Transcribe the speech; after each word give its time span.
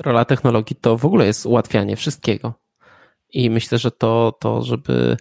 rola 0.00 0.24
technologii 0.24 0.76
to 0.76 0.96
w 0.96 1.04
ogóle 1.04 1.26
jest 1.26 1.46
ułatwianie 1.46 1.96
wszystkiego. 1.96 2.54
I 3.32 3.50
myślę, 3.50 3.78
że 3.78 3.90
to, 3.90 4.36
to 4.40 4.62
żeby 4.62 5.16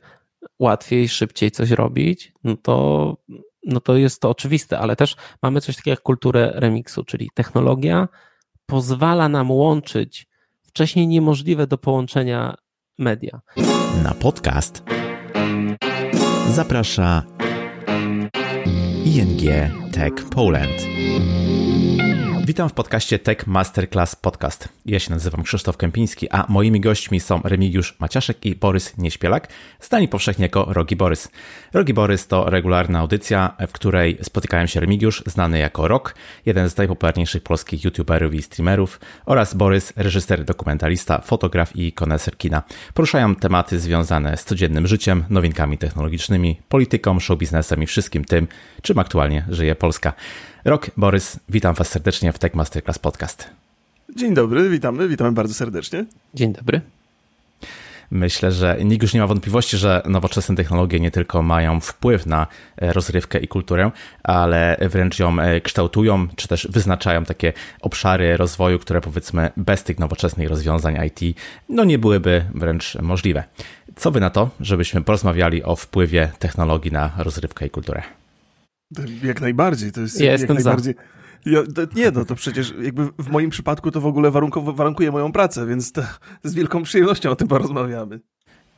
łatwiej, 0.59 1.09
szybciej 1.09 1.51
coś 1.51 1.71
robić, 1.71 2.33
no 2.43 2.57
to, 2.57 3.17
no 3.65 3.79
to 3.79 3.97
jest 3.97 4.21
to 4.21 4.29
oczywiste, 4.29 4.79
ale 4.79 4.95
też 4.95 5.15
mamy 5.42 5.61
coś 5.61 5.75
takiego 5.75 5.92
jak 5.92 6.01
kulturę 6.01 6.51
remiksu, 6.55 7.03
czyli 7.03 7.29
technologia 7.33 8.07
pozwala 8.65 9.29
nam 9.29 9.52
łączyć 9.52 10.27
wcześniej 10.63 11.07
niemożliwe 11.07 11.68
do 11.68 11.77
połączenia 11.77 12.55
media. 12.98 13.41
Na 14.04 14.14
podcast 14.14 14.84
zaprasza 16.50 17.23
ING 19.05 19.41
Tech 19.93 20.30
Poland. 20.30 20.86
Witam 22.45 22.69
w 22.69 22.73
podcaście 22.73 23.19
Tech 23.19 23.47
Masterclass 23.47 24.15
Podcast. 24.15 24.69
Ja 24.85 24.99
się 24.99 25.11
nazywam 25.11 25.43
Krzysztof 25.43 25.77
Kępiński, 25.77 26.29
a 26.29 26.45
moimi 26.49 26.79
gośćmi 26.79 27.19
są 27.19 27.41
Remigiusz 27.43 27.95
Maciaszek 28.00 28.45
i 28.45 28.55
Borys 28.55 28.97
Nieśpielak, 28.97 29.47
znani 29.81 30.07
powszechnie 30.07 30.45
jako 30.45 30.65
Rogi 30.73 30.95
Borys. 30.95 31.31
Rogi 31.73 31.93
Borys 31.93 32.28
to 32.28 32.50
regularna 32.50 33.00
audycja, 33.00 33.55
w 33.67 33.72
której 33.72 34.17
spotykają 34.22 34.66
się 34.66 34.80
Remigiusz, 34.80 35.23
znany 35.26 35.59
jako 35.59 35.88
Rok, 35.88 36.16
jeden 36.45 36.70
z 36.70 36.78
najpopularniejszych 36.78 37.44
polskich 37.44 37.84
youtuberów 37.84 38.34
i 38.34 38.42
streamerów, 38.42 39.00
oraz 39.26 39.53
Borys, 39.53 39.94
reżyser, 39.95 40.45
dokumentalista, 40.45 41.22
fotograf 41.22 41.76
i 41.76 41.94
koneser 41.94 42.38
kina. 42.38 42.64
Poruszają 42.94 43.36
tematy 43.36 43.80
związane 43.80 44.38
z 44.38 44.44
codziennym 44.45 44.88
życiem, 44.88 45.23
nowinkami 45.30 45.78
technologicznymi, 45.78 46.62
polityką, 46.70 47.20
showbiznesem 47.20 47.84
i 47.84 47.88
wszystkim 47.88 48.26
tym, 48.26 48.48
czym 48.81 49.00
aktualnie 49.00 49.45
żyje 49.50 49.76
Polska. 49.76 50.14
Rok, 50.66 50.91
Borys, 50.98 51.40
witam 51.49 51.76
Was 51.76 51.90
serdecznie 51.90 52.34
w 52.34 52.40
Tech 52.40 52.55
Masterclass 52.55 53.00
Podcast. 53.00 53.50
Dzień 54.16 54.34
dobry, 54.34 54.70
witamy, 54.70 55.08
witamy 55.08 55.31
bardzo 55.31 55.54
serdecznie. 55.54 56.05
Dzień 56.34 56.54
dobry. 56.54 56.81
Myślę, 58.12 58.52
że 58.52 58.78
nikt 58.84 59.02
już 59.02 59.14
nie 59.14 59.19
ma 59.19 59.28
wątpliwości, 59.28 59.78
że 59.78 60.02
nowoczesne 60.06 60.56
technologie 60.56 61.00
nie 61.00 61.11
tylko 61.11 61.42
mają 61.42 61.80
wpływ 61.80 62.25
na 62.25 62.47
e, 62.78 62.94
rozrywkę 62.94 63.39
i 63.39 63.47
kulturę, 63.47 63.92
ale 64.23 64.78
wręcz 64.81 65.19
ją 65.19 65.39
e, 65.39 65.61
kształtują, 65.61 66.28
czy 66.36 66.47
też 66.47 66.67
wyznaczają 66.72 67.25
takie 67.25 67.53
obszary 67.81 68.38
rozwoju, 68.38 68.80
które 68.80 69.02
powiedzmy 69.02 69.52
bez 69.58 69.84
tych 69.84 70.00
nowoczesnych 70.00 70.50
rozwiązań 70.50 70.97
IT 71.06 71.38
no 71.69 71.84
nie 71.84 72.00
byłyby 72.00 72.45
wręcz 72.56 72.95
możliwe. 72.95 73.44
Co 73.95 74.12
wy 74.12 74.19
na 74.19 74.30
to, 74.30 74.50
żebyśmy 74.59 75.02
porozmawiali 75.02 75.64
o 75.64 75.75
wpływie 75.75 76.31
technologii 76.39 76.91
na 76.91 77.12
rozrywkę 77.17 77.66
i 77.66 77.69
kulturę? 77.69 78.19
Jak 79.23 79.42
najbardziej, 79.42 79.92
to 79.92 80.02
jest 80.02 80.20
ja 80.20 80.32
jak 80.32 80.40
jestem 80.40 80.56
najbardziej. 80.56 80.94
Za. 80.94 81.20
Ja, 81.52 81.64
to, 81.76 81.82
nie, 81.95 82.12
no 82.12 82.26
to 82.26 82.36
przecież 82.36 82.73
jakby 82.82 83.06
w 83.20 83.30
moim 83.30 83.50
przypadku 83.50 83.92
to 83.92 84.02
w 84.02 84.06
ogóle 84.06 84.31
warunkuje 84.73 85.12
moją 85.12 85.31
pracę, 85.31 85.66
więc 85.66 85.92
to, 85.92 86.02
z 86.44 86.54
wielką 86.54 86.84
przyjemnością 86.84 87.30
o 87.30 87.36
tym 87.36 87.48
porozmawiamy. 87.48 88.20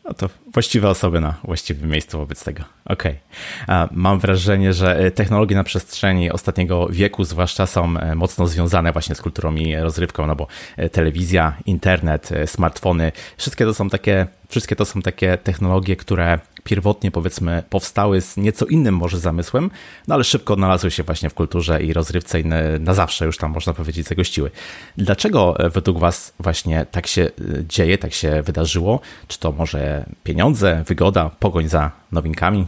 No 0.06 0.14
to 0.14 0.30
właściwe 0.53 0.90
osoby 0.90 1.22
na 1.22 1.34
właściwym 1.44 1.90
miejscu 1.90 2.18
wobec 2.18 2.44
tego. 2.44 2.64
Okej. 2.86 3.20
Okay. 3.68 3.88
Mam 3.92 4.20
wrażenie, 4.20 4.73
że 4.73 4.98
e, 4.98 5.12
technologie 5.12 5.56
na 5.56 5.64
przestrzeni 5.64 6.31
ostatniego 6.31 6.88
wieku 6.88 7.23
zwłaszcza 7.23 7.66
są 7.66 7.98
e, 7.98 8.16
mocno 8.16 8.48
związane 8.48 8.92
właśnie 8.92 9.16
z 9.16 9.22
kulturą 9.22 9.56
i 9.56 9.75
rozrywką, 9.75 10.28
no 10.28 10.36
bo 10.36 10.48
e, 10.78 10.90
telewizja, 10.90 11.58
internet, 11.66 12.30
smartfony, 12.46 13.12
wszystkie 13.38 13.66
to 13.66 13.73
są 13.73 13.90
takie, 13.90 14.28
wszystkie 14.50 14.75
to 14.75 14.86
są 14.86 15.02
takie 15.02 15.38
technologie, 15.38 15.96
które 15.96 16.40
pierwotnie 16.64 17.12
powiedzmy 17.12 17.64
powstały 17.70 18.22
z 18.22 18.38
nieco 18.38 18.66
innym 18.66 18.95
może 18.95 19.20
zamysłem, 19.20 19.72
no 20.08 20.16
ale 20.16 20.23
szybko 20.23 20.54
odnalazły 20.54 20.92
się 20.92 21.03
właśnie 21.03 21.30
w 21.30 21.34
kulturze 21.34 21.84
i 21.84 21.94
rozrywce 21.94 22.40
i 22.40 22.45
na 22.80 22.94
zawsze 22.94 23.26
już 23.26 23.38
tam 23.38 23.52
można 23.52 23.73
powiedzieć 23.73 24.08
zagościły. 24.08 24.52
Dlaczego 24.98 25.56
według 25.73 26.00
Was 26.00 26.34
właśnie 26.40 26.86
tak 26.92 27.08
się 27.08 27.30
dzieje, 27.70 27.98
tak 27.98 28.14
się 28.14 28.42
wydarzyło? 28.42 29.00
Czy 29.28 29.40
to 29.40 29.52
może 29.52 30.06
pieniądze, 30.23 30.84
wygoda, 30.88 31.30
pogoń 31.30 31.68
za 31.68 31.92
nowinkami? 32.12 32.68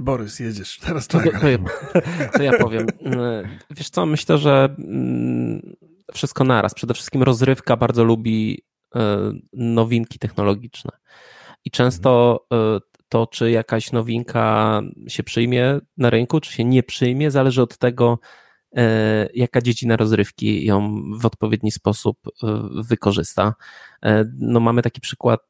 Borys, 0.00 0.40
jedziesz, 0.40 0.78
teraz 0.78 1.08
to, 1.08 1.18
to, 1.40 1.48
ja, 1.48 1.58
to 2.32 2.42
ja 2.42 2.58
powiem. 2.58 2.86
Wiesz 3.70 3.90
co, 3.90 4.06
myślę, 4.06 4.38
że 4.38 4.68
mm, 4.78 5.76
wszystko 6.14 6.44
naraz. 6.44 6.74
Przede 6.74 6.94
wszystkim 6.94 7.22
rozrywka 7.22 7.76
bardzo 7.76 8.04
lubi 8.04 8.62
e, 8.94 9.32
nowinki 9.52 10.18
technologiczne. 10.18 10.90
I 11.68 11.70
często 11.70 12.40
e, 12.52 12.80
to, 13.08 13.26
czy 13.26 13.50
jakaś 13.50 13.92
nowinka 13.92 14.80
się 15.08 15.22
przyjmie 15.22 15.78
na 15.96 16.10
rynku, 16.10 16.40
czy 16.40 16.52
się 16.52 16.64
nie 16.64 16.82
przyjmie, 16.82 17.30
zależy 17.30 17.62
od 17.62 17.78
tego, 17.78 18.18
e, 18.76 19.28
jaka 19.34 19.60
dziedzina 19.60 19.96
rozrywki 19.96 20.64
ją 20.64 21.02
w 21.20 21.26
odpowiedni 21.26 21.72
sposób 21.72 22.18
wykorzysta. 22.88 23.54
No, 24.38 24.60
mamy 24.60 24.82
taki 24.82 25.00
przykład 25.00 25.40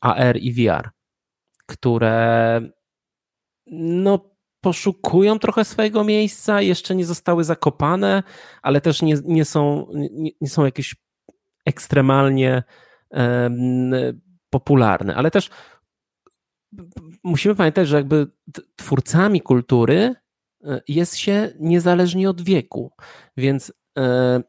AR 0.00 0.36
i 0.36 0.52
VR, 0.52 0.90
które 1.66 2.60
no, 3.76 4.30
poszukują 4.60 5.38
trochę 5.38 5.64
swojego 5.64 6.04
miejsca, 6.04 6.60
jeszcze 6.60 6.94
nie 6.94 7.04
zostały 7.04 7.44
zakopane, 7.44 8.22
ale 8.62 8.80
też 8.80 9.02
nie, 9.02 9.14
nie, 9.24 9.44
są, 9.44 9.86
nie, 9.94 10.30
nie 10.40 10.48
są 10.48 10.64
jakieś 10.64 10.96
ekstremalnie 11.66 12.62
popularne. 14.52 15.14
Ale 15.14 15.30
też 15.30 15.50
musimy 17.24 17.54
pamiętać, 17.54 17.88
że 17.88 17.96
jakby 17.96 18.26
twórcami 18.76 19.40
kultury 19.40 20.14
e, 20.64 20.80
jest 20.88 21.16
się 21.16 21.52
niezależnie 21.60 22.30
od 22.30 22.42
wieku. 22.42 22.92
Więc 23.36 23.72
e, 23.98 24.42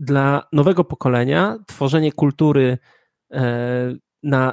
dla 0.00 0.48
nowego 0.52 0.84
pokolenia 0.84 1.58
tworzenie 1.66 2.12
kultury 2.12 2.78
e, 3.32 3.96
na 4.22 4.52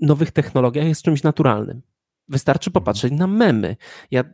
nowych 0.00 0.30
technologiach 0.30 0.86
jest 0.86 1.02
czymś 1.02 1.22
naturalnym. 1.22 1.82
Wystarczy 2.28 2.70
popatrzeć 2.70 3.12
na 3.12 3.26
memy. 3.26 3.76
Ja 4.10 4.24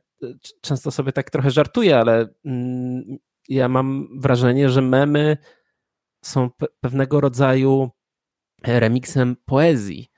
często 0.60 0.90
sobie 0.90 1.12
tak 1.12 1.30
trochę 1.30 1.50
żartuję, 1.50 1.98
ale 1.98 2.28
mm, 2.44 3.18
ja 3.48 3.68
mam 3.68 4.08
wrażenie, 4.20 4.70
że 4.70 4.82
memy 4.82 5.36
są 6.24 6.50
pewnego 6.80 7.20
rodzaju 7.20 7.90
remiksem 8.66 9.36
poezji. 9.44 10.10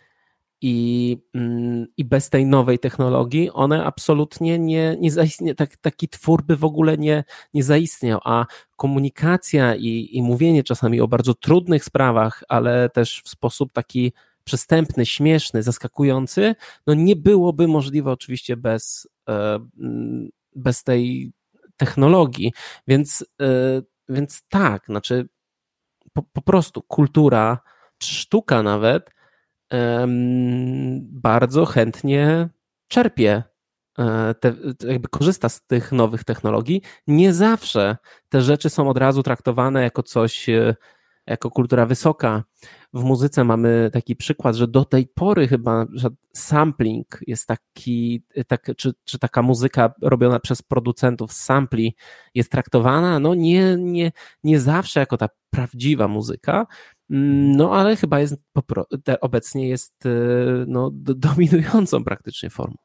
I, 0.60 1.18
mm, 1.34 1.86
I 1.96 2.04
bez 2.04 2.30
tej 2.30 2.46
nowej 2.46 2.78
technologii 2.78 3.50
one 3.50 3.84
absolutnie 3.84 4.58
nie, 4.58 4.96
nie 5.00 5.10
zaistnieją. 5.10 5.54
Tak, 5.54 5.76
taki 5.76 6.08
twór 6.08 6.42
by 6.42 6.56
w 6.56 6.64
ogóle 6.64 6.96
nie, 6.96 7.24
nie 7.54 7.62
zaistniał. 7.62 8.20
A 8.24 8.46
komunikacja 8.76 9.74
i, 9.74 10.08
i 10.12 10.22
mówienie 10.22 10.62
czasami 10.64 11.00
o 11.00 11.08
bardzo 11.08 11.34
trudnych 11.34 11.84
sprawach, 11.84 12.42
ale 12.48 12.88
też 12.88 13.22
w 13.24 13.28
sposób 13.28 13.72
taki 13.72 14.12
przystępny, 14.44 15.06
śmieszny, 15.06 15.62
zaskakujący, 15.62 16.54
no 16.86 16.94
nie 16.94 17.16
byłoby 17.16 17.68
możliwe 17.68 18.10
oczywiście 18.10 18.56
bez, 18.56 19.08
e, 19.28 19.58
bez 20.54 20.84
tej 20.84 21.32
technologii. 21.76 22.52
Więc, 22.88 23.24
e, 23.40 23.82
więc 24.08 24.42
tak, 24.48 24.86
znaczy 24.86 25.28
po, 26.12 26.22
po 26.22 26.42
prostu 26.42 26.82
kultura, 26.82 27.58
sztuka 28.02 28.62
nawet 28.62 29.10
bardzo 31.00 31.64
chętnie 31.64 32.48
czerpie 32.88 33.42
e, 33.98 34.34
te, 34.34 34.54
jakby 34.88 35.08
korzysta 35.08 35.48
z 35.48 35.62
tych 35.62 35.92
nowych 35.92 36.24
technologii. 36.24 36.82
Nie 37.06 37.34
zawsze 37.34 37.96
te 38.28 38.40
rzeczy 38.40 38.70
są 38.70 38.88
od 38.88 38.98
razu 38.98 39.22
traktowane 39.22 39.82
jako 39.82 40.02
coś, 40.02 40.46
jako 41.26 41.50
kultura 41.50 41.86
wysoka 41.86 42.44
w 42.92 43.04
muzyce 43.04 43.44
mamy 43.44 43.90
taki 43.92 44.16
przykład, 44.16 44.56
że 44.56 44.68
do 44.68 44.84
tej 44.84 45.06
pory 45.06 45.48
chyba 45.48 45.86
sampling 46.34 47.18
jest 47.26 47.46
taki, 47.46 48.22
tak, 48.46 48.70
czy, 48.76 48.92
czy 49.04 49.18
taka 49.18 49.42
muzyka 49.42 49.94
robiona 50.02 50.40
przez 50.40 50.62
producentów 50.62 51.32
sampli 51.32 51.96
jest 52.34 52.50
traktowana, 52.50 53.18
no 53.18 53.34
nie, 53.34 53.76
nie, 53.78 54.12
nie 54.44 54.60
zawsze 54.60 55.00
jako 55.00 55.16
ta 55.16 55.28
prawdziwa 55.50 56.08
muzyka, 56.08 56.66
no 57.08 57.74
ale 57.74 57.96
chyba 57.96 58.20
jest, 58.20 58.34
obecnie 59.20 59.68
jest 59.68 59.94
no, 60.66 60.90
dominującą 60.94 62.04
praktycznie 62.04 62.50
formą. 62.50 62.76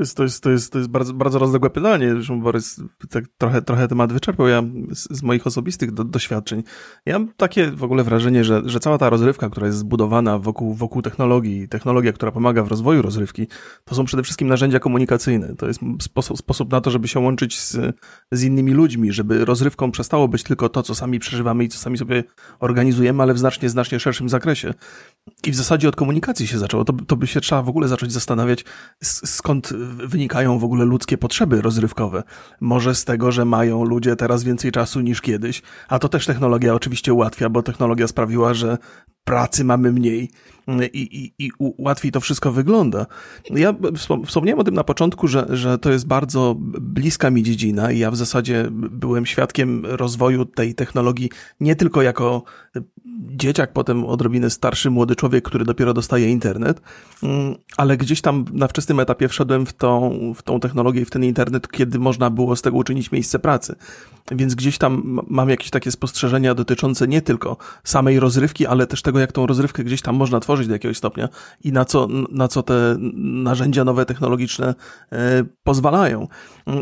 To 0.00 0.02
jest, 0.02 0.16
to 0.16 0.22
jest, 0.22 0.42
to 0.42 0.50
jest, 0.50 0.72
to 0.72 0.78
jest 0.78 0.90
bardzo, 0.90 1.14
bardzo 1.14 1.38
rozległe 1.38 1.70
pytanie. 1.70 2.10
Zresztą 2.10 2.40
Borys 2.40 2.82
tak 3.10 3.24
trochę, 3.38 3.62
trochę 3.62 3.88
temat 3.88 4.12
wyczerpał 4.12 4.48
ja 4.48 4.62
z, 4.94 5.16
z 5.16 5.22
moich 5.22 5.46
osobistych 5.46 5.92
do, 5.92 6.04
doświadczeń. 6.04 6.62
Ja 7.06 7.18
mam 7.18 7.28
takie 7.36 7.70
w 7.70 7.84
ogóle 7.84 8.04
wrażenie, 8.04 8.44
że, 8.44 8.62
że 8.64 8.80
cała 8.80 8.98
ta 8.98 9.10
rozrywka, 9.10 9.50
która 9.50 9.66
jest 9.66 9.78
zbudowana 9.78 10.38
wokół, 10.38 10.74
wokół 10.74 11.02
technologii, 11.02 11.68
technologia, 11.68 12.12
która 12.12 12.32
pomaga 12.32 12.62
w 12.62 12.68
rozwoju 12.68 13.02
rozrywki, 13.02 13.46
to 13.84 13.94
są 13.94 14.04
przede 14.04 14.22
wszystkim 14.22 14.48
narzędzia 14.48 14.78
komunikacyjne. 14.78 15.56
To 15.56 15.66
jest 15.66 15.80
sposób, 16.00 16.38
sposób 16.38 16.72
na 16.72 16.80
to, 16.80 16.90
żeby 16.90 17.08
się 17.08 17.20
łączyć 17.20 17.60
z, 17.60 17.78
z 18.32 18.42
innymi 18.42 18.72
ludźmi, 18.72 19.12
żeby 19.12 19.44
rozrywką 19.44 19.90
przestało 19.90 20.28
być 20.28 20.42
tylko 20.42 20.68
to, 20.68 20.82
co 20.82 20.94
sami 20.94 21.18
przeżywamy 21.18 21.64
i 21.64 21.68
co 21.68 21.78
sami 21.78 21.98
sobie 21.98 22.24
organizujemy, 22.60 23.22
ale 23.22 23.34
w 23.34 23.38
znacznie, 23.38 23.68
znacznie 23.68 24.00
szerszym 24.00 24.28
zakresie. 24.28 24.74
I 25.46 25.50
w 25.50 25.56
zasadzie 25.56 25.88
od 25.88 25.96
komunikacji 25.96 26.46
się 26.46 26.58
zaczęło. 26.58 26.84
To, 26.84 26.92
to 26.92 27.16
by 27.16 27.26
się 27.26 27.40
trzeba 27.40 27.62
w 27.62 27.68
ogóle 27.68 27.88
zacząć 27.88 28.12
zastanawiać, 28.12 28.64
skąd 29.02 29.72
wynikają 29.90 30.58
w 30.58 30.64
ogóle 30.64 30.84
ludzkie 30.84 31.18
potrzeby 31.18 31.62
rozrywkowe. 31.62 32.22
Może 32.60 32.94
z 32.94 33.04
tego, 33.04 33.32
że 33.32 33.44
mają 33.44 33.84
ludzie 33.84 34.16
teraz 34.16 34.44
więcej 34.44 34.72
czasu 34.72 35.00
niż 35.00 35.20
kiedyś, 35.20 35.62
a 35.88 35.98
to 35.98 36.08
też 36.08 36.26
technologia 36.26 36.74
oczywiście 36.74 37.12
ułatwia, 37.12 37.48
bo 37.48 37.62
technologia 37.62 38.08
sprawiła, 38.08 38.54
że 38.54 38.78
pracy 39.24 39.64
mamy 39.64 39.92
mniej 39.92 40.30
i, 40.92 41.32
i, 41.38 41.46
i 41.46 41.50
łatwiej 41.78 42.12
to 42.12 42.20
wszystko 42.20 42.52
wygląda. 42.52 43.06
Ja 43.50 43.74
wspomniałem 44.26 44.60
o 44.60 44.64
tym 44.64 44.74
na 44.74 44.84
początku, 44.84 45.28
że, 45.28 45.46
że 45.50 45.78
to 45.78 45.90
jest 45.90 46.06
bardzo 46.06 46.56
bliska 46.80 47.30
mi 47.30 47.42
dziedzina 47.42 47.92
i 47.92 47.98
ja 47.98 48.10
w 48.10 48.16
zasadzie 48.16 48.68
byłem 48.72 49.26
świadkiem 49.26 49.86
rozwoju 49.86 50.44
tej 50.44 50.74
technologii 50.74 51.30
nie 51.60 51.76
tylko 51.76 52.02
jako 52.02 52.42
dzieciak, 53.20 53.72
potem 53.72 54.04
odrobinę 54.04 54.50
starszy 54.50 54.90
młody 54.90 55.16
człowiek, 55.16 55.44
który 55.44 55.64
dopiero 55.64 55.94
dostaje 55.94 56.30
internet, 56.30 56.80
ale 57.76 57.96
gdzieś 57.96 58.20
tam 58.20 58.44
na 58.52 58.68
wczesnym 58.68 59.00
etapie 59.00 59.28
wszedłem 59.28 59.66
w 59.66 59.72
tą, 59.72 60.18
w 60.36 60.42
tą 60.42 60.60
technologię 60.60 61.00
i 61.00 61.04
w 61.04 61.10
ten 61.10 61.24
internet, 61.24 61.68
kiedy 61.68 61.98
można 61.98 62.30
było 62.30 62.56
z 62.56 62.62
tego 62.62 62.76
uczynić 62.76 63.12
miejsce 63.12 63.38
pracy. 63.38 63.74
Więc 64.30 64.54
gdzieś 64.54 64.78
tam 64.78 65.20
mam 65.28 65.48
jakieś 65.48 65.70
takie 65.70 65.90
spostrzeżenia 65.90 66.54
dotyczące 66.54 67.08
nie 67.08 67.22
tylko 67.22 67.56
samej 67.84 68.20
rozrywki, 68.20 68.66
ale 68.66 68.86
też 68.86 69.02
tego, 69.02 69.18
jak 69.18 69.32
tą 69.32 69.46
rozrywkę 69.46 69.84
gdzieś 69.84 70.02
tam 70.02 70.16
można 70.16 70.40
tworzyć 70.40 70.66
do 70.66 70.72
jakiegoś 70.72 70.96
stopnia 70.96 71.28
i 71.64 71.72
na 71.72 71.84
co, 71.84 72.08
na 72.30 72.48
co 72.48 72.62
te 72.62 72.96
narzędzia 73.24 73.84
nowe 73.84 74.06
technologiczne 74.06 74.74
e, 75.12 75.44
pozwalają. 75.62 76.28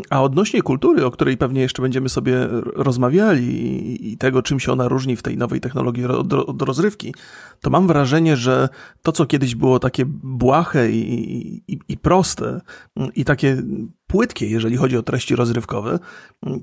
A 0.09 0.23
odnośnie 0.23 0.61
kultury, 0.61 1.05
o 1.05 1.11
której 1.11 1.37
pewnie 1.37 1.61
jeszcze 1.61 1.81
będziemy 1.81 2.09
sobie 2.09 2.47
rozmawiali 2.75 4.11
i 4.11 4.17
tego, 4.17 4.41
czym 4.41 4.59
się 4.59 4.71
ona 4.71 4.87
różni 4.87 5.15
w 5.15 5.21
tej 5.21 5.37
nowej 5.37 5.59
technologii 5.59 6.05
od, 6.05 6.28
od 6.33 6.61
rozrywki, 6.61 7.13
to 7.61 7.69
mam 7.69 7.87
wrażenie, 7.87 8.37
że 8.37 8.69
to, 9.01 9.11
co 9.11 9.25
kiedyś 9.25 9.55
było 9.55 9.79
takie 9.79 10.05
błahe 10.23 10.91
i, 10.91 11.63
i, 11.67 11.79
i 11.87 11.97
proste 11.97 12.61
i 13.15 13.25
takie 13.25 13.63
płytkie, 14.07 14.47
jeżeli 14.47 14.77
chodzi 14.77 14.97
o 14.97 15.03
treści 15.03 15.35
rozrywkowe, 15.35 15.99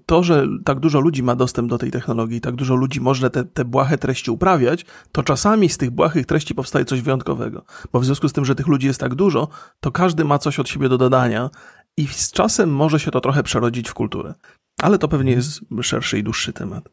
to, 0.07 0.23
że 0.23 0.47
tak 0.65 0.81
dużo 0.81 1.01
ludzi 1.01 1.23
ma 1.23 1.37
dostęp 1.37 1.71
do 1.71 1.79
tej 1.79 1.91
technologii, 1.91 2.41
tak 2.41 2.55
dużo 2.55 2.75
ludzi 2.75 3.01
może 3.01 3.31
te, 3.31 3.45
te 3.45 3.65
błahe 3.65 3.99
treści 3.99 4.31
uprawiać, 4.31 4.85
to 5.13 5.23
czasami 5.23 5.69
z 5.69 5.79
tych 5.79 5.91
błahych 5.91 6.27
treści 6.27 6.55
powstaje 6.55 6.85
coś 6.85 7.01
wyjątkowego. 7.01 7.65
Bo 7.93 8.01
w 8.01 8.05
związku 8.05 8.29
z 8.29 8.33
tym, 8.33 8.45
że 8.45 8.55
tych 8.55 8.67
ludzi 8.67 8.87
jest 8.87 9.01
tak 9.01 9.15
dużo, 9.15 9.49
to 9.81 9.91
każdy 9.91 10.25
ma 10.25 10.39
coś 10.39 10.59
od 10.59 10.69
siebie 10.69 10.89
do 10.89 10.99
dodania 10.99 11.51
i 11.97 12.07
z 12.07 12.33
czasem 12.33 12.75
może 12.75 13.01
się 13.01 13.11
to 13.11 13.21
trochę 13.21 13.43
przerodzić 13.43 13.89
w 13.89 13.95
kulturę. 13.95 14.35
Ale 14.83 14.99
to 14.99 15.09
pewnie 15.09 15.33
jest 15.33 15.61
szerszy 15.83 16.19
i 16.19 16.23
dłuższy 16.23 16.53
temat. 16.53 16.89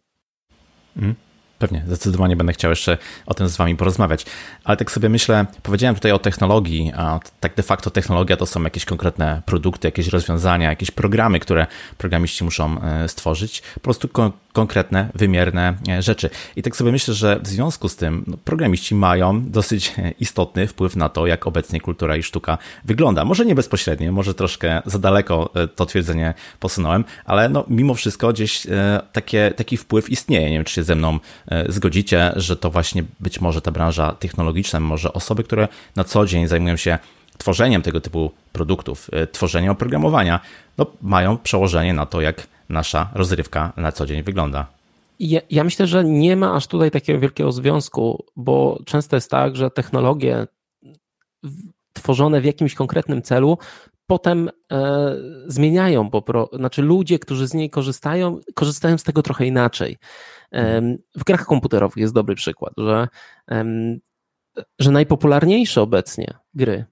Mm. 0.98 1.16
Pewnie, 1.64 1.84
zdecydowanie 1.88 2.36
będę 2.36 2.54
chciał 2.54 2.70
jeszcze 2.72 2.98
o 3.26 3.34
tym 3.34 3.50
z 3.50 3.58
Wami 3.58 3.76
porozmawiać. 3.76 4.26
Ale 4.64 4.78
tak 4.78 4.92
sobie 4.92 5.10
myślę, 5.10 5.46
powiedziałem 5.64 5.96
tutaj 5.96 6.12
o 6.12 6.20
technologii, 6.20 6.92
a 6.96 7.20
tak 7.40 7.56
de 7.56 7.64
facto 7.64 7.90
technologia 7.90 8.38
to 8.38 8.46
są 8.46 8.64
jakieś 8.64 8.86
konkretne 8.86 9.42
produkty, 9.46 9.88
jakieś 9.88 10.08
rozwiązania, 10.08 10.70
jakieś 10.70 10.92
programy, 10.92 11.40
które 11.40 11.68
programiści 11.98 12.44
muszą 12.44 12.82
e, 12.82 13.10
stworzyć. 13.10 13.62
Po 13.74 13.80
prostu 13.80 14.08
konkretne, 14.54 15.10
wymierne 15.16 15.76
e, 15.90 16.02
rzeczy. 16.02 16.30
I 16.56 16.64
tak 16.64 16.76
sobie 16.76 16.92
myślę, 16.92 17.14
że 17.14 17.40
w 17.44 17.48
związku 17.48 17.90
z 17.90 17.96
tym 17.96 18.24
no, 18.28 18.38
programiści 18.38 18.96
mają 18.96 19.44
dosyć 19.44 19.94
e, 19.98 20.12
istotny 20.20 20.68
wpływ 20.68 20.96
na 20.96 21.10
to, 21.10 21.28
jak 21.28 21.48
obecnie 21.48 21.82
kultura 21.82 22.16
i 22.16 22.24
sztuka 22.24 22.58
wygląda. 22.86 23.26
Może 23.26 23.46
nie 23.46 23.56
bezpośrednio, 23.56 24.12
może 24.12 24.34
troszkę 24.34 24.82
za 24.86 25.00
daleko 25.00 25.50
to 25.76 25.86
twierdzenie 25.86 26.34
posunąłem, 26.60 27.04
ale 27.26 27.50
no, 27.50 27.66
mimo 27.68 27.94
wszystko 27.94 28.34
gdzieś 28.34 28.68
takie, 29.12 29.54
taki 29.56 29.78
wpływ 29.78 30.10
istnieje. 30.10 30.50
Nie 30.50 30.56
wiem, 30.56 30.66
czy 30.66 30.74
się 30.74 30.84
ze 30.84 30.96
mną 30.96 31.20
E, 31.48 31.72
zgodzicie, 31.72 32.34
że 32.36 32.58
to 32.58 32.70
właśnie 32.70 33.04
być 33.20 33.42
może 33.42 33.62
ta 33.62 33.72
branża 33.72 34.12
technologiczna, 34.12 34.80
może 34.80 35.14
osoby, 35.14 35.44
które 35.44 35.68
na 35.96 36.04
co 36.04 36.26
dzień 36.26 36.48
zajmują 36.48 36.78
się 36.78 36.98
tworzeniem 37.38 37.82
tego 37.82 38.02
typu 38.02 38.32
produktów, 38.52 39.10
e, 39.12 39.28
tworzeniem 39.28 39.72
oprogramowania, 39.72 40.40
no, 40.78 40.86
mają 41.02 41.38
przełożenie 41.38 41.94
na 41.94 42.06
to, 42.06 42.22
jak 42.22 42.48
nasza 42.70 43.10
rozrywka 43.14 43.74
na 43.78 43.92
co 43.92 44.06
dzień 44.06 44.24
wygląda. 44.24 44.68
Ja, 45.20 45.42
ja, 45.50 45.64
myślę, 45.64 45.88
że 45.88 46.04
nie 46.04 46.36
ma 46.36 46.56
aż 46.56 46.68
tutaj 46.68 46.92
takiego 46.92 47.20
wielkiego 47.20 47.52
związku, 47.52 48.26
bo 48.36 48.80
często 48.86 49.16
jest 49.16 49.32
tak, 49.32 49.56
że 49.56 49.72
technologie 49.72 50.48
tworzone 51.94 52.42
w 52.42 52.46
jakimś 52.46 52.76
konkretnym 52.76 53.22
celu 53.22 53.58
potem 54.08 54.50
e, 54.72 55.16
zmieniają, 55.48 56.10
bo 56.10 56.22
pro, 56.22 56.50
znaczy 56.54 56.82
ludzie, 56.82 57.20
którzy 57.20 57.48
z 57.48 57.54
niej 57.54 57.70
korzystają, 57.70 58.40
korzystają 58.54 58.98
z 58.98 59.04
tego 59.04 59.22
trochę 59.22 59.46
inaczej. 59.46 59.98
W 61.16 61.24
grach 61.24 61.46
komputerowych 61.46 61.98
jest 61.98 62.14
dobry 62.14 62.36
przykład, 62.36 62.74
że, 62.78 63.08
że 64.80 64.92
najpopularniejsze 64.92 65.82
obecnie 65.82 66.34
gry 66.54 66.86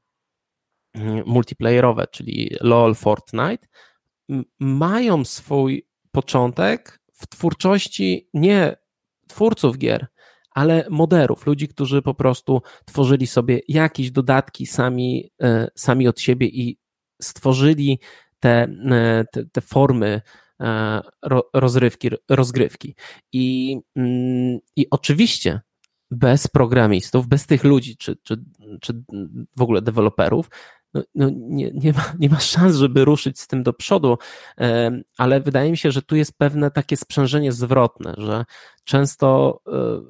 mm, 0.94 1.24
multiplayerowe, 1.26 2.08
czyli 2.12 2.56
LOL, 2.62 2.96
Fortnite, 2.96 3.68
mają 4.60 5.26
swój 5.26 5.88
początek 6.12 7.00
w 7.14 7.28
twórczości 7.28 8.30
nie 8.34 8.76
twórców 9.28 9.78
gier, 9.78 10.08
ale 10.52 10.86
moderów, 10.90 11.46
ludzi, 11.46 11.68
którzy 11.68 12.02
po 12.02 12.14
prostu 12.14 12.62
tworzyli 12.86 13.28
sobie 13.28 13.60
jakieś 13.68 14.12
dodatki 14.12 14.66
sami, 14.66 15.32
e, 15.42 15.68
sami 15.76 16.08
od 16.08 16.20
siebie 16.20 16.48
i 16.48 16.78
stworzyli 17.22 18.00
te, 18.40 18.68
e, 18.92 19.26
te, 19.32 19.46
te 19.46 19.62
formy 19.62 20.22
E, 20.62 21.02
rozrywki, 21.54 22.10
rozgrywki. 22.30 22.96
I, 23.34 23.78
mm, 23.96 24.60
I 24.76 24.90
oczywiście 24.92 25.62
bez 26.12 26.48
programistów, 26.48 27.28
bez 27.28 27.48
tych 27.48 27.64
ludzi, 27.64 27.98
czy, 27.98 28.16
czy, 28.24 28.44
czy 28.82 29.04
w 29.58 29.62
ogóle 29.62 29.82
deweloperów, 29.82 30.50
no, 30.94 31.04
no 31.16 31.30
nie, 31.34 31.72
nie, 31.74 31.94
ma, 31.94 32.14
nie 32.20 32.30
ma 32.30 32.40
szans, 32.40 32.76
żeby 32.76 33.06
ruszyć 33.06 33.40
z 33.40 33.48
tym 33.48 33.64
do 33.64 33.74
przodu, 33.74 34.18
ale 35.18 35.42
wydaje 35.42 35.72
mi 35.72 35.78
się, 35.78 35.92
że 35.92 36.02
tu 36.02 36.16
jest 36.16 36.38
pewne 36.38 36.72
takie 36.72 36.98
sprzężenie 36.98 37.52
zwrotne, 37.52 38.14
że 38.18 38.46
często, 38.84 39.60
e, 39.68 40.02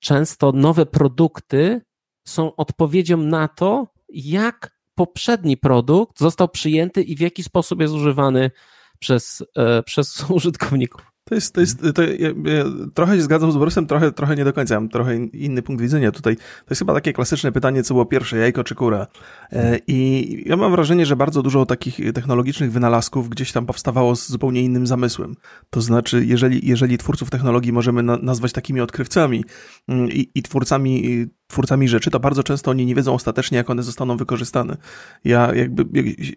często 0.00 0.52
nowe 0.52 0.86
produkty 0.86 1.80
są 2.26 2.56
odpowiedzią 2.56 3.16
na 3.16 3.48
to, 3.48 3.86
jak 4.08 4.74
poprzedni 4.94 5.56
produkt 5.56 6.18
został 6.18 6.48
przyjęty 6.48 7.02
i 7.02 7.16
w 7.16 7.20
jaki 7.20 7.42
sposób 7.42 7.80
jest 7.80 7.94
używany 7.94 8.50
przez, 8.98 9.44
e, 9.56 9.82
przez 9.82 10.24
użytkowników. 10.30 11.13
To 11.24 11.34
jest, 11.34 11.54
to 11.54 11.60
jest, 11.60 11.82
to 11.94 12.02
ja, 12.02 12.28
ja 12.28 12.64
trochę 12.94 13.16
się 13.16 13.22
zgadzam 13.22 13.52
z 13.52 13.56
Borysem, 13.56 13.86
trochę, 13.86 14.12
trochę 14.12 14.36
nie 14.36 14.44
do 14.44 14.52
końca, 14.52 14.74
mam 14.74 14.88
trochę 14.88 15.16
inny 15.16 15.62
punkt 15.62 15.82
widzenia 15.82 16.12
tutaj. 16.12 16.36
To 16.36 16.70
jest 16.70 16.78
chyba 16.78 16.94
takie 16.94 17.12
klasyczne 17.12 17.52
pytanie, 17.52 17.82
co 17.82 17.94
było 17.94 18.06
pierwsze, 18.06 18.36
jajko 18.36 18.64
czy 18.64 18.74
kura. 18.74 19.06
E, 19.52 19.78
I 19.86 20.42
ja 20.46 20.56
mam 20.56 20.72
wrażenie, 20.72 21.06
że 21.06 21.16
bardzo 21.16 21.42
dużo 21.42 21.66
takich 21.66 22.12
technologicznych 22.14 22.72
wynalazków 22.72 23.28
gdzieś 23.28 23.52
tam 23.52 23.66
powstawało 23.66 24.16
z 24.16 24.28
zupełnie 24.28 24.62
innym 24.62 24.86
zamysłem. 24.86 25.34
To 25.70 25.80
znaczy, 25.80 26.24
jeżeli, 26.26 26.68
jeżeli 26.68 26.98
twórców 26.98 27.30
technologii 27.30 27.72
możemy 27.72 28.02
na, 28.02 28.16
nazwać 28.16 28.52
takimi 28.52 28.80
odkrywcami 28.80 29.44
mm, 29.88 30.10
i, 30.10 30.30
i 30.34 30.42
twórcami 30.42 31.26
twórcami 31.46 31.88
rzeczy, 31.88 32.10
to 32.10 32.20
bardzo 32.20 32.42
często 32.42 32.70
oni 32.70 32.86
nie 32.86 32.94
wiedzą 32.94 33.14
ostatecznie, 33.14 33.58
jak 33.58 33.70
one 33.70 33.82
zostaną 33.82 34.16
wykorzystane. 34.16 34.76
Ja 35.24 35.54
jakby 35.54 35.84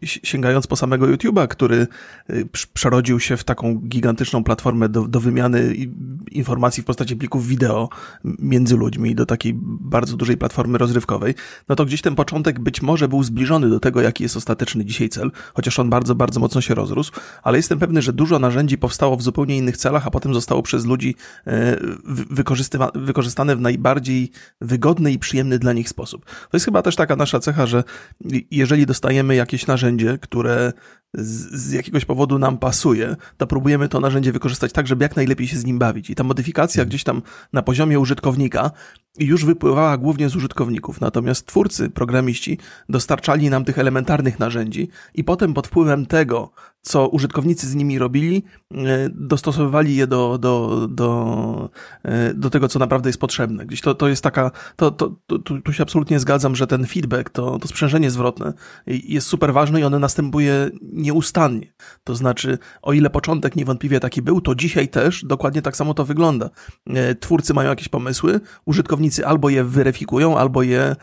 sięgając 0.04 0.68
po 0.68 0.76
samego 0.76 1.06
YouTube'a, 1.06 1.48
który 1.48 1.88
y, 2.30 2.48
przerodził 2.74 3.20
się 3.20 3.38
w 3.38 3.44
taką 3.44 3.76
gigantyczną 3.76 4.44
platformę 4.44 4.90
do, 4.90 5.08
do 5.08 5.20
wymiany 5.20 5.76
informacji 6.32 6.84
w 6.84 6.86
postaci 6.86 7.16
plików 7.16 7.48
wideo 7.48 7.90
między 8.24 8.78
ludźmi, 8.78 9.16
do 9.16 9.26
takiej 9.26 9.54
bardzo 9.64 10.18
dużej 10.18 10.38
platformy 10.38 10.78
rozrywkowej, 10.78 11.36
no 11.70 11.76
to 11.76 11.86
gdzieś 11.86 12.02
ten 12.02 12.16
początek 12.16 12.60
być 12.60 12.82
może 12.82 13.08
był 13.08 13.24
zbliżony 13.24 13.70
do 13.70 13.80
tego, 13.80 14.02
jaki 14.02 14.24
jest 14.24 14.38
ostateczny 14.38 14.86
dzisiaj 14.86 15.10
cel, 15.10 15.32
chociaż 15.54 15.80
on 15.80 15.90
bardzo, 15.90 16.16
bardzo 16.16 16.40
mocno 16.40 16.62
się 16.62 16.76
rozrósł, 16.76 17.12
ale 17.44 17.58
jestem 17.58 17.80
pewny, 17.80 18.02
że 18.02 18.14
dużo 18.14 18.40
narzędzi 18.40 18.78
powstało 18.78 19.18
w 19.18 19.22
zupełnie 19.22 19.58
innych 19.58 19.78
celach, 19.78 20.08
a 20.08 20.12
potem 20.12 20.34
zostało 20.34 20.62
przez 20.64 20.86
ludzi 20.86 21.16
e, 21.48 21.78
wykorzystane 22.96 23.56
w 23.56 23.62
najbardziej 23.62 24.32
wygodny 24.62 25.07
i 25.12 25.20
przyjemny 25.20 25.60
dla 25.60 25.74
nich 25.74 25.90
sposób. 25.90 26.26
To 26.26 26.50
jest 26.54 26.66
chyba 26.66 26.82
też 26.82 26.96
taka 26.96 27.16
nasza 27.16 27.40
cecha, 27.40 27.66
że 27.66 27.84
jeżeli 28.52 28.86
dostajemy 28.86 29.36
jakieś 29.36 29.68
narzędzie, 29.68 30.18
które 30.22 30.74
z, 31.14 31.62
z, 31.62 31.72
jakiegoś 31.72 32.06
powodu 32.06 32.40
nam 32.40 32.58
pasuje, 32.58 33.16
to 33.38 33.48
próbujemy 33.48 33.90
to 33.90 34.00
narzędzie 34.00 34.32
wykorzystać 34.32 34.72
tak, 34.72 34.88
żeby 34.88 35.06
jak 35.06 35.16
najlepiej 35.16 35.48
się 35.48 35.58
z 35.58 35.66
nim 35.66 35.80
bawić. 35.80 36.10
I 36.10 36.16
ta 36.16 36.24
modyfikacja 36.24 36.86
gdzieś 36.86 37.04
tam 37.04 37.22
na 37.54 37.62
poziomie 37.62 38.00
użytkownika 38.00 38.72
już 39.20 39.46
wypływała 39.46 39.98
głównie 39.98 40.30
z 40.30 40.36
użytkowników. 40.36 41.02
Natomiast 41.02 41.46
twórcy, 41.46 41.90
programiści 41.90 42.58
dostarczali 42.90 43.50
nam 43.50 43.66
tych 43.66 43.80
elementarnych 43.80 44.40
narzędzi 44.40 44.90
i 45.14 45.24
potem 45.24 45.54
pod 45.54 45.68
wpływem 45.68 46.06
tego, 46.06 46.52
co 46.88 47.08
użytkownicy 47.08 47.68
z 47.68 47.76
nimi 47.76 48.00
robili, 48.00 48.44
e, 48.72 49.10
dostosowywali 49.10 49.96
je 49.96 50.08
do, 50.08 50.38
do, 50.38 50.88
do, 50.90 51.70
e, 52.04 52.34
do 52.34 52.50
tego, 52.50 52.68
co 52.68 52.80
naprawdę 52.80 53.10
jest 53.10 53.20
potrzebne. 53.20 53.66
Gdzieś 53.66 53.82
to, 53.82 53.96
to 53.96 54.08
jest 54.08 54.24
taka, 54.24 54.52
to, 54.76 54.92
to, 54.92 55.12
to, 55.28 55.40
tu 55.40 55.74
się 55.74 55.84
absolutnie 55.84 56.20
zgadzam, 56.20 56.56
że 56.56 56.68
ten 56.68 56.86
feedback, 56.86 57.30
to, 57.30 57.60
to 57.60 57.68
sprzężenie 57.68 58.12
zwrotne 58.12 58.54
jest 58.86 59.28
super 59.28 59.54
ważne 59.54 59.82
i 59.82 59.84
one 59.84 60.00
następuje 60.00 60.70
nieustannie. 60.82 61.74
To 62.04 62.16
znaczy, 62.16 62.58
o 62.82 62.94
ile 62.94 63.10
początek 63.10 63.56
niewątpliwie 63.56 64.00
taki 64.00 64.22
był, 64.22 64.42
to 64.42 64.56
dzisiaj 64.56 64.88
też 64.88 65.26
dokładnie 65.26 65.62
tak 65.62 65.76
samo 65.76 65.94
to 65.94 66.06
wygląda. 66.06 66.50
E, 66.88 67.16
twórcy 67.16 67.54
mają 67.54 67.70
jakieś 67.70 67.90
pomysły, 67.90 68.40
użytkownicy 68.66 69.26
albo 69.26 69.50
je 69.50 69.64
weryfikują, 69.64 70.38
albo 70.38 70.64
je 70.64 70.96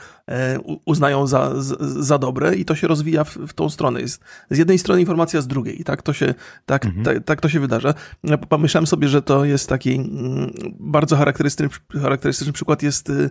uznają 0.85 1.27
za, 1.27 1.53
za 1.81 2.19
dobre 2.19 2.55
i 2.55 2.65
to 2.65 2.75
się 2.75 2.89
rozwija 2.89 3.25
w, 3.25 3.37
w 3.37 3.53
tą 3.53 3.71
stronę. 3.71 4.01
Jest 4.01 4.23
z 4.51 4.59
jednej 4.59 4.79
strony 4.79 5.01
informacja, 5.01 5.41
z 5.41 5.47
drugiej 5.47 5.74
i 5.81 5.85
tak 5.85 6.03
to 6.03 6.13
się, 6.13 6.35
tak, 6.67 6.87
mhm. 6.87 7.05
tak, 7.05 7.25
tak, 7.25 7.41
to 7.41 7.49
się 7.49 7.61
wydarza. 7.61 7.95
Ja 8.25 8.39
pomyślałem 8.39 8.87
sobie, 8.87 9.09
że 9.09 9.23
to 9.23 9.45
jest 9.45 9.69
taki 9.69 9.95
mm, 9.95 10.53
bardzo 10.81 11.17
charakterystyczny, 11.17 12.01
charakterystyczny 12.01 12.53
przykład 12.53 12.83
jest 12.83 13.11
y, 13.11 13.31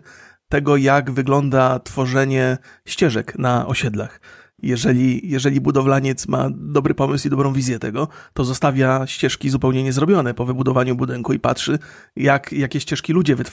tego, 0.49 0.77
jak 0.77 1.11
wygląda 1.11 1.79
tworzenie 1.79 2.57
ścieżek 2.85 3.39
na 3.39 3.67
osiedlach 3.67 4.19
jeżeli, 4.63 5.29
jeżeli 5.29 5.61
budowlaniec 5.61 6.27
ma 6.27 6.49
dobry 6.53 6.93
pomysł 6.93 7.27
i 7.27 7.31
dobrą 7.31 7.53
wizję 7.53 7.79
tego, 7.79 8.07
to 8.33 8.43
zostawia 8.43 9.07
ścieżki 9.07 9.49
zupełnie 9.49 9.83
niezrobione 9.83 10.33
po 10.33 10.45
wybudowaniu 10.45 10.95
budynku 10.95 11.33
i 11.33 11.39
patrzy, 11.39 11.79
jak, 12.15 12.53
jakie 12.53 12.79
ścieżki 12.79 13.13
ludzie 13.13 13.35
wy, 13.35 13.43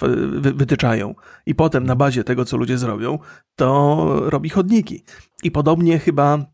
wytyczają. 0.53 1.15
I 1.47 1.55
potem 1.55 1.85
na 1.85 1.97
bazie 1.97 2.25
tego, 2.25 2.45
co 2.45 2.57
ludzie 2.57 2.79
zrobią, 2.79 3.19
to 3.57 4.07
robi 4.25 4.49
chodniki. 4.49 5.05
I 5.43 5.51
podobnie 5.51 5.99
chyba 5.99 6.47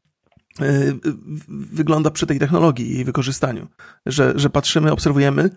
wygląda 1.49 2.11
przy 2.11 2.27
tej 2.27 2.39
technologii 2.39 2.91
i 2.91 2.95
jej 2.95 3.05
wykorzystaniu, 3.05 3.67
że, 4.07 4.33
że 4.37 4.51
patrzymy, 4.51 4.93
obserwujemy 4.93 5.51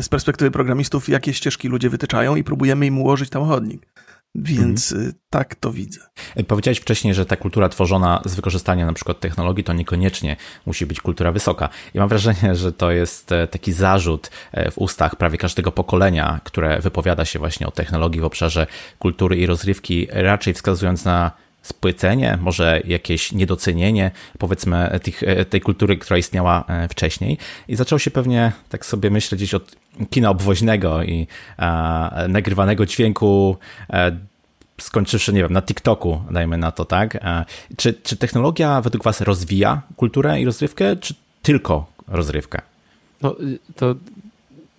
z 0.00 0.08
perspektywy 0.08 0.50
programistów, 0.50 1.08
jakie 1.08 1.34
ścieżki 1.34 1.68
ludzie 1.68 1.90
wytyczają 1.90 2.36
i 2.36 2.44
próbujemy 2.44 2.86
im 2.86 2.98
ułożyć 2.98 3.30
tam 3.30 3.44
chodnik. 3.44 3.86
Więc 4.34 4.92
mhm. 4.92 5.12
tak 5.30 5.54
to 5.54 5.72
widzę. 5.72 6.00
Powiedziałeś 6.48 6.78
wcześniej, 6.78 7.14
że 7.14 7.26
ta 7.26 7.36
kultura 7.36 7.68
tworzona 7.68 8.22
z 8.24 8.34
wykorzystaniem 8.34 8.86
na 8.86 8.92
przykład 8.92 9.20
technologii 9.20 9.64
to 9.64 9.72
niekoniecznie 9.72 10.36
musi 10.66 10.86
być 10.86 11.00
kultura 11.00 11.32
wysoka. 11.32 11.68
I 11.94 11.98
mam 11.98 12.08
wrażenie, 12.08 12.54
że 12.54 12.72
to 12.72 12.90
jest 12.90 13.32
e, 13.32 13.46
taki 13.46 13.72
zarzut 13.72 14.30
e, 14.52 14.70
w 14.70 14.78
ustach 14.78 15.16
prawie 15.16 15.38
każdego 15.38 15.72
pokolenia, 15.72 16.40
które 16.44 16.80
wypowiada 16.80 17.24
się 17.24 17.38
właśnie 17.38 17.66
o 17.66 17.70
technologii 17.70 18.20
w 18.20 18.24
obszarze 18.24 18.66
kultury 18.98 19.36
i 19.36 19.46
rozrywki, 19.46 20.06
raczej 20.10 20.54
wskazując 20.54 21.04
na 21.04 21.43
spłycenie, 21.64 22.38
może 22.40 22.80
jakieś 22.84 23.32
niedocenienie, 23.32 24.10
powiedzmy, 24.38 25.00
tych, 25.02 25.22
tej 25.50 25.60
kultury, 25.60 25.96
która 25.96 26.18
istniała 26.18 26.64
wcześniej. 26.90 27.38
I 27.68 27.76
zaczął 27.76 27.98
się 27.98 28.10
pewnie, 28.10 28.52
tak 28.68 28.86
sobie 28.86 29.10
myśleć, 29.10 29.40
gdzieś 29.40 29.54
od 29.54 29.76
kina 30.10 30.30
obwoźnego 30.30 31.02
i 31.02 31.26
e, 31.58 32.26
nagrywanego 32.28 32.86
dźwięku, 32.86 33.56
e, 33.90 34.16
skończywszy, 34.80 35.32
nie 35.32 35.42
wiem, 35.42 35.52
na 35.52 35.62
TikToku, 35.62 36.22
dajmy 36.30 36.58
na 36.58 36.72
to, 36.72 36.84
tak? 36.84 37.16
E, 37.16 37.44
czy, 37.76 37.94
czy 37.94 38.16
technologia 38.16 38.80
według 38.80 39.04
Was 39.04 39.20
rozwija 39.20 39.82
kulturę 39.96 40.40
i 40.40 40.44
rozrywkę, 40.44 40.96
czy 40.96 41.14
tylko 41.42 41.86
rozrywkę? 42.08 42.62
No, 43.22 43.36
to 43.76 43.94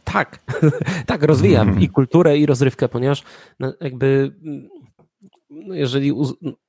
tak, 0.04 0.40
tak, 1.06 1.24
rozwijam 1.24 1.82
i 1.82 1.90
kulturę, 1.90 2.38
i 2.38 2.46
rozrywkę, 2.46 2.90
ponieważ 2.90 3.24
no, 3.60 3.74
jakby 3.82 4.32
no 4.44 4.62
jeżeli 5.72 6.14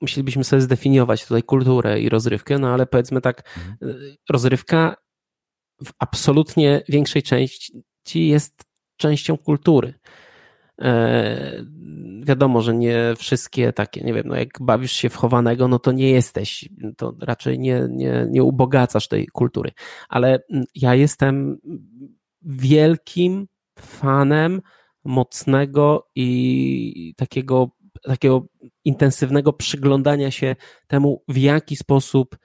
musielibyśmy 0.00 0.44
sobie 0.44 0.62
zdefiniować 0.62 1.26
tutaj 1.26 1.42
kulturę 1.42 2.00
i 2.00 2.08
rozrywkę, 2.08 2.58
no 2.58 2.68
ale 2.68 2.86
powiedzmy 2.86 3.20
tak, 3.20 3.56
mhm. 3.56 4.00
rozrywka 4.30 4.96
w 5.84 5.90
absolutnie 5.98 6.82
większej 6.88 7.22
części 7.22 7.82
jest 8.14 8.64
częścią 8.96 9.36
kultury. 9.36 9.94
E, 10.80 11.64
wiadomo, 12.22 12.62
że 12.62 12.74
nie 12.74 13.14
wszystkie 13.18 13.72
takie, 13.72 14.00
nie 14.00 14.14
wiem, 14.14 14.24
no 14.26 14.36
jak 14.36 14.48
bawisz 14.60 14.92
się 14.92 15.08
w 15.08 15.16
chowanego, 15.16 15.68
no 15.68 15.78
to 15.78 15.92
nie 15.92 16.10
jesteś, 16.10 16.68
to 16.96 17.14
raczej 17.20 17.58
nie, 17.58 17.86
nie, 17.90 18.26
nie 18.30 18.42
ubogacasz 18.42 19.08
tej 19.08 19.26
kultury. 19.26 19.70
Ale 20.08 20.38
ja 20.74 20.94
jestem 20.94 21.58
wielkim 22.42 23.46
fanem 23.78 24.62
mocnego 25.04 26.08
i 26.14 27.14
takiego, 27.16 27.70
takiego 28.06 28.46
intensywnego 28.84 29.52
przyglądania 29.52 30.30
się 30.30 30.56
temu, 30.86 31.22
w 31.28 31.36
jaki 31.36 31.76
sposób 31.76 32.36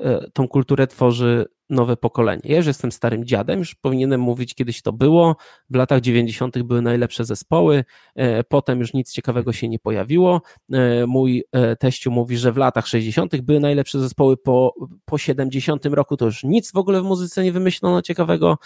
e, 0.00 0.30
tą 0.30 0.48
kulturę 0.48 0.86
tworzy 0.86 1.46
nowe 1.70 1.96
pokolenie. 1.96 2.42
Ja 2.44 2.56
już 2.56 2.66
jestem 2.66 2.92
starym 2.92 3.24
dziadem, 3.24 3.58
już 3.58 3.74
powinienem 3.74 4.20
mówić, 4.20 4.54
kiedyś 4.54 4.82
to 4.82 4.92
było. 4.92 5.36
W 5.70 5.74
latach 5.74 6.00
90. 6.00 6.62
były 6.62 6.82
najlepsze 6.82 7.24
zespoły, 7.24 7.84
e, 8.14 8.44
potem 8.44 8.80
już 8.80 8.94
nic 8.94 9.12
ciekawego 9.12 9.52
się 9.52 9.68
nie 9.68 9.78
pojawiło. 9.78 10.42
E, 10.72 11.06
mój 11.06 11.44
teściu 11.78 12.10
mówi, 12.10 12.36
że 12.36 12.52
w 12.52 12.56
latach 12.56 12.86
60. 12.86 13.40
były 13.40 13.60
najlepsze 13.60 14.00
zespoły, 14.00 14.36
po, 14.36 14.74
po 15.04 15.18
70 15.18 15.86
roku 15.86 16.16
to 16.16 16.24
już 16.24 16.44
nic 16.44 16.72
w 16.72 16.76
ogóle 16.76 17.00
w 17.00 17.04
muzyce 17.04 17.44
nie 17.44 17.52
wymyślono 17.52 18.02
ciekawego, 18.02 18.58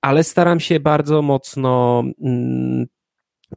ale 0.00 0.24
staram 0.24 0.60
się 0.60 0.80
bardzo 0.80 1.22
mocno 1.22 2.02
mm, 2.20 2.86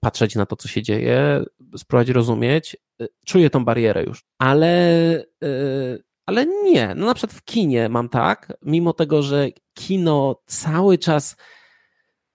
patrzeć 0.01 0.35
na 0.35 0.45
to, 0.45 0.55
co 0.55 0.67
się 0.67 0.81
dzieje, 0.81 1.43
spróbować 1.77 2.09
rozumieć. 2.09 2.77
Y, 3.01 3.07
czuję 3.25 3.49
tą 3.49 3.65
barierę 3.65 4.03
już, 4.03 4.23
ale, 4.39 5.15
y, 5.43 6.03
ale 6.25 6.45
nie. 6.63 6.95
No 6.95 7.05
na 7.05 7.13
przykład 7.13 7.37
w 7.37 7.43
kinie 7.43 7.89
mam 7.89 8.09
tak, 8.09 8.53
mimo 8.61 8.93
tego, 8.93 9.21
że 9.23 9.47
kino 9.73 10.41
cały 10.45 10.97
czas 10.97 11.35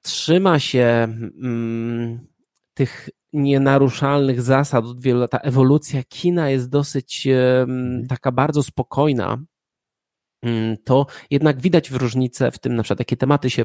trzyma 0.02 0.58
się 0.58 1.08
mm, 1.42 2.26
tych 2.75 3.08
nienaruszalnych 3.32 4.42
zasad 4.42 4.84
od 4.84 5.02
wielu 5.02 5.20
lat. 5.20 5.30
Ta 5.30 5.38
ewolucja 5.38 6.02
kina 6.08 6.50
jest 6.50 6.70
dosyć 6.70 7.26
mm, 7.26 8.06
taka 8.06 8.32
bardzo 8.32 8.62
spokojna. 8.62 9.38
Mm, 10.43 10.76
to 10.85 11.07
jednak 11.31 11.61
widać 11.61 11.90
w 11.90 11.97
różnicę 11.97 12.50
w 12.50 12.59
tym, 12.59 12.76
na 12.76 12.83
przykład, 12.83 12.99
jakie 12.99 13.16
tematy 13.16 13.50
się 13.50 13.64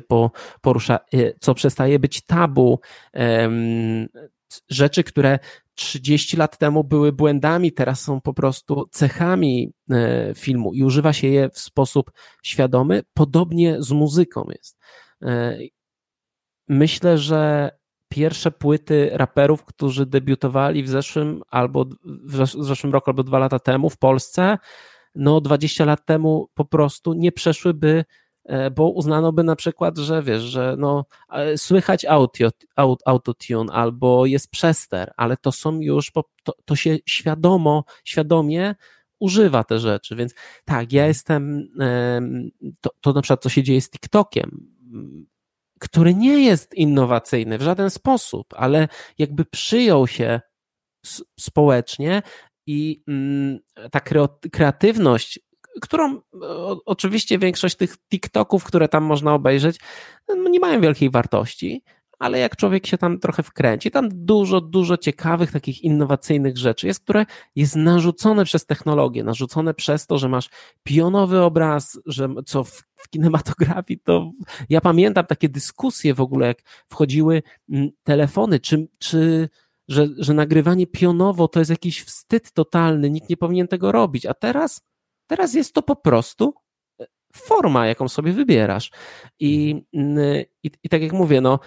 porusza, 0.62 1.00
y, 1.14 1.36
co 1.40 1.54
przestaje 1.54 2.00
być 2.00 2.22
tabu, 2.26 2.80
rzeczy, 4.70 5.04
które 5.04 5.40
30 5.76 6.38
lat 6.38 6.58
temu 6.58 6.84
były 6.84 7.12
błędami, 7.12 7.72
teraz 7.72 8.02
są 8.02 8.22
po 8.22 8.34
prostu 8.34 8.86
cechami 8.92 9.74
e, 9.90 10.34
filmu 10.36 10.74
i 10.74 10.84
używa 10.84 11.14
się 11.14 11.28
je 11.28 11.50
w 11.50 11.60
sposób 11.60 12.12
świadomy. 12.44 13.04
Podobnie 13.14 13.76
z 13.80 13.92
muzyką 13.92 14.46
jest. 14.50 14.80
E, 15.22 15.58
myślę, 16.68 17.18
że 17.18 17.72
pierwsze 18.10 18.52
płyty 18.52 19.10
raperów, 19.14 19.66
którzy 19.66 20.06
debiutowali 20.06 20.84
w 20.84 20.90
zeszłym 20.90 21.42
albo 21.50 21.86
w 22.06 22.46
zeszłym 22.46 22.94
roku 22.94 23.10
albo 23.10 23.24
dwa 23.24 23.40
lata 23.40 23.60
temu 23.60 23.90
w 23.90 23.98
Polsce, 23.98 24.58
no 25.16 25.42
20 25.42 25.86
lat 25.86 26.06
temu 26.06 26.50
po 26.54 26.66
prostu 26.66 27.14
nie 27.14 27.32
przeszłyby 27.32 28.04
E, 28.46 28.72
bo 28.72 28.90
uznano 28.90 29.34
by 29.34 29.44
na 29.44 29.56
przykład, 29.56 29.98
że 29.98 30.24
wiesz, 30.24 30.42
że 30.42 30.76
no, 30.78 31.06
e, 31.30 31.58
słychać 31.58 32.06
audio, 32.06 32.50
autotune 33.06 33.74
albo 33.74 34.26
jest 34.26 34.52
przester, 34.52 35.12
ale 35.18 35.38
to 35.38 35.52
są 35.52 35.80
już, 35.80 36.12
to, 36.44 36.54
to 36.66 36.76
się 36.76 36.98
świadomo, 37.06 37.84
świadomie 38.04 38.76
używa 39.20 39.64
te 39.64 39.80
rzeczy, 39.80 40.16
więc 40.16 40.34
tak, 40.66 40.94
ja 40.94 41.08
jestem, 41.08 41.68
to, 42.82 42.90
to 43.02 43.14
na 43.14 43.22
przykład 43.22 43.44
co 43.44 43.50
się 43.50 43.64
dzieje 43.64 43.82
z 43.82 43.90
TikTokiem, 43.90 44.68
który 45.80 46.14
nie 46.16 46.44
jest 46.44 46.74
innowacyjny 46.74 47.58
w 47.58 47.62
żaden 47.62 47.90
sposób, 47.90 48.48
ale 48.56 48.88
jakby 49.18 49.46
przyjął 49.46 50.08
się 50.08 50.42
społecznie 51.40 52.22
i 52.72 53.04
mm, 53.08 53.60
ta 53.92 54.00
kreatywność 54.52 55.40
którą 55.82 56.22
oczywiście 56.86 57.40
większość 57.40 57.76
tych 57.76 57.98
TikToków, 57.98 58.64
które 58.64 58.88
tam 58.88 59.04
można 59.04 59.34
obejrzeć, 59.34 59.80
no, 60.28 60.50
nie 60.50 60.60
mają 60.60 60.82
wielkiej 60.82 61.10
wartości, 61.10 61.84
ale 62.20 62.40
jak 62.40 62.56
człowiek 62.56 62.88
się 62.88 62.98
tam 62.98 63.20
trochę 63.20 63.44
wkręci, 63.44 63.92
tam 63.92 64.10
dużo, 64.12 64.62
dużo 64.62 64.98
ciekawych, 64.98 65.52
takich 65.52 65.82
innowacyjnych 65.82 66.58
rzeczy 66.58 66.88
jest, 66.88 67.04
które 67.04 67.26
jest 67.56 67.76
narzucone 67.76 68.46
przez 68.46 68.66
technologię, 68.66 69.24
narzucone 69.24 69.74
przez 69.74 70.08
to, 70.08 70.18
że 70.18 70.30
masz 70.30 70.50
pionowy 70.84 71.42
obraz, 71.42 72.00
że 72.06 72.30
co 72.46 72.64
w, 72.64 72.84
w 72.96 73.10
kinematografii, 73.10 74.00
to 74.00 74.32
ja 74.70 74.82
pamiętam 74.82 75.26
takie 75.26 75.50
dyskusje 75.50 76.14
w 76.14 76.22
ogóle, 76.22 76.48
jak 76.48 76.62
wchodziły 76.90 77.44
mm, 77.70 77.90
telefony, 78.04 78.60
czy, 78.60 78.88
czy 79.00 79.50
że, 79.92 80.08
że 80.18 80.34
nagrywanie 80.34 80.88
pionowo 80.88 81.48
to 81.48 81.60
jest 81.60 81.72
jakiś 81.72 82.04
wstyd 82.04 82.52
totalny, 82.52 83.10
nikt 83.10 83.30
nie 83.30 83.38
powinien 83.38 83.68
tego 83.68 83.92
robić, 83.92 84.26
a 84.26 84.34
teraz 84.34 84.82
Teraz 85.32 85.54
jest 85.54 85.74
to 85.74 85.82
po 85.82 85.96
prostu 85.96 86.54
e, 87.02 87.06
forma, 87.36 87.88
jaką 87.88 88.10
sobie 88.10 88.34
wybierasz. 88.34 88.92
I, 89.40 89.84
mm, 89.94 90.44
i, 90.64 90.72
i 90.84 90.90
tak 90.90 91.02
jak 91.02 91.14
mówię, 91.14 91.42
no 91.42 91.60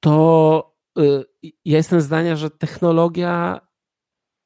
to 0.00 0.76
y, 0.98 1.24
ja 1.44 1.76
jestem 1.76 2.00
zdania, 2.00 2.36
że 2.36 2.50
technologia 2.50 3.60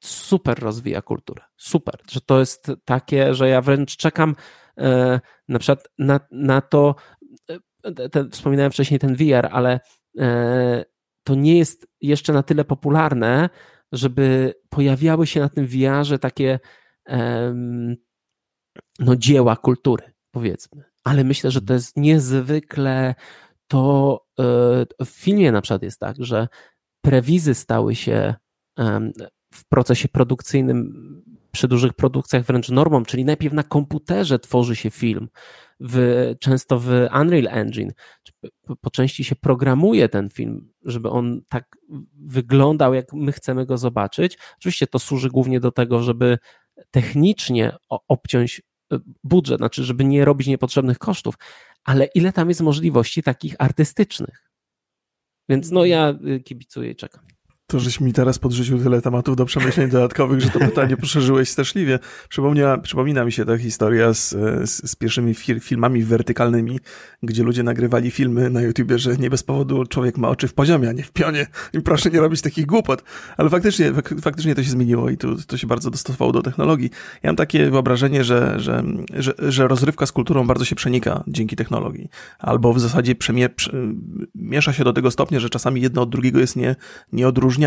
super 0.03 0.59
rozwija 0.59 1.01
kulturę. 1.01 1.43
Super. 1.57 1.95
Że 2.11 2.21
to 2.21 2.39
jest 2.39 2.71
takie, 2.85 3.33
że 3.33 3.49
ja 3.49 3.61
wręcz 3.61 3.97
czekam 3.97 4.35
e, 4.77 5.19
na 5.47 5.59
przykład 5.59 5.87
na, 5.97 6.19
na 6.31 6.61
to, 6.61 6.95
e, 7.83 8.09
ten, 8.09 8.31
wspominałem 8.31 8.71
wcześniej 8.71 8.99
ten 8.99 9.15
VR, 9.15 9.49
ale 9.51 9.79
to 11.29 11.35
nie 11.35 11.57
jest 11.57 11.87
jeszcze 12.01 12.33
na 12.33 12.43
tyle 12.43 12.65
popularne, 12.65 13.49
żeby 13.91 14.53
pojawiały 14.69 15.27
się 15.27 15.39
na 15.39 15.49
tym 15.49 15.67
VR-ze 15.67 16.19
takie 16.19 16.59
no, 18.99 19.15
dzieła 19.15 19.55
kultury, 19.55 20.13
powiedzmy. 20.31 20.83
Ale 21.03 21.23
myślę, 21.23 21.51
że 21.51 21.61
to 21.61 21.73
jest 21.73 21.97
niezwykle 21.97 23.15
to 23.67 24.19
e, 24.39 25.05
w 25.05 25.09
filmie 25.09 25.51
na 25.51 25.61
przykład 25.61 25.83
jest 25.83 25.99
tak, 25.99 26.15
że 26.19 26.47
prewizy 27.01 27.55
stały 27.55 27.95
się 27.95 28.35
w 29.53 29.67
procesie 29.69 30.07
produkcyjnym 30.07 30.93
przy 31.51 31.67
dużych 31.67 31.93
produkcjach 31.93 32.43
wręcz 32.43 32.69
normą, 32.69 33.05
czyli 33.05 33.25
najpierw 33.25 33.53
na 33.53 33.63
komputerze 33.63 34.39
tworzy 34.39 34.75
się 34.75 34.89
film, 34.89 35.29
w, 35.79 36.25
często 36.39 36.79
w 36.79 36.87
Unreal 37.21 37.47
Engine. 37.47 37.91
Po 38.81 38.89
części 38.89 39.23
się 39.23 39.35
programuje 39.35 40.09
ten 40.09 40.29
film, 40.29 40.73
żeby 40.83 41.09
on 41.09 41.41
tak 41.49 41.77
wyglądał, 42.13 42.93
jak 42.93 43.13
my 43.13 43.31
chcemy 43.31 43.65
go 43.65 43.77
zobaczyć. 43.77 44.37
Oczywiście 44.57 44.87
to 44.87 44.99
służy 44.99 45.29
głównie 45.29 45.59
do 45.59 45.71
tego, 45.71 46.03
żeby 46.03 46.37
technicznie 46.91 47.77
obciąć 47.89 48.61
e, 48.93 48.99
budżet, 49.23 49.57
znaczy, 49.57 49.83
żeby 49.83 50.05
nie 50.05 50.25
robić 50.25 50.47
niepotrzebnych 50.47 50.97
kosztów, 50.97 51.35
ale 51.83 52.05
ile 52.05 52.33
tam 52.33 52.49
jest 52.49 52.61
możliwości 52.61 53.23
takich 53.23 53.55
artystycznych. 53.59 54.49
Więc 55.49 55.71
no 55.71 55.85
ja 55.85 56.13
y, 56.27 56.39
kibicuję 56.39 56.91
i 56.91 56.95
czekam. 56.95 57.38
To, 57.69 57.79
żeś 57.79 57.99
mi 57.99 58.13
teraz 58.13 58.39
podrzucił 58.39 58.79
tyle 58.79 59.01
tematów 59.01 59.35
do 59.35 59.45
przemyśleń 59.45 59.89
dodatkowych, 59.89 60.41
że 60.41 60.49
to 60.49 60.59
pytanie 60.59 60.97
poszerzyłeś 61.03 61.49
straszliwie. 61.49 61.99
Przypomnia, 62.29 62.77
przypomina 62.77 63.25
mi 63.25 63.31
się 63.31 63.45
ta 63.45 63.57
historia 63.57 64.13
z, 64.13 64.29
z, 64.69 64.91
z 64.91 64.95
pierwszymi 64.95 65.33
fir, 65.33 65.59
filmami 65.61 66.03
wertykalnymi, 66.03 66.79
gdzie 67.23 67.43
ludzie 67.43 67.63
nagrywali 67.63 68.11
filmy 68.11 68.49
na 68.49 68.61
YouTubie, 68.61 68.99
że 68.99 69.17
nie 69.17 69.29
bez 69.29 69.43
powodu 69.43 69.85
człowiek 69.85 70.17
ma 70.17 70.29
oczy 70.29 70.47
w 70.47 70.53
poziomie, 70.53 70.89
a 70.89 70.91
nie 70.91 71.03
w 71.03 71.11
pionie. 71.11 71.47
I 71.73 71.81
proszę 71.81 72.09
nie 72.09 72.19
robić 72.19 72.41
takich 72.41 72.65
głupot. 72.65 73.03
Ale 73.37 73.49
faktycznie, 73.49 73.91
faktycznie 74.21 74.55
to 74.55 74.63
się 74.63 74.69
zmieniło 74.69 75.09
i 75.09 75.17
to, 75.17 75.27
to 75.47 75.57
się 75.57 75.67
bardzo 75.67 75.91
dostosowało 75.91 76.31
do 76.31 76.41
technologii. 76.41 76.89
Ja 77.23 77.29
mam 77.29 77.35
takie 77.35 77.71
wyobrażenie, 77.71 78.23
że, 78.23 78.59
że, 78.59 78.83
że, 79.13 79.33
że 79.37 79.67
rozrywka 79.67 80.05
z 80.05 80.11
kulturą 80.11 80.47
bardzo 80.47 80.65
się 80.65 80.75
przenika 80.75 81.23
dzięki 81.27 81.55
technologii. 81.55 82.09
Albo 82.39 82.73
w 82.73 82.79
zasadzie 82.79 83.15
przemie, 83.15 83.49
miesza 84.35 84.73
się 84.73 84.83
do 84.83 84.93
tego 84.93 85.11
stopnia, 85.11 85.39
że 85.39 85.49
czasami 85.49 85.81
jedno 85.81 86.01
od 86.01 86.09
drugiego 86.09 86.39
jest 86.39 86.55
nie, 86.55 86.75
nieodróżnione 87.13 87.58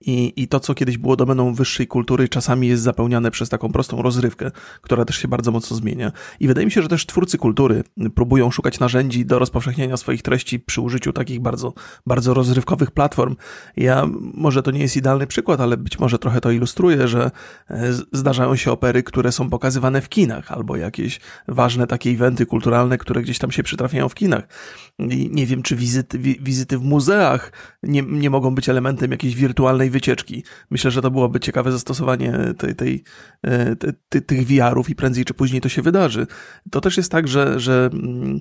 i, 0.00 0.32
I 0.36 0.48
to, 0.48 0.60
co 0.60 0.74
kiedyś 0.74 0.98
było 0.98 1.16
domeną 1.16 1.54
wyższej 1.54 1.86
kultury, 1.86 2.28
czasami 2.28 2.68
jest 2.68 2.82
zapełniane 2.82 3.30
przez 3.30 3.48
taką 3.48 3.72
prostą 3.72 4.02
rozrywkę, 4.02 4.50
która 4.80 5.04
też 5.04 5.16
się 5.18 5.28
bardzo 5.28 5.50
mocno 5.50 5.76
zmienia. 5.76 6.12
I 6.40 6.48
wydaje 6.48 6.64
mi 6.64 6.72
się, 6.72 6.82
że 6.82 6.88
też 6.88 7.06
twórcy 7.06 7.38
kultury 7.38 7.84
próbują 8.14 8.50
szukać 8.50 8.80
narzędzi 8.80 9.26
do 9.26 9.38
rozpowszechniania 9.38 9.96
swoich 9.96 10.22
treści 10.22 10.60
przy 10.60 10.80
użyciu 10.80 11.12
takich 11.12 11.40
bardzo, 11.40 11.72
bardzo 12.06 12.34
rozrywkowych 12.34 12.90
platform. 12.90 13.36
Ja, 13.76 14.06
może 14.34 14.62
to 14.62 14.70
nie 14.70 14.80
jest 14.80 14.96
idealny 14.96 15.26
przykład, 15.26 15.60
ale 15.60 15.76
być 15.76 15.98
może 15.98 16.18
trochę 16.18 16.40
to 16.40 16.50
ilustruje, 16.50 17.08
że 17.08 17.30
e, 17.70 17.92
zdarzają 18.12 18.56
się 18.56 18.72
opery, 18.72 19.02
które 19.02 19.32
są 19.32 19.50
pokazywane 19.50 20.00
w 20.00 20.08
kinach, 20.08 20.52
albo 20.52 20.76
jakieś 20.76 21.20
ważne 21.48 21.86
takie 21.86 22.10
eventy 22.10 22.46
kulturalne, 22.46 22.98
które 22.98 23.22
gdzieś 23.22 23.38
tam 23.38 23.50
się 23.50 23.62
przytrafiają 23.62 24.08
w 24.08 24.14
kinach. 24.14 24.48
I 24.98 25.30
nie 25.32 25.46
wiem, 25.46 25.62
czy 25.62 25.76
wizyty, 25.76 26.18
wizyty 26.18 26.78
w 26.78 26.82
muzeach 26.82 27.52
nie, 27.82 28.02
nie 28.02 28.30
mogą 28.30 28.54
być 28.54 28.68
elementem 28.68 29.10
jakiejś 29.14 29.34
wirtualnej 29.34 29.90
wycieczki. 29.90 30.44
Myślę, 30.70 30.90
że 30.90 31.02
to 31.02 31.10
byłoby 31.10 31.40
ciekawe 31.40 31.72
zastosowanie 31.72 32.32
tej, 32.58 32.74
tej, 32.74 33.04
e, 33.46 33.76
tych 34.26 34.46
VR-ów 34.46 34.90
i 34.90 34.94
prędzej 34.94 35.24
czy 35.24 35.34
później 35.34 35.60
to 35.60 35.68
się 35.68 35.82
wydarzy. 35.82 36.26
To 36.70 36.80
też 36.80 36.96
jest 36.96 37.12
tak, 37.12 37.28
że, 37.28 37.60
że 37.60 37.90
mm, 37.92 38.38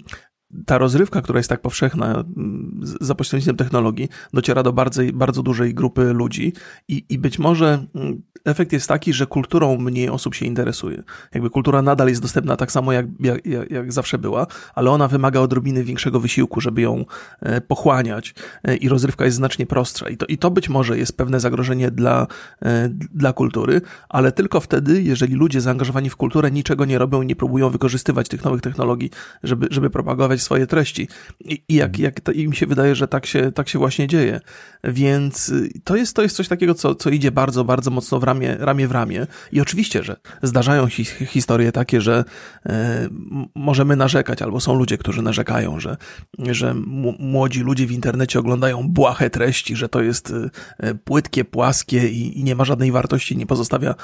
ta 0.65 0.77
rozrywka, 0.77 1.21
która 1.21 1.39
jest 1.39 1.49
tak 1.49 1.61
powszechna 1.61 2.23
mm, 2.37 2.79
za 3.01 3.15
pośrednictwem 3.15 3.57
technologii, 3.57 4.09
dociera 4.33 4.63
do 4.63 4.73
bardzo, 4.73 5.01
bardzo 5.13 5.43
dużej 5.43 5.73
grupy 5.73 6.13
ludzi 6.13 6.53
i, 6.87 7.05
i 7.09 7.17
być 7.17 7.39
może 7.39 7.85
mm, 7.95 8.21
efekt 8.45 8.73
jest 8.73 8.87
taki, 8.87 9.13
że 9.13 9.27
kulturą 9.27 9.77
mniej 9.77 10.09
osób 10.09 10.35
się 10.35 10.45
interesuje. 10.45 11.03
Jakby 11.33 11.49
kultura 11.49 11.81
nadal 11.81 12.07
jest 12.07 12.21
dostępna 12.21 12.57
tak 12.57 12.71
samo, 12.71 12.93
jak, 12.93 13.05
jak, 13.19 13.45
jak 13.71 13.93
zawsze 13.93 14.17
była, 14.17 14.47
ale 14.75 14.91
ona 14.91 15.07
wymaga 15.07 15.39
odrobiny 15.39 15.83
większego 15.83 16.19
wysiłku, 16.19 16.61
żeby 16.61 16.81
ją 16.81 17.05
e, 17.41 17.61
pochłaniać 17.61 18.35
e, 18.63 18.75
i 18.75 18.89
rozrywka 18.89 19.25
jest 19.25 19.37
znacznie 19.37 19.65
prostsza. 19.65 20.09
I 20.09 20.17
to, 20.17 20.25
i 20.25 20.37
to 20.37 20.51
być 20.51 20.69
może 20.69 20.97
jest 20.97 21.17
pewne 21.17 21.39
zagrożenie 21.39 21.91
dla, 21.91 22.27
e, 22.61 22.89
dla 22.91 23.33
kultury, 23.33 23.81
ale 24.09 24.31
tylko 24.31 24.59
wtedy, 24.59 25.01
jeżeli 25.01 25.35
ludzie 25.35 25.61
zaangażowani 25.61 26.09
w 26.09 26.15
kulturę 26.15 26.51
niczego 26.51 26.85
nie 26.85 26.97
robią 26.97 27.21
i 27.21 27.25
nie 27.25 27.35
próbują 27.35 27.69
wykorzystywać 27.69 28.29
tych 28.29 28.43
nowych 28.43 28.61
technologii, 28.61 29.09
żeby, 29.43 29.67
żeby 29.71 29.89
propagować 29.89 30.42
swoje 30.43 30.67
treści. 30.67 31.07
I, 31.39 31.63
i 31.69 31.75
jak, 31.75 31.99
jak 31.99 32.21
to, 32.21 32.31
im 32.31 32.53
się 32.53 32.67
wydaje, 32.67 32.95
że 32.95 33.07
tak 33.07 33.25
się, 33.25 33.51
tak 33.51 33.69
się 33.69 33.79
właśnie 33.79 34.07
dzieje. 34.07 34.39
Więc 34.83 35.49
y, 35.49 35.69
to 35.83 35.95
jest, 35.95 36.15
to 36.15 36.21
jest 36.21 36.35
coś 36.35 36.47
takiego, 36.47 36.73
co, 36.73 36.95
co 36.95 37.09
idzie 37.09 37.31
bardzo, 37.31 37.63
bardzo 37.63 37.91
mocno 37.91 38.19
w 38.19 38.23
ramię, 38.23 38.57
ramię 38.59 38.87
w 38.87 38.91
ramię. 38.91 39.27
I 39.51 39.61
oczywiście, 39.61 40.03
że 40.03 40.15
zdarzają 40.43 40.89
się 40.89 41.03
historie 41.03 41.71
takie, 41.71 42.01
że 42.01 42.23
e, 42.65 43.07
możemy 43.55 43.95
narzekać, 43.95 44.41
albo 44.41 44.59
są 44.59 44.75
ludzie, 44.75 44.97
którzy 44.97 45.21
narzekają, 45.21 45.79
że, 45.79 45.97
że 46.39 46.73
młodzi 47.19 47.61
ludzie 47.61 47.87
w 47.87 47.91
internecie 47.91 48.39
oglądają 48.39 48.87
błahe 48.87 49.29
treści, 49.29 49.75
że 49.75 49.89
to 49.89 50.01
jest 50.01 50.33
e, 50.79 50.95
płytkie, 50.95 51.45
płaskie 51.45 52.09
i, 52.09 52.39
i 52.39 52.43
nie 52.43 52.55
ma 52.55 52.65
żadnej 52.65 52.91
wartości, 52.91 53.37
nie 53.37 53.45
pozostawia 53.45 53.89
e, 53.91 53.95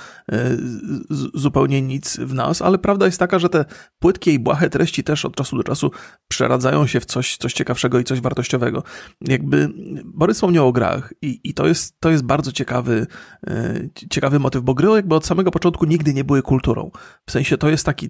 z, 1.09 1.27
zupełnie 1.33 1.81
nic 1.81 2.17
w 2.17 2.33
nas, 2.33 2.61
ale 2.61 2.77
prawda 2.77 3.05
jest 3.05 3.19
taka, 3.19 3.39
że 3.39 3.49
te 3.49 3.65
płytkie 3.99 4.31
i 4.31 4.39
błahe 4.39 4.69
treści 4.69 5.03
też 5.03 5.25
od 5.25 5.35
czasu 5.35 5.57
do 5.57 5.63
czasu 5.63 5.91
przeradzają 6.29 6.87
się 6.87 6.99
w 6.99 7.05
coś, 7.05 7.37
coś 7.37 7.53
ciekawszego 7.53 7.99
i 7.99 8.03
coś 8.03 8.21
wartościowego. 8.21 8.83
Jakby 9.21 9.69
Borys 10.05 10.37
wspomniał 10.37 10.67
o 10.67 10.71
grach 10.71 11.13
i, 11.21 11.39
i 11.43 11.53
to, 11.53 11.67
jest, 11.67 11.99
to 11.99 12.09
jest 12.09 12.23
bardzo 12.23 12.51
ciekawy, 12.51 13.07
e, 13.47 13.79
ciekawy 14.09 14.39
motyw, 14.39 14.61
bo 14.63 14.73
gry 14.73 14.89
jakby 14.89 15.15
od 15.15 15.25
samego 15.25 15.51
początku 15.51 15.85
nigdy 15.85 16.13
nie 16.13 16.23
były 16.23 16.41
kulturą. 16.41 16.91
W 17.25 17.31
sensie 17.31 17.57
to 17.57 17.69
jest 17.69 17.85
taki 17.85 18.09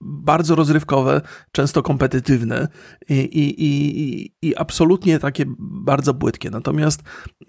bardzo 0.00 0.54
rozrywkowe, 0.54 1.20
często 1.52 1.82
kompetytywne 1.82 2.68
i, 3.08 3.14
i, 3.14 3.64
i, 3.64 4.32
i 4.42 4.56
absolutnie 4.56 5.18
takie 5.18 5.44
bardzo 5.58 6.14
błytkie. 6.14 6.50
Natomiast 6.50 7.02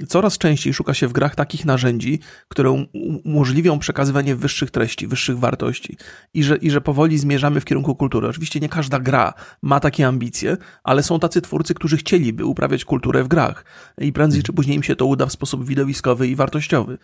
coraz 0.07 0.37
częściej 0.37 0.73
szuka 0.73 0.93
się 0.93 1.07
w 1.07 1.13
grach 1.13 1.35
takich 1.35 1.65
narzędzi, 1.65 2.19
które 2.47 2.85
umożliwią 3.25 3.79
przekazywanie 3.79 4.35
wyższych 4.35 4.71
treści, 4.71 5.07
wyższych 5.07 5.39
wartości 5.39 5.97
i 6.33 6.43
że, 6.43 6.57
i 6.57 6.71
że 6.71 6.81
powoli 6.81 7.17
zmierzamy 7.17 7.61
w 7.61 7.65
kierunku 7.65 7.95
kultury. 7.95 8.27
Oczywiście 8.27 8.59
nie 8.59 8.69
każda 8.69 8.99
gra 8.99 9.33
ma 9.61 9.79
takie 9.79 9.94
ambicje, 10.03 10.57
ale 10.83 11.03
są 11.03 11.19
tacy 11.19 11.41
twórcy, 11.41 11.73
którzy 11.73 11.97
chcieliby 11.97 12.45
uprawiać 12.45 12.85
kulturę 12.85 13.23
w 13.23 13.27
grach 13.27 13.65
i 13.97 14.13
prędzej 14.13 14.43
czy 14.43 14.53
później 14.53 14.77
im 14.77 14.83
się 14.83 14.95
to 14.95 15.05
uda 15.05 15.25
w 15.25 15.31
sposób 15.31 15.65
widowiskowy 15.67 16.27
i 16.27 16.35
wartościowy. 16.35 16.97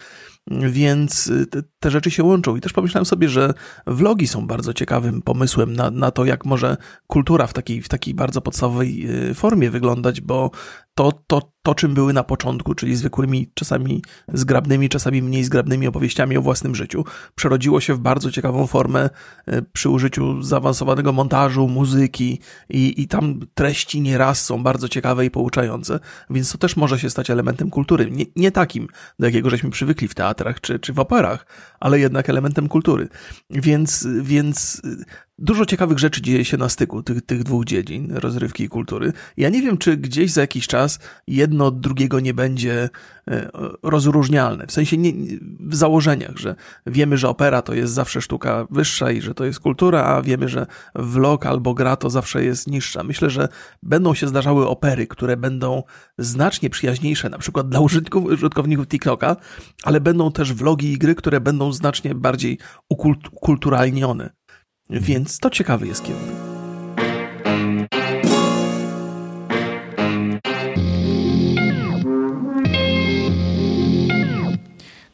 Więc 0.48 1.28
y, 1.28 1.48
te, 1.48 1.64
te 1.80 1.92
rzeczy 1.92 2.12
się 2.12 2.24
łączą. 2.24 2.56
I 2.56 2.62
też 2.62 2.74
pomyślałem 2.74 3.06
sobie, 3.06 3.30
że 3.30 3.54
vlogi 3.88 4.28
są 4.28 4.48
bardzo 4.48 4.74
ciekawym 4.74 5.22
pomysłem 5.22 5.74
na, 5.74 5.92
na 5.92 6.12
to, 6.12 6.26
jak 6.26 6.46
może 6.46 6.78
kultura 7.08 7.48
w 7.48 7.54
takiej, 7.54 7.82
w 7.82 7.90
takiej 7.90 8.14
bardzo 8.14 8.42
podstawowej 8.42 9.08
y, 9.30 9.34
formie 9.34 9.72
wyglądać, 9.72 10.22
bo 10.22 10.52
to, 10.96 11.12
to, 11.28 11.52
to, 11.64 11.76
czym 11.76 11.94
były 11.94 12.14
na 12.14 12.24
początku, 12.24 12.76
czyli 12.76 12.96
zwykłymi, 12.96 13.52
czasami 13.54 14.02
zgrabnymi, 14.34 14.90
czasami 14.90 15.22
mniej 15.22 15.44
zgrabnymi 15.44 15.88
opowieściami 15.88 16.38
o 16.38 16.42
własnym 16.42 16.76
życiu, 16.76 17.06
przerodziło 17.36 17.82
się 17.82 17.94
w 17.94 18.00
bardzo 18.00 18.32
ciekawą 18.32 18.68
formę 18.68 19.10
e, 19.46 19.62
przy 19.62 19.90
użyciu 19.90 20.42
zaawansowanego 20.44 21.14
montażu, 21.14 21.68
muzyki 21.68 22.40
i, 22.70 23.02
i 23.02 23.08
tam 23.08 23.40
treści 23.54 24.02
nieraz 24.02 24.46
są 24.46 24.64
bardzo 24.64 24.90
ciekawe 24.90 25.26
i 25.26 25.32
pouczające, 25.32 26.00
więc 26.30 26.52
to 26.52 26.58
też 26.58 26.76
może 26.78 27.00
się 27.00 27.10
stać 27.10 27.30
elementem 27.30 27.70
kultury. 27.70 28.12
Nie, 28.12 28.26
nie 28.36 28.52
takim, 28.52 28.88
do 29.20 29.26
jakiego 29.26 29.50
żeśmy 29.50 29.70
przywykli 29.70 30.08
w 30.08 30.16
teatrach 30.16 30.62
czy, 30.62 30.80
czy 30.80 30.94
w 30.94 31.00
operach, 31.00 31.46
ale 31.80 32.00
jednak 32.00 32.30
elementem 32.30 32.68
kultury. 32.68 33.08
Więc, 33.50 34.08
więc 34.22 34.82
Dużo 35.44 35.66
ciekawych 35.66 36.00
rzeczy 36.00 36.22
dzieje 36.22 36.46
się 36.46 36.58
na 36.58 36.70
styku 36.70 37.04
tych, 37.04 37.22
tych 37.22 37.44
dwóch 37.44 37.66
dziedzin, 37.66 38.12
rozrywki 38.12 38.64
i 38.64 38.70
kultury. 38.70 39.14
Ja 39.38 39.50
nie 39.50 39.62
wiem, 39.62 39.78
czy 39.78 39.98
gdzieś 39.98 40.32
za 40.32 40.42
jakiś 40.42 40.68
czas 40.68 41.00
jedno 41.28 41.66
od 41.66 41.80
drugiego 41.80 42.20
nie 42.20 42.34
będzie 42.34 42.90
e, 43.28 43.50
rozróżnialne. 43.84 44.68
W 44.68 44.72
sensie 44.72 44.98
nie, 44.98 45.14
w 45.60 45.76
założeniach, 45.76 46.38
że 46.38 46.56
wiemy, 46.86 47.18
że 47.18 47.30
opera 47.30 47.62
to 47.62 47.74
jest 47.74 47.94
zawsze 47.94 48.22
sztuka 48.22 48.68
wyższa 48.70 49.12
i 49.12 49.22
że 49.22 49.34
to 49.34 49.46
jest 49.46 49.60
kultura, 49.60 50.04
a 50.04 50.22
wiemy, 50.22 50.50
że 50.50 50.66
vlog 50.96 51.46
albo 51.46 51.74
gra 51.74 51.96
to 51.96 52.10
zawsze 52.10 52.44
jest 52.44 52.68
niższa. 52.68 53.04
Myślę, 53.04 53.30
że 53.30 53.48
będą 53.84 54.14
się 54.14 54.28
zdarzały 54.28 54.68
opery, 54.68 55.08
które 55.08 55.38
będą 55.38 55.84
znacznie 56.18 56.70
przyjaźniejsze, 56.70 57.30
na 57.30 57.38
przykład 57.38 57.70
dla 57.70 57.80
użytkowników 57.80 58.88
TikToka, 58.88 59.36
ale 59.84 60.02
będą 60.02 60.32
też 60.32 60.54
vlogi 60.54 60.94
i 60.94 60.98
gry, 60.98 61.16
które 61.16 61.42
będą 61.42 61.74
znacznie 61.74 62.16
bardziej 62.16 62.58
ukulturalnione 62.90 64.41
więc 64.92 65.40
to 65.40 65.50
ciekawy 65.50 65.88
jest 65.88 66.04
kierunek. 66.04 66.36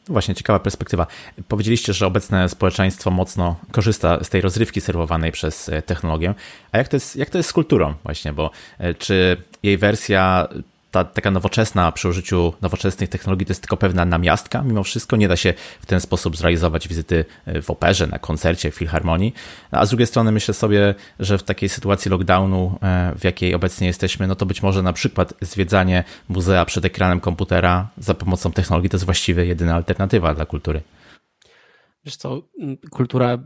No 0.08 0.14
właśnie, 0.14 0.36
ciekawa 0.36 0.60
perspektywa. 0.60 1.08
Powiedzieliście, 1.48 1.94
że 1.94 2.08
obecne 2.08 2.50
społeczeństwo 2.50 3.12
mocno 3.12 3.56
korzysta 3.72 4.24
z 4.24 4.30
tej 4.30 4.42
rozrywki 4.42 4.82
serwowanej 4.82 5.32
przez 5.32 5.70
e, 5.70 5.82
technologię. 5.82 6.34
A 6.72 6.78
jak 6.78 6.88
to 6.88 6.96
jest, 6.96 7.16
jak 7.16 7.30
to 7.30 7.38
jest 7.38 7.50
z 7.50 7.54
kulturą 7.54 7.94
właśnie, 8.04 8.34
bo 8.34 8.52
e, 8.80 8.94
czy 8.94 9.38
jej 9.64 9.78
wersja 9.78 10.48
ta 10.92 11.04
taka 11.04 11.32
nowoczesna 11.32 11.92
przy 11.92 12.08
użyciu 12.08 12.54
nowoczesnych 12.62 13.10
technologii 13.10 13.46
to 13.46 13.52
jest 13.52 13.62
tylko 13.62 13.78
pewna 13.78 14.06
namiastka. 14.06 14.62
Mimo 14.62 14.84
wszystko 14.84 15.16
nie 15.16 15.28
da 15.28 15.36
się 15.36 15.54
w 15.82 15.86
ten 15.86 16.02
sposób 16.02 16.38
zrealizować 16.38 16.88
wizyty 16.88 17.26
w 17.62 17.70
operze, 17.70 18.08
na 18.08 18.20
koncercie, 18.20 18.72
w 18.72 18.76
filharmonii. 18.76 19.34
A 19.72 19.86
z 19.86 19.90
drugiej 19.90 20.08
strony 20.08 20.32
myślę 20.32 20.54
sobie, 20.54 20.96
że 21.20 21.38
w 21.38 21.44
takiej 21.44 21.70
sytuacji 21.70 22.12
lockdownu, 22.12 22.80
w 23.20 23.24
jakiej 23.24 23.56
obecnie 23.56 23.88
jesteśmy, 23.88 24.28
no 24.28 24.36
to 24.36 24.46
być 24.46 24.64
może 24.64 24.84
na 24.84 24.94
przykład 24.94 25.34
zwiedzanie 25.42 26.04
muzea 26.30 26.66
przed 26.66 26.86
ekranem 26.86 27.20
komputera 27.20 27.90
za 27.98 28.14
pomocą 28.14 28.52
technologii 28.52 28.90
to 28.90 28.98
jest 28.98 29.06
właściwie 29.06 29.46
jedyna 29.46 29.76
alternatywa 29.76 30.34
dla 30.34 30.46
kultury. 30.46 30.82
Wiesz 32.06 32.16
co, 32.16 32.42
kultura. 32.92 33.38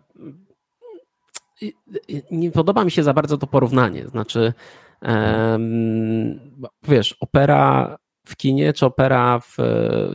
Nie 2.32 2.52
podoba 2.52 2.84
mi 2.84 2.92
się 2.92 3.04
za 3.04 3.14
bardzo 3.14 3.38
to 3.38 3.48
porównanie. 3.48 4.08
Znaczy, 4.08 4.54
wiesz, 6.84 7.16
opera 7.20 7.98
w 8.26 8.36
kinie, 8.36 8.74
czy 8.74 8.86
opera 8.86 9.40
w. 9.40 9.58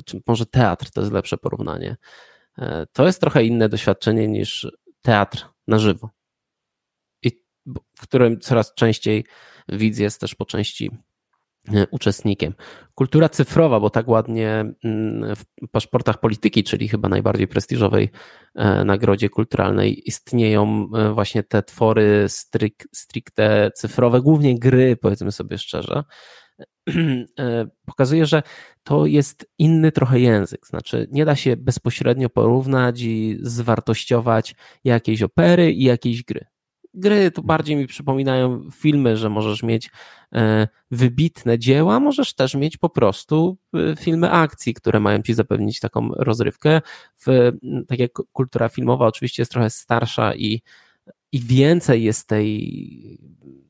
czy 0.05 0.21
może 0.27 0.47
teatr 0.47 0.91
to 0.91 1.01
jest 1.01 1.13
lepsze 1.13 1.37
porównanie. 1.37 1.97
E, 2.59 2.87
to 2.93 3.07
jest 3.07 3.21
trochę 3.21 3.45
inne 3.45 3.69
doświadczenie 3.69 4.29
niż 4.29 4.67
teatr 5.03 5.47
na 5.67 5.79
żywo. 5.79 6.11
I 7.23 7.31
w 7.99 8.03
którym 8.03 8.41
coraz 8.41 8.75
częściej 8.75 9.25
widz 9.69 9.99
jest 9.99 10.21
też 10.21 10.35
po 10.35 10.45
części 10.45 10.91
uczestnikiem. 11.91 12.55
Kultura 12.95 13.29
cyfrowa, 13.29 13.81
bo 13.81 13.91
tak 13.91 14.09
ładnie 14.09 14.65
mm, 14.85 15.35
w 15.37 15.69
paszportach 15.71 16.21
polityki, 16.21 16.65
czyli 16.65 16.89
chyba 16.89 17.09
najbardziej 17.09 17.49
prestiżowej 17.49 18.11
e, 18.55 18.85
nagrodzie 18.85 19.29
kulturalnej, 19.29 20.09
istnieją 20.09 20.89
e, 20.95 21.13
właśnie 21.13 21.43
te 21.43 21.63
twory 21.63 22.27
stricte 22.93 23.71
cyfrowe, 23.75 24.21
głównie 24.21 24.59
gry, 24.59 24.97
powiedzmy 24.97 25.33
sobie 25.33 25.59
szczerze. 25.59 26.05
Pokazuje, 27.87 28.27
że 28.27 28.43
to 28.83 29.07
jest 29.07 29.51
inny 29.59 29.93
trochę 29.93 30.21
język, 30.21 30.67
znaczy 30.67 31.09
nie 31.11 31.25
da 31.25 31.37
się 31.37 31.57
bezpośrednio 31.57 32.29
porównać 32.29 33.01
i 33.01 33.39
zwartościować 33.41 34.55
jakiejś 34.85 35.23
opery 35.23 35.73
i 35.73 35.85
jakiejś 35.85 36.23
gry. 36.23 36.47
Gry 36.97 37.31
to 37.31 37.43
bardziej 37.43 37.77
mi 37.77 37.87
przypominają 37.87 38.69
filmy, 38.73 39.17
że 39.17 39.31
możesz 39.31 39.63
mieć 39.63 39.91
e, 40.35 40.69
wybitne 40.91 41.59
dzieła, 41.59 42.01
możesz 42.01 42.35
też 42.35 42.55
mieć 42.55 42.77
po 42.77 42.89
prostu 42.89 43.57
e, 43.75 43.97
filmy 43.97 44.31
akcji, 44.31 44.75
które 44.75 45.01
mają 45.01 45.23
ci 45.23 45.35
zapewnić 45.35 45.81
taką 45.81 46.09
rozrywkę. 46.09 46.81
W, 47.27 47.53
tak 47.89 47.99
jak 47.99 48.13
kultura 48.33 48.69
filmowa 48.69 49.07
oczywiście 49.07 49.43
jest 49.43 49.53
trochę 49.53 49.71
starsza 49.71 50.35
i, 50.35 50.63
i 51.33 51.41
więcej 51.41 52.03
jest 52.03 52.29
tej 52.29 53.21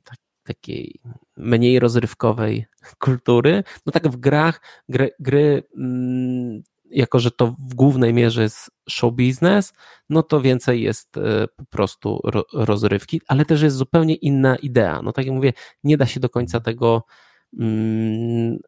tak, 0.05 0.19
takiej 0.43 1.01
mniej 1.37 1.79
rozrywkowej 1.79 2.67
kultury. 2.99 3.65
No 3.87 3.93
tak 3.93 4.09
w 4.09 4.17
grach 4.17 4.61
gry, 4.89 5.11
gry 5.19 5.63
mm, 5.77 6.63
jako 6.91 7.19
że 7.19 7.31
to 7.31 7.47
w 7.47 7.75
głównej 7.75 8.15
mierze 8.15 8.43
jest 8.43 8.71
show 8.89 9.15
business, 9.15 9.73
no 10.09 10.23
to 10.23 10.41
więcej 10.41 10.83
jest 10.83 11.17
e, 11.17 11.49
po 11.57 11.65
prostu 11.65 12.21
rozrywki, 12.53 13.21
ale 13.29 13.45
też 13.45 13.63
jest 13.63 13.77
zupełnie 13.77 14.15
inna 14.15 14.57
idea. 14.57 15.03
No 15.03 15.13
tak 15.13 15.27
jak 15.27 15.35
mówię, 15.35 15.53
nie 15.85 15.97
da 15.97 16.07
się 16.07 16.21
do 16.21 16.29
końca 16.29 16.61
tego, 16.61 17.03
mm, 17.59 18.59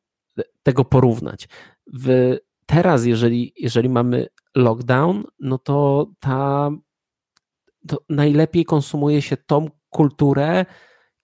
tego 0.63 0.85
porównać. 0.85 1.49
W, 1.95 2.37
teraz, 2.67 3.05
jeżeli, 3.05 3.53
jeżeli 3.57 3.89
mamy 3.89 4.27
lockdown, 4.55 5.25
no 5.41 5.59
to 5.59 6.07
ta 6.21 6.71
to 7.89 7.99
najlepiej 8.09 8.65
konsumuje 8.65 9.23
się 9.23 9.37
tą 9.37 9.71
kulturę, 9.91 10.67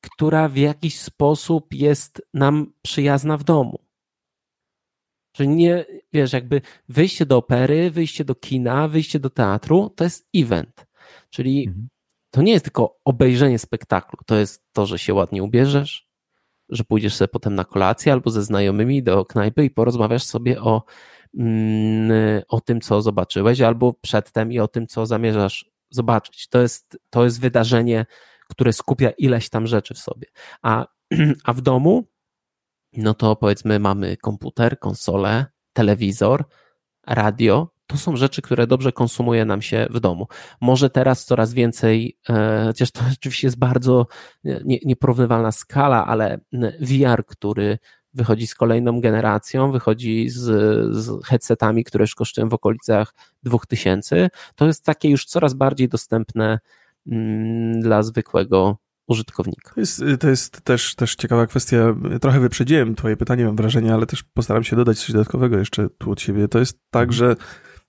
która 0.01 0.49
w 0.49 0.57
jakiś 0.57 1.01
sposób 1.01 1.75
jest 1.75 2.23
nam 2.35 2.73
przyjazna 2.83 3.37
w 3.37 3.45
domu. 3.45 3.79
Że 5.35 5.47
nie, 5.47 5.85
wiesz, 6.13 6.33
jakby 6.33 6.61
wyjście 6.89 7.27
do 7.27 7.37
opery, 7.37 7.91
wyjście 7.91 8.25
do 8.25 8.35
kina, 8.35 8.89
wyjście 8.89 9.21
do 9.21 9.31
teatru 9.31 9.93
to 9.97 10.05
jest 10.05 10.29
event. 10.35 10.87
Czyli 11.31 11.67
mhm. 11.67 11.89
to 12.31 12.43
nie 12.43 12.53
jest 12.53 12.65
tylko 12.65 12.99
obejrzenie 13.05 13.59
spektaklu, 13.59 14.19
to 14.27 14.37
jest 14.37 14.65
to, 14.73 14.87
że 14.87 14.99
się 14.99 15.15
ładnie 15.15 15.43
ubierzesz, 15.43 16.09
że 16.69 16.85
pójdziesz 16.85 17.15
sobie 17.15 17.29
potem 17.29 17.55
na 17.55 17.65
kolację 17.65 18.13
albo 18.13 18.31
ze 18.31 18.43
znajomymi 18.43 19.03
do 19.03 19.25
knajpy 19.25 19.65
i 19.65 19.71
porozmawiasz 19.71 20.23
sobie 20.23 20.61
o, 20.61 20.85
mm, 21.39 22.43
o 22.49 22.61
tym, 22.61 22.81
co 22.81 23.03
zobaczyłeś, 23.03 23.61
albo 23.61 23.93
przedtem 23.93 24.53
i 24.53 24.59
o 24.59 24.69
tym, 24.69 24.87
co 24.87 25.07
zamierzasz 25.07 25.71
zobaczyć. 25.91 26.49
To 26.49 26.61
jest, 26.61 26.99
to 27.11 27.25
jest 27.25 27.41
wydarzenie, 27.41 28.07
które 28.49 28.73
skupia 28.73 29.11
ileś 29.11 29.49
tam 29.49 29.67
rzeczy 29.67 29.95
w 29.95 29.99
sobie. 29.99 30.27
A, 30.63 30.87
a 31.45 31.53
w 31.53 31.61
domu 31.61 32.05
no 32.97 33.15
to 33.15 33.37
powiedzmy 33.37 33.79
mamy 33.79 34.17
komputer, 34.17 34.79
konsolę, 34.79 35.47
telewizor, 35.73 36.45
radio. 37.07 37.75
To 37.87 37.97
są 37.97 38.17
rzeczy, 38.17 38.43
które 38.43 38.67
dobrze 38.67 38.93
konsumuje 38.93 39.45
nam 39.45 39.63
się 39.63 39.87
w 39.91 40.01
domu. 40.01 40.27
Może 40.61 40.91
teraz 40.91 41.25
coraz 41.25 41.55
więcej, 41.55 42.19
e, 42.29 42.65
chociaż 42.67 42.91
to 42.91 43.01
oczywiście 43.19 43.47
jest 43.47 43.59
bardzo 43.59 44.07
nie, 44.45 44.79
nieporównywalna 44.85 45.53
skala, 45.53 46.07
ale 46.07 46.39
VR, 46.81 47.27
który 47.27 47.79
wychodzi 48.15 48.47
z 48.47 48.55
kolejną 48.55 49.01
generacją, 49.01 49.73
wychodzi 49.73 50.29
z, 50.29 50.41
z 50.97 51.25
headsetami, 51.25 51.85
które 51.85 52.03
już 52.03 52.15
kosztują 52.15 52.49
w 52.49 52.55
okolicach 52.55 53.15
2000, 53.43 54.31
to 54.55 54.67
jest 54.67 54.85
takie 54.85 55.11
już 55.11 55.25
coraz 55.25 55.55
bardziej 55.55 55.89
dostępne 55.89 56.59
mm, 57.07 57.81
dla 57.81 58.03
zwykłego 58.03 58.77
użytkownika. 59.09 59.75
To 59.75 59.81
jest, 59.81 60.05
to 60.21 60.29
jest 60.29 60.61
też, 60.61 60.95
też 60.95 61.15
ciekawa 61.15 61.47
kwestia. 61.47 61.95
Trochę 62.21 62.41
wyprzedziłem 62.41 62.95
Twoje 62.95 63.17
pytanie, 63.17 63.45
mam 63.45 63.57
wrażenie, 63.57 63.95
ale 63.95 64.07
też 64.07 64.23
postaram 64.23 64.65
się 64.65 64.77
dodać 64.77 64.99
coś 64.99 65.13
dodatkowego 65.13 65.59
jeszcze 65.59 65.89
tu 65.99 66.11
od 66.11 66.21
siebie. 66.21 66.49
To 66.49 66.59
jest 66.59 66.79
tak, 66.91 67.13
że 67.13 67.37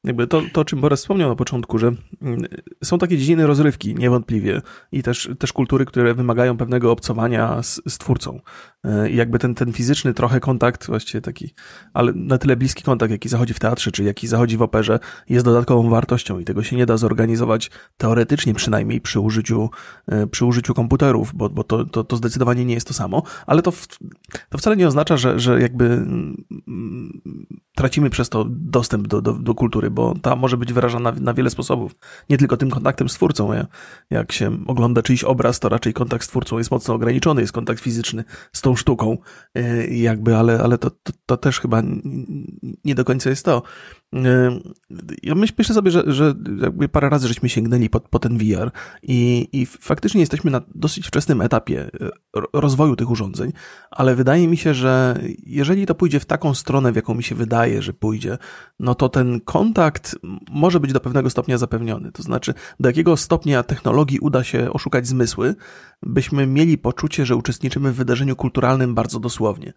jakby 0.05 0.27
to, 0.27 0.41
to, 0.53 0.61
o 0.61 0.65
czym 0.65 0.81
Borys 0.81 0.99
wspomniał 0.99 1.29
na 1.29 1.35
początku, 1.35 1.77
że 1.77 1.91
mm, 2.21 2.41
są 2.83 2.97
takie 2.97 3.17
dziedziny 3.17 3.47
rozrywki, 3.47 3.95
niewątpliwie, 3.95 4.61
i 4.91 5.03
też, 5.03 5.29
też 5.39 5.53
kultury, 5.53 5.85
które 5.85 6.13
wymagają 6.13 6.57
pewnego 6.57 6.91
obcowania 6.91 7.63
z, 7.63 7.81
z 7.87 7.97
twórcą. 7.97 8.39
E, 8.83 9.09
I 9.09 9.15
jakby 9.15 9.39
ten, 9.39 9.55
ten 9.55 9.73
fizyczny 9.73 10.13
trochę 10.13 10.39
kontakt, 10.39 10.87
właściwie 10.87 11.21
taki, 11.21 11.53
ale 11.93 12.13
na 12.15 12.37
tyle 12.37 12.55
bliski 12.55 12.83
kontakt, 12.83 13.11
jaki 13.11 13.29
zachodzi 13.29 13.53
w 13.53 13.59
teatrze, 13.59 13.91
czy 13.91 14.03
jaki 14.03 14.27
zachodzi 14.27 14.57
w 14.57 14.61
operze, 14.61 14.99
jest 15.29 15.45
dodatkową 15.45 15.89
wartością 15.89 16.39
i 16.39 16.45
tego 16.45 16.63
się 16.63 16.75
nie 16.75 16.85
da 16.85 16.97
zorganizować 16.97 17.71
teoretycznie 17.97 18.53
przynajmniej 18.53 19.01
przy 19.01 19.19
użyciu, 19.19 19.69
e, 20.07 20.27
przy 20.27 20.45
użyciu 20.45 20.73
komputerów, 20.73 21.35
bo, 21.35 21.49
bo 21.49 21.63
to, 21.63 21.85
to, 21.85 22.03
to 22.03 22.17
zdecydowanie 22.17 22.65
nie 22.65 22.73
jest 22.73 22.87
to 22.87 22.93
samo, 22.93 23.23
ale 23.45 23.61
to, 23.61 23.71
w, 23.71 23.87
to 24.49 24.57
wcale 24.57 24.77
nie 24.77 24.87
oznacza, 24.87 25.17
że, 25.17 25.39
że 25.39 25.61
jakby 25.61 25.85
mm, 25.85 26.43
tracimy 27.75 28.09
przez 28.09 28.29
to 28.29 28.45
dostęp 28.49 29.07
do, 29.07 29.21
do, 29.21 29.33
do 29.33 29.55
kultury, 29.55 29.91
bo 29.95 30.13
ta 30.21 30.35
może 30.35 30.57
być 30.57 30.73
wyrażana 30.73 31.11
na, 31.11 31.33
wiele 31.33 31.49
sposobów. 31.49 31.95
Nie 32.29 32.37
tylko 32.37 32.57
tym 32.57 32.69
kontaktem 32.69 33.09
z 33.09 33.13
twórcą. 33.13 33.49
Jak 34.09 34.31
się 34.31 34.57
ogląda 34.67 35.01
czyjś 35.01 35.23
obraz, 35.23 35.59
to 35.59 35.69
raczej 35.69 35.93
kontakt 35.93 36.25
z 36.25 36.27
twórcą 36.27 36.57
jest 36.57 36.71
mocno 36.71 36.93
ograniczony, 36.93 37.41
jest 37.41 37.53
kontakt 37.53 37.81
fizyczny 37.81 38.23
z 38.53 38.61
tą 38.61 38.75
sztuką, 38.75 39.17
e, 39.55 39.87
jakby, 39.87 40.35
ale, 40.35 40.59
ale 40.59 40.77
to, 40.77 40.89
to, 40.89 41.13
to 41.25 41.37
też 41.37 41.59
chyba 41.59 41.81
nie 42.85 42.95
do 42.95 43.05
końca 43.05 43.29
jest 43.29 43.45
to. 43.45 43.63
Ja 45.23 45.35
myślę 45.35 45.75
sobie, 45.75 45.91
że, 45.91 46.03
że 46.07 46.33
jakby 46.61 46.89
parę 46.89 47.09
razy 47.09 47.27
żeśmy 47.27 47.49
sięgnęli 47.49 47.89
po, 47.89 47.99
po 47.99 48.19
ten 48.19 48.37
VR 48.37 48.71
i, 49.03 49.47
i 49.51 49.65
faktycznie 49.65 50.19
jesteśmy 50.19 50.51
na 50.51 50.61
dosyć 50.75 51.07
wczesnym 51.07 51.41
etapie 51.41 51.89
e, 52.01 52.09
rozwoju 52.53 52.95
tych 52.95 53.11
urządzeń, 53.11 53.51
ale 53.91 54.15
wydaje 54.15 54.47
mi 54.47 54.57
się, 54.57 54.73
że 54.73 55.19
jeżeli 55.45 55.85
to 55.85 55.95
pójdzie 55.95 56.19
w 56.19 56.25
taką 56.25 56.53
stronę, 56.53 56.91
w 56.91 56.95
jaką 56.95 57.13
mi 57.13 57.23
się 57.23 57.35
wydaje, 57.35 57.81
że 57.81 57.93
pójdzie, 57.93 58.37
no 58.79 58.95
to 58.95 59.09
ten 59.09 59.41
kontakt 59.41 60.15
może 60.51 60.79
być 60.79 60.93
do 60.93 60.99
pewnego 60.99 61.29
stopnia 61.29 61.57
zapewniony. 61.57 62.11
To 62.11 62.23
znaczy, 62.23 62.53
do 62.79 62.89
jakiego 62.89 63.17
stopnia 63.17 63.63
technologii 63.63 64.19
uda 64.19 64.43
się 64.43 64.73
oszukać 64.73 65.07
zmysły, 65.07 65.55
byśmy 66.03 66.47
mieli 66.47 66.77
poczucie, 66.77 67.25
że 67.25 67.35
uczestniczymy 67.35 67.91
w 67.91 67.95
wydarzeniu 67.95 68.35
kulturalnym 68.35 68.95
bardzo 68.95 69.19
dosłownie. 69.19 69.73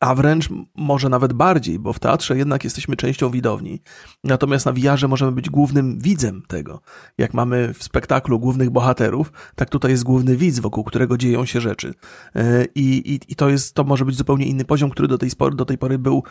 A 0.00 0.14
wręcz 0.14 0.48
może 0.74 1.08
nawet 1.08 1.32
bardziej, 1.32 1.78
bo 1.78 1.92
w 1.92 1.98
teatrze 1.98 2.38
jednak 2.38 2.64
jesteśmy 2.64 2.96
częścią 2.96 3.30
widowni. 3.30 3.79
Natomiast 4.24 4.66
na 4.66 4.72
wiarze 4.72 5.08
możemy 5.08 5.32
być 5.32 5.50
głównym 5.50 5.98
widzem 5.98 6.42
tego. 6.48 6.80
Jak 7.18 7.34
mamy 7.34 7.74
w 7.74 7.82
spektaklu 7.82 8.38
głównych 8.38 8.70
bohaterów, 8.70 9.32
tak 9.54 9.70
tutaj 9.70 9.90
jest 9.90 10.04
główny 10.04 10.36
widz, 10.36 10.58
wokół 10.58 10.84
którego 10.84 11.16
dzieją 11.16 11.44
się 11.44 11.60
rzeczy. 11.60 11.94
E, 12.36 12.64
I, 12.74 13.14
i, 13.14 13.20
i 13.28 13.36
to 13.36 13.48
jest, 13.48 13.74
to 13.74 13.84
może 13.84 14.04
być 14.04 14.16
zupełnie 14.16 14.46
inny 14.46 14.64
poziom, 14.64 14.90
który 14.90 15.08
do 15.08 15.18
tej, 15.18 15.30
spory, 15.30 15.56
do 15.56 15.64
tej 15.64 15.78
pory 15.78 15.98
był 15.98 16.22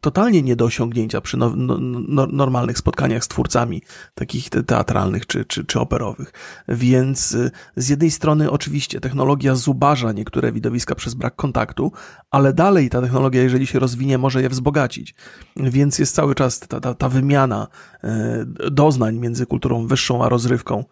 totalnie 0.00 0.42
nie 0.42 0.56
do 0.56 0.64
osiągnięcia 0.64 1.20
przy 1.20 1.36
no, 1.36 1.52
no, 1.56 1.76
no, 2.08 2.26
normalnych 2.26 2.78
spotkaniach 2.78 3.24
z 3.24 3.28
twórcami, 3.28 3.82
takich 4.14 4.50
teatralnych 4.50 5.26
czy, 5.26 5.44
czy, 5.44 5.64
czy 5.64 5.80
operowych. 5.80 6.32
Więc 6.68 7.32
y, 7.32 7.50
z 7.76 7.88
jednej 7.88 8.10
strony 8.10 8.50
oczywiście 8.50 9.00
technologia 9.00 9.54
zubaża 9.54 10.12
niektóre 10.12 10.52
widowiska 10.52 10.94
przez 10.94 11.14
brak 11.14 11.36
kontaktu, 11.36 11.92
ale 12.30 12.52
dalej 12.52 12.90
ta 12.90 13.00
technologia, 13.00 13.42
jeżeli 13.42 13.66
się 13.66 13.78
rozwinie, 13.78 14.18
może 14.18 14.42
je 14.42 14.48
wzbogacić. 14.48 15.14
Więc 15.56 15.98
jest 15.98 16.14
cały 16.14 16.34
czas 16.34 16.58
ta, 16.60 16.80
ta, 16.80 16.94
ta 16.94 17.08
wymiana 17.08 17.66
y, 18.04 18.70
doznań 18.70 19.18
między 19.18 19.46
kulturą 19.46 19.86
wyższą 19.86 20.24
a 20.24 20.28
rozrywką, 20.28 20.84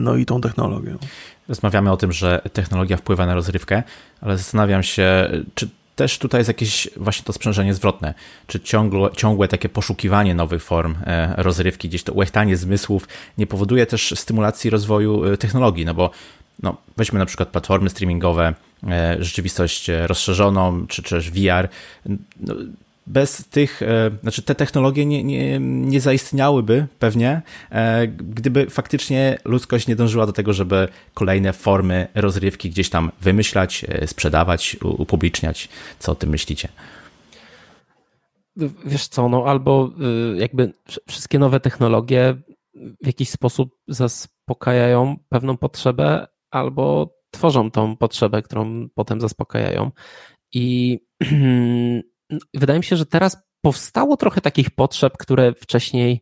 no 0.00 0.16
i 0.16 0.26
tą 0.26 0.40
technologią. 0.40 0.98
Rozmawiamy 1.48 1.92
o 1.92 1.96
tym, 1.96 2.12
że 2.12 2.42
technologia 2.52 2.96
wpływa 2.96 3.26
na 3.26 3.34
rozrywkę, 3.34 3.82
ale 4.20 4.36
zastanawiam 4.36 4.82
się, 4.82 5.30
czy 5.54 5.70
też 5.96 6.18
tutaj 6.18 6.38
jest 6.40 6.48
jakieś 6.48 6.88
właśnie 6.96 7.24
to 7.24 7.32
sprzężenie 7.32 7.74
zwrotne, 7.74 8.14
czy 8.46 8.60
ciągłe, 8.60 9.10
ciągłe 9.16 9.48
takie 9.48 9.68
poszukiwanie 9.68 10.34
nowych 10.34 10.62
form 10.62 10.94
e, 11.06 11.34
rozrywki, 11.36 11.88
gdzieś 11.88 12.02
to 12.02 12.14
łechtanie 12.14 12.56
zmysłów 12.56 13.08
nie 13.38 13.46
powoduje 13.46 13.86
też 13.86 14.14
stymulacji 14.16 14.70
rozwoju 14.70 15.24
e, 15.24 15.36
technologii, 15.36 15.84
no 15.84 15.94
bo 15.94 16.10
no, 16.62 16.76
weźmy 16.96 17.18
na 17.18 17.26
przykład 17.26 17.48
platformy 17.48 17.90
streamingowe, 17.90 18.54
e, 18.88 19.16
rzeczywistość 19.20 19.90
rozszerzoną, 20.06 20.86
czy 20.86 21.02
też 21.02 21.30
VR. 21.30 21.68
No, 22.40 22.54
bez 23.10 23.48
tych, 23.48 23.82
e, 23.82 24.10
znaczy 24.22 24.42
te 24.42 24.54
technologie 24.54 25.06
nie, 25.06 25.24
nie, 25.24 25.58
nie 25.60 26.00
zaistniałyby 26.00 26.86
pewnie, 26.98 27.42
e, 27.70 28.06
gdyby 28.08 28.70
faktycznie 28.70 29.38
ludzkość 29.44 29.86
nie 29.86 29.96
dążyła 29.96 30.26
do 30.26 30.32
tego, 30.32 30.52
żeby 30.52 30.88
kolejne 31.14 31.52
formy 31.52 32.08
rozrywki 32.14 32.70
gdzieś 32.70 32.90
tam 32.90 33.10
wymyślać, 33.20 33.84
e, 33.88 34.06
sprzedawać, 34.06 34.76
upubliczniać. 34.82 35.68
Co 35.98 36.12
o 36.12 36.14
tym 36.14 36.30
myślicie? 36.30 36.68
Wiesz 38.84 39.08
co, 39.08 39.28
no 39.28 39.44
albo 39.46 39.90
jakby 40.36 40.72
wszystkie 41.08 41.38
nowe 41.38 41.60
technologie 41.60 42.36
w 43.02 43.06
jakiś 43.06 43.30
sposób 43.30 43.76
zaspokajają 43.88 45.16
pewną 45.28 45.56
potrzebę, 45.56 46.26
albo 46.50 47.14
tworzą 47.30 47.70
tą 47.70 47.96
potrzebę, 47.96 48.42
którą 48.42 48.88
potem 48.94 49.20
zaspokajają. 49.20 49.90
I 50.54 50.98
wydaje 52.54 52.78
mi 52.78 52.84
się, 52.84 52.96
że 52.96 53.06
teraz 53.06 53.36
powstało 53.60 54.16
trochę 54.16 54.40
takich 54.40 54.70
potrzeb, 54.70 55.16
które 55.18 55.54
wcześniej 55.54 56.20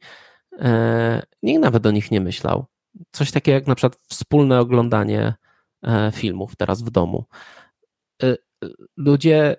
e, 0.59 1.23
nikt 1.43 1.63
nawet 1.63 1.87
o 1.87 1.91
nich 1.91 2.11
nie 2.11 2.21
myślał. 2.21 2.67
Coś 3.11 3.31
takiego 3.31 3.55
jak 3.55 3.67
na 3.67 3.75
przykład 3.75 3.99
wspólne 4.09 4.61
oglądanie 4.61 5.35
e, 5.83 6.13
filmów 6.15 6.57
teraz 6.57 6.83
w 6.83 6.91
domu. 6.91 7.25
E, 8.23 8.37
ludzie 8.97 9.57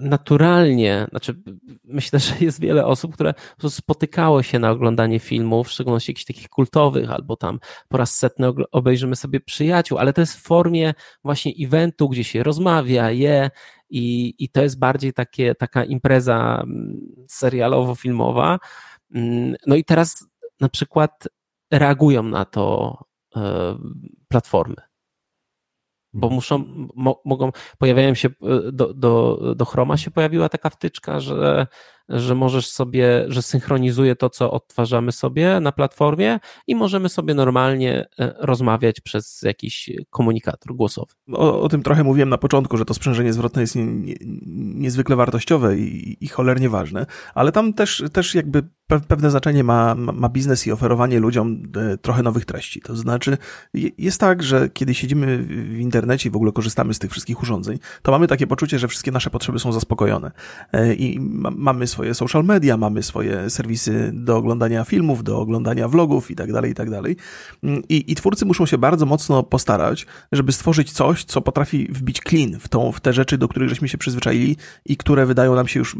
naturalnie, 0.00 1.06
znaczy 1.10 1.42
myślę, 1.84 2.20
że 2.20 2.34
jest 2.40 2.60
wiele 2.60 2.86
osób, 2.86 3.14
które 3.14 3.34
spotykało 3.68 4.42
się 4.42 4.58
na 4.58 4.70
oglądanie 4.70 5.18
filmów, 5.18 5.68
w 5.68 5.70
szczególności 5.70 6.10
jakichś 6.12 6.24
takich 6.24 6.48
kultowych, 6.48 7.10
albo 7.10 7.36
tam 7.36 7.58
po 7.88 7.96
raz 7.96 8.16
setny 8.16 8.52
obejrzymy 8.72 9.16
sobie 9.16 9.40
przyjaciół, 9.40 9.98
ale 9.98 10.12
to 10.12 10.20
jest 10.20 10.36
w 10.36 10.42
formie 10.42 10.94
właśnie 11.24 11.52
eventu, 11.66 12.08
gdzie 12.08 12.24
się 12.24 12.42
rozmawia, 12.42 13.10
je 13.10 13.50
i, 13.90 14.34
i 14.38 14.48
to 14.48 14.62
jest 14.62 14.78
bardziej 14.78 15.12
takie, 15.12 15.54
taka 15.54 15.84
impreza 15.84 16.62
mm, 16.62 17.00
serialowo-filmowa. 17.28 18.58
Mm, 19.14 19.54
no 19.66 19.76
i 19.76 19.84
teraz 19.84 20.26
na 20.60 20.68
przykład 20.68 21.28
reagują 21.70 22.22
na 22.22 22.44
to 22.44 22.98
e, 23.36 23.76
platformy 24.28 24.76
bo 26.16 26.30
muszą, 26.30 26.64
mo, 26.94 27.22
mogą, 27.24 27.52
pojawiają 27.78 28.14
się, 28.14 28.28
e, 28.28 28.72
do, 28.72 28.94
do, 28.94 29.38
do 29.56 29.64
Chroma 29.64 29.96
się 29.96 30.10
pojawiła 30.10 30.48
taka 30.48 30.70
wtyczka, 30.70 31.20
że 31.20 31.66
że 32.08 32.34
możesz 32.34 32.68
sobie, 32.68 33.24
że 33.28 33.42
synchronizuje 33.42 34.16
to, 34.16 34.30
co 34.30 34.50
odtwarzamy 34.50 35.12
sobie 35.12 35.60
na 35.60 35.72
platformie 35.72 36.38
i 36.66 36.74
możemy 36.74 37.08
sobie 37.08 37.34
normalnie 37.34 38.06
e, 38.18 38.34
rozmawiać 38.38 39.00
przez 39.00 39.42
jakiś 39.42 39.90
komunikator 40.10 40.74
głosowy. 40.74 41.12
O, 41.32 41.60
o 41.60 41.68
tym 41.68 41.82
trochę 41.82 42.04
mówiłem 42.04 42.28
na 42.28 42.38
początku, 42.38 42.76
że 42.76 42.84
to 42.84 42.94
sprzężenie 42.94 43.32
zwrotne 43.32 43.62
jest 43.62 43.76
nie, 43.76 43.84
nie, 43.84 44.14
niezwykle 44.56 45.16
wartościowe 45.16 45.78
i, 45.78 46.24
i 46.24 46.28
cholernie 46.28 46.68
ważne, 46.68 47.06
ale 47.34 47.52
tam 47.52 47.72
też, 47.72 48.04
też 48.12 48.34
jakby 48.34 48.62
pewne 49.08 49.30
znaczenie 49.30 49.64
ma, 49.64 49.94
ma 49.94 50.28
biznes 50.28 50.66
i 50.66 50.72
oferowanie 50.72 51.20
ludziom 51.20 51.62
e, 51.76 51.98
trochę 51.98 52.22
nowych 52.22 52.44
treści. 52.44 52.80
To 52.80 52.96
znaczy, 52.96 53.38
jest 53.98 54.20
tak, 54.20 54.42
że 54.42 54.68
kiedy 54.68 54.94
siedzimy 54.94 55.38
w 55.38 55.78
internecie 55.78 56.28
i 56.28 56.32
w 56.32 56.36
ogóle 56.36 56.52
korzystamy 56.52 56.94
z 56.94 56.98
tych 56.98 57.10
wszystkich 57.10 57.42
urządzeń, 57.42 57.78
to 58.02 58.12
mamy 58.12 58.26
takie 58.26 58.46
poczucie, 58.46 58.78
że 58.78 58.88
wszystkie 58.88 59.10
nasze 59.10 59.30
potrzeby 59.30 59.58
są 59.58 59.72
zaspokojone 59.72 60.30
e, 60.72 60.94
i 60.94 61.20
mamy 61.56 61.86
swoje 61.96 62.14
social 62.14 62.44
media, 62.44 62.76
mamy 62.76 63.02
swoje 63.02 63.50
serwisy 63.50 64.10
do 64.14 64.36
oglądania 64.36 64.84
filmów, 64.84 65.24
do 65.24 65.38
oglądania 65.38 65.88
vlogów 65.88 66.30
i 66.30 66.36
tak 66.36 66.52
dalej, 66.52 66.72
i 66.72 66.74
tak 66.74 66.90
dalej. 66.90 67.16
I, 67.88 68.12
I 68.12 68.14
twórcy 68.14 68.46
muszą 68.46 68.66
się 68.66 68.78
bardzo 68.78 69.06
mocno 69.06 69.42
postarać, 69.42 70.06
żeby 70.32 70.52
stworzyć 70.52 70.92
coś, 70.92 71.24
co 71.24 71.40
potrafi 71.40 71.88
wbić 71.92 72.20
clean 72.28 72.60
w, 72.60 72.68
tą, 72.68 72.92
w 72.92 73.00
te 73.00 73.12
rzeczy, 73.12 73.38
do 73.38 73.48
których 73.48 73.68
żeśmy 73.68 73.88
się 73.88 73.98
przyzwyczaili 73.98 74.56
i 74.84 74.96
które 74.96 75.26
wydają 75.26 75.54
nam 75.54 75.68
się 75.68 75.78
już 75.78 75.96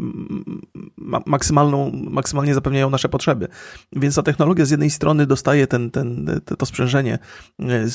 ma 0.96 1.20
maksymalną, 1.26 1.90
maksymalnie 2.10 2.54
zapewniają 2.54 2.90
nasze 2.90 3.08
potrzeby. 3.08 3.48
Więc 3.92 4.14
ta 4.14 4.22
technologia 4.22 4.64
z 4.64 4.70
jednej 4.70 4.90
strony 4.90 5.26
dostaje 5.26 5.66
ten, 5.66 5.90
ten, 5.90 6.40
to 6.58 6.66
sprzężenie 6.66 7.18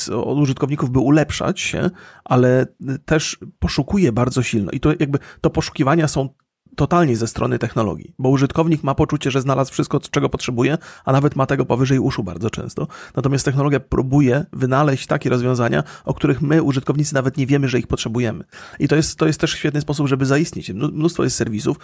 e, 0.09 0.15
od 0.15 0.37
użytkowników, 0.37 0.89
by 0.89 0.99
ulepszać 0.99 1.59
się, 1.59 1.89
ale 2.23 2.65
też 3.05 3.37
poszukuje 3.59 4.11
bardzo 4.11 4.43
silno. 4.43 4.71
I 4.71 4.79
to 4.79 4.89
jakby 4.99 5.19
to 5.41 5.49
poszukiwania 5.49 6.07
są 6.07 6.29
totalnie 6.75 7.17
ze 7.17 7.27
strony 7.27 7.59
technologii, 7.59 8.13
bo 8.19 8.29
użytkownik 8.29 8.83
ma 8.83 8.95
poczucie, 8.95 9.31
że 9.31 9.41
znalazł 9.41 9.71
wszystko, 9.71 9.99
czego 9.99 10.29
potrzebuje, 10.29 10.77
a 11.05 11.11
nawet 11.11 11.35
ma 11.35 11.45
tego 11.45 11.65
powyżej 11.65 11.99
uszu 11.99 12.23
bardzo 12.23 12.49
często. 12.49 12.87
Natomiast 13.15 13.45
technologia 13.45 13.79
próbuje 13.79 14.45
wynaleźć 14.53 15.07
takie 15.07 15.29
rozwiązania, 15.29 15.83
o 16.05 16.13
których 16.13 16.41
my, 16.41 16.63
użytkownicy, 16.63 17.13
nawet 17.13 17.37
nie 17.37 17.47
wiemy, 17.47 17.67
że 17.67 17.79
ich 17.79 17.87
potrzebujemy. 17.87 18.43
I 18.79 18.87
to 18.87 18.95
jest, 18.95 19.19
to 19.19 19.27
jest 19.27 19.39
też 19.39 19.51
świetny 19.51 19.81
sposób, 19.81 20.07
żeby 20.07 20.25
zaistnieć. 20.25 20.69
Mnóstwo 20.69 21.23
jest 21.23 21.35
serwisów, 21.35 21.77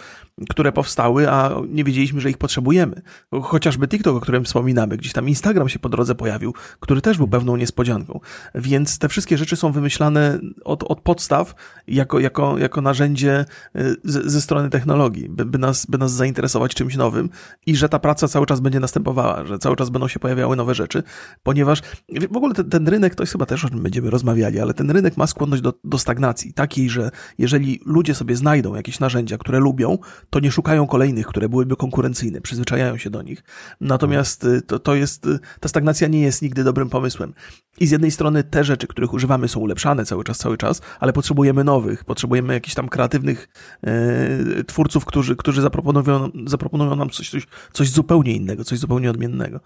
które 0.50 0.72
powstały, 0.72 1.30
a 1.30 1.54
nie 1.68 1.84
wiedzieliśmy, 1.84 2.20
że 2.20 2.30
ich 2.30 2.38
potrzebujemy. 2.38 3.02
Chociażby 3.42 3.88
TikTok, 3.88 4.16
o 4.16 4.20
którym 4.20 4.44
wspominamy, 4.44 4.96
gdzieś 4.96 5.12
tam 5.12 5.28
Instagram 5.28 5.68
się 5.68 5.78
po 5.78 5.88
drodze 5.88 6.14
pojawił, 6.14 6.54
który 6.80 7.00
też 7.00 7.16
był 7.16 7.28
pewną 7.28 7.56
niespodzianką. 7.56 8.20
Więc 8.54 8.98
te 8.98 9.08
wszystkie 9.08 9.38
rzeczy 9.38 9.56
są 9.56 9.72
wymyślane 9.72 10.38
od, 10.64 10.82
od 10.82 11.00
podstaw 11.00 11.54
jako, 11.88 12.18
jako, 12.18 12.58
jako 12.58 12.80
narzędzie 12.80 13.44
y, 13.76 13.96
z, 14.04 14.32
ze 14.32 14.40
strony 14.40 14.70
technologii 14.70 14.77
technologii, 14.78 15.28
by, 15.28 15.44
by, 15.44 15.58
nas, 15.58 15.86
by 15.86 15.98
nas 15.98 16.12
zainteresować 16.12 16.74
czymś 16.74 16.96
nowym 16.96 17.30
i 17.66 17.76
że 17.76 17.88
ta 17.88 17.98
praca 17.98 18.28
cały 18.28 18.46
czas 18.46 18.60
będzie 18.60 18.80
następowała, 18.80 19.44
że 19.44 19.58
cały 19.58 19.76
czas 19.76 19.90
będą 19.90 20.08
się 20.08 20.20
pojawiały 20.20 20.56
nowe 20.56 20.74
rzeczy, 20.74 21.02
ponieważ 21.42 21.82
w 22.30 22.36
ogóle 22.36 22.54
ten, 22.54 22.70
ten 22.70 22.88
rynek, 22.88 23.14
to 23.14 23.22
jest 23.22 23.32
chyba 23.32 23.46
też 23.46 23.64
o 23.64 23.68
czym 23.68 23.82
będziemy 23.82 24.10
rozmawiali, 24.10 24.60
ale 24.60 24.74
ten 24.74 24.90
rynek 24.90 25.16
ma 25.16 25.26
skłonność 25.26 25.62
do, 25.62 25.74
do 25.84 25.98
stagnacji, 25.98 26.52
takiej, 26.52 26.90
że 26.90 27.10
jeżeli 27.38 27.80
ludzie 27.86 28.14
sobie 28.14 28.36
znajdą 28.36 28.74
jakieś 28.74 29.00
narzędzia, 29.00 29.38
które 29.38 29.58
lubią, 29.58 29.98
to 30.30 30.40
nie 30.40 30.50
szukają 30.50 30.86
kolejnych, 30.86 31.26
które 31.26 31.48
byłyby 31.48 31.76
konkurencyjne, 31.76 32.40
przyzwyczajają 32.40 32.98
się 32.98 33.10
do 33.10 33.22
nich. 33.22 33.44
Natomiast 33.80 34.44
y, 34.44 34.62
to, 34.62 34.78
to 34.78 34.94
jest, 34.94 35.26
y, 35.26 35.38
ta 35.60 35.68
stagnacja 35.68 36.08
nie 36.08 36.20
jest 36.20 36.42
nigdy 36.42 36.64
dobrym 36.64 36.90
pomysłem. 36.90 37.34
I 37.80 37.86
z 37.86 37.90
jednej 37.90 38.10
strony 38.10 38.44
te 38.44 38.64
rzeczy, 38.64 38.86
których 38.86 39.12
używamy 39.12 39.48
są 39.48 39.60
ulepszane 39.60 40.04
cały 40.04 40.24
czas, 40.24 40.38
cały 40.38 40.56
czas, 40.56 40.80
ale 41.00 41.12
potrzebujemy 41.12 41.64
nowych, 41.64 42.04
potrzebujemy 42.04 42.54
jakichś 42.54 42.74
tam 42.74 42.88
kreatywnych 42.88 43.48
e, 43.82 44.64
twórców, 44.68 45.04
którzy, 45.04 45.36
którzy 45.36 45.62
zaproponują, 45.62 46.30
zaproponują 46.46 46.96
nam 46.96 47.10
coś, 47.10 47.30
coś, 47.30 47.46
coś 47.72 47.90
zupełnie 47.90 48.32
innego, 48.32 48.64
coś 48.64 48.78
zupełnie 48.78 49.10
odmiennego. 49.10 49.60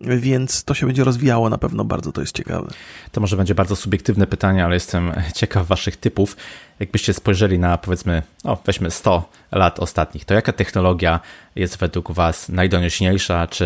Więc 0.00 0.64
to 0.64 0.74
się 0.74 0.86
będzie 0.86 1.04
rozwijało 1.04 1.50
na 1.50 1.58
pewno 1.58 1.84
bardzo, 1.84 2.12
to 2.12 2.20
jest 2.20 2.36
ciekawe. 2.36 2.68
To 3.12 3.20
może 3.20 3.36
będzie 3.36 3.54
bardzo 3.54 3.76
subiektywne 3.76 4.26
pytanie, 4.26 4.64
ale 4.64 4.74
jestem 4.74 5.12
ciekaw 5.40 5.66
waszych 5.66 5.96
typów. 5.96 6.36
Jakbyście 6.80 7.12
spojrzeli 7.12 7.58
na 7.58 7.78
powiedzmy, 7.78 8.22
no 8.44 8.58
weźmy 8.66 8.90
100 8.90 9.30
lat 9.52 9.78
ostatnich, 9.78 10.24
to 10.24 10.34
jaka 10.34 10.52
technologia 10.52 11.20
jest 11.56 11.78
według 11.78 12.12
was 12.12 12.48
najdoniośniejsza, 12.48 13.46
czy 13.46 13.64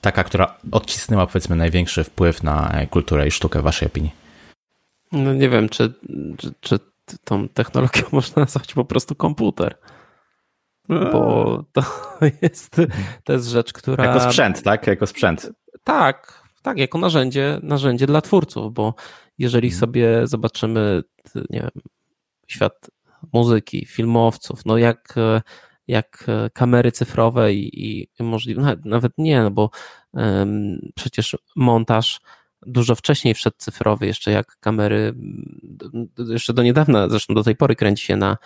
taka, 0.00 0.24
która 0.24 0.54
odcisnęła 0.72 1.26
powiedzmy 1.26 1.56
największy 1.56 2.04
wpływ 2.04 2.42
na 2.42 2.72
kulturę 2.90 3.26
i 3.26 3.30
sztukę 3.30 3.60
w 3.60 3.62
waszej 3.62 3.88
opinii? 3.88 4.10
No 5.12 5.34
nie 5.34 5.48
wiem, 5.48 5.68
czy, 5.68 5.92
czy, 6.38 6.52
czy 6.60 6.78
tą 7.24 7.48
technologią 7.48 8.02
można 8.12 8.42
nazwać 8.42 8.74
po 8.74 8.84
prostu 8.84 9.14
komputer. 9.14 9.78
Bo 10.88 11.64
to 11.72 11.82
jest, 12.42 12.76
to 13.24 13.32
jest 13.32 13.48
rzecz, 13.48 13.72
która. 13.72 14.04
Jako 14.04 14.20
sprzęt, 14.20 14.62
tak? 14.62 14.86
Jako 14.86 15.06
sprzęt. 15.06 15.50
Tak, 15.84 16.42
tak, 16.62 16.78
jako 16.78 16.98
narzędzie, 16.98 17.60
narzędzie 17.62 18.06
dla 18.06 18.20
twórców, 18.20 18.74
bo 18.74 18.94
jeżeli 19.38 19.68
mhm. 19.68 19.80
sobie 19.80 20.26
zobaczymy, 20.26 21.02
nie 21.50 21.60
wiem, 21.60 21.70
świat 22.46 22.90
muzyki, 23.32 23.86
filmowców, 23.86 24.66
no 24.66 24.78
jak, 24.78 25.14
jak 25.88 26.24
kamery 26.52 26.92
cyfrowe 26.92 27.54
i, 27.54 28.08
i 28.18 28.22
możliwe, 28.22 28.62
nawet, 28.62 28.84
nawet 28.84 29.12
nie, 29.18 29.42
no 29.42 29.50
bo 29.50 29.70
um, 30.12 30.78
przecież 30.94 31.36
montaż 31.56 32.20
dużo 32.66 32.94
wcześniej 32.94 33.34
wszedł 33.34 33.56
cyfrowy, 33.58 34.06
jeszcze 34.06 34.30
jak 34.30 34.56
kamery, 34.60 35.14
jeszcze 36.28 36.52
do 36.52 36.62
niedawna, 36.62 37.08
zresztą 37.08 37.34
do 37.34 37.42
tej 37.42 37.56
pory 37.56 37.76
kręci 37.76 38.04
się 38.06 38.16
na, 38.16 38.36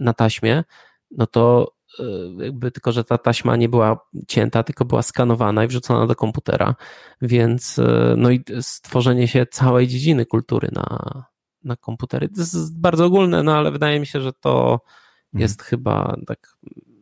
na 0.00 0.12
taśmie, 0.12 0.64
no 1.10 1.26
to 1.26 1.72
e, 1.98 2.04
jakby 2.44 2.70
tylko, 2.70 2.92
że 2.92 3.04
ta 3.04 3.18
taśma 3.18 3.56
nie 3.56 3.68
była 3.68 4.08
cięta, 4.28 4.62
tylko 4.62 4.84
była 4.84 5.02
skanowana 5.02 5.64
i 5.64 5.68
wrzucona 5.68 6.06
do 6.06 6.14
komputera, 6.16 6.74
więc 7.22 7.78
e, 7.78 8.14
no 8.16 8.30
i 8.30 8.44
stworzenie 8.60 9.28
się 9.28 9.46
całej 9.46 9.88
dziedziny 9.88 10.26
kultury 10.26 10.68
na, 10.72 11.24
na 11.64 11.76
komputery, 11.76 12.28
to 12.28 12.40
jest 12.40 12.80
bardzo 12.80 13.04
ogólne, 13.04 13.42
no 13.42 13.56
ale 13.56 13.70
wydaje 13.70 14.00
mi 14.00 14.06
się, 14.06 14.20
że 14.20 14.32
to 14.32 14.72
mhm. 14.72 15.42
jest 15.42 15.62
chyba 15.62 16.16
tak, 16.26 16.56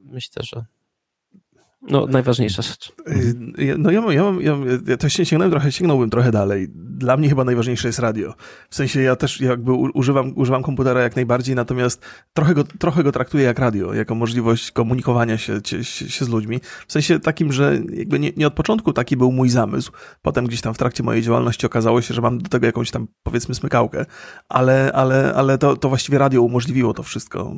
myślę, 0.05 0.43
że 0.45 0.65
No, 1.83 2.07
najważniejsza 2.07 2.63
rzecz. 2.63 2.93
Y, 3.59 3.75
no 3.79 3.91
ja, 3.91 4.03
ja, 4.13 4.33
ja, 4.41 4.57
ja 4.87 4.97
też 4.97 5.13
sięgnąłem 5.13 5.51
trochę, 5.51 5.73
sięgnąłbym 5.73 6.11
trochę 6.11 6.31
dalej. 6.31 6.69
Dla 6.75 7.17
mnie 7.17 7.29
chyba 7.29 7.45
najważniejsze 7.45 7.89
jest 7.89 7.99
radio. 7.99 8.35
W 8.71 8.75
sensie 8.75 9.03
ja 9.03 9.17
też 9.17 9.41
jakby 9.41 9.73
używam, 9.73 10.33
używam 10.37 10.63
komputera 10.63 11.03
jak 11.03 11.17
najbardziej, 11.17 11.55
natomiast 11.55 12.03
trochę 12.33 12.55
go, 12.55 12.65
trochę 12.65 13.03
go 13.03 13.13
traktuję 13.13 13.45
jak 13.45 13.59
radio, 13.59 13.95
jako 13.95 14.15
możliwość 14.15 14.71
komunikowania 14.71 15.39
się, 15.39 15.61
się, 15.65 15.85
się 15.85 16.25
z 16.25 16.29
ludźmi. 16.29 16.61
W 16.87 16.93
sensie 16.93 17.21
takim, 17.21 17.53
że 17.53 17.79
jakby 17.93 18.19
nie, 18.19 18.33
nie 18.37 18.47
od 18.47 18.55
początku 18.55 18.93
taki 18.93 19.17
był 19.17 19.33
mój 19.33 19.49
zamysł. 19.49 19.93
Potem 20.23 20.47
gdzieś 20.47 20.61
tam 20.61 20.75
w 20.75 20.79
trakcie 20.79 21.03
mojej 21.03 21.23
działalności 21.23 21.67
okazało 21.67 22.03
się, 22.03 22.15
że 22.15 22.21
mam 22.21 22.39
do 22.39 22.49
tego 22.49 22.67
jakąś 22.67 22.91
tam 22.91 23.07
powiedzmy 23.23 23.55
smykałkę, 23.55 24.07
ale, 24.49 24.93
ale, 24.93 25.35
ale 25.35 25.59
to, 25.59 25.77
to 25.77 25.89
właściwie 25.89 26.19
radio 26.19 26.43
umożliwiło 26.43 26.95
to 26.95 27.03
wszystko. 27.03 27.55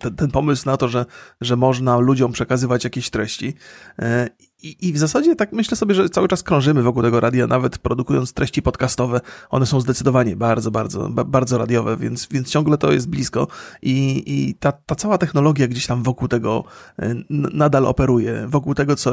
Ten, 0.00 0.16
ten 0.16 0.30
pomysł 0.30 0.66
na 0.66 0.76
to, 0.76 0.88
że, 0.88 1.06
że 1.40 1.56
można 1.56 1.98
ludziom 1.98 2.32
przekazywać 2.32 2.84
jakieś 2.84 3.10
treści 3.10 3.53
E, 3.98 4.28
I, 4.62 4.88
I, 4.88 4.92
w 4.92 4.98
zasadzie 4.98 5.36
tak 5.36 5.52
myślę 5.52 5.76
sobie, 5.76 5.94
że 5.94 6.08
cały 6.08 6.28
czas 6.28 6.42
krążymy 6.42 6.82
wokół 6.82 7.02
tego 7.02 7.20
radia, 7.20 7.46
nawet 7.46 7.78
produkując 7.78 8.32
treści 8.32 8.62
podcastowe. 8.62 9.20
One 9.50 9.66
są 9.66 9.80
zdecydowanie 9.80 10.36
bardzo, 10.36 10.70
bardzo, 10.70 11.08
bardzo 11.08 11.58
radiowe, 11.58 11.96
więc, 11.96 12.28
więc 12.30 12.50
ciągle 12.50 12.78
to 12.78 12.92
jest 12.92 13.08
blisko 13.08 13.46
i, 13.82 14.22
i 14.26 14.54
ta, 14.54 14.72
ta 14.72 14.94
cała 14.94 15.18
technologia 15.18 15.68
gdzieś 15.68 15.86
tam 15.86 16.02
wokół 16.02 16.28
tego 16.28 16.64
e, 16.98 17.14
nadal 17.30 17.86
operuje. 17.86 18.46
Wokół 18.48 18.74
tego, 18.74 18.96
co 18.96 19.12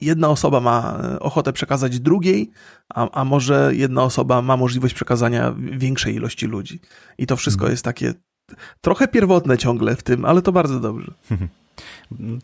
jedna 0.00 0.28
osoba 0.28 0.60
ma 0.60 1.00
e, 1.02 1.20
ochotę 1.20 1.52
przekazać 1.52 2.00
drugiej, 2.00 2.50
a, 2.88 3.10
a 3.10 3.24
może 3.24 3.70
jedna 3.74 4.02
osoba 4.02 4.42
ma 4.42 4.56
możliwość 4.56 4.94
przekazania 4.94 5.54
większej 5.58 6.14
ilości 6.14 6.46
ludzi. 6.46 6.80
I 7.18 7.26
to 7.26 7.36
wszystko 7.36 7.62
mhm. 7.62 7.72
jest 7.72 7.84
takie 7.84 8.14
trochę 8.80 9.08
pierwotne 9.08 9.58
ciągle 9.58 9.96
w 9.96 10.02
tym, 10.02 10.24
ale 10.24 10.42
to 10.42 10.52
bardzo 10.52 10.80
dobrze. 10.80 11.12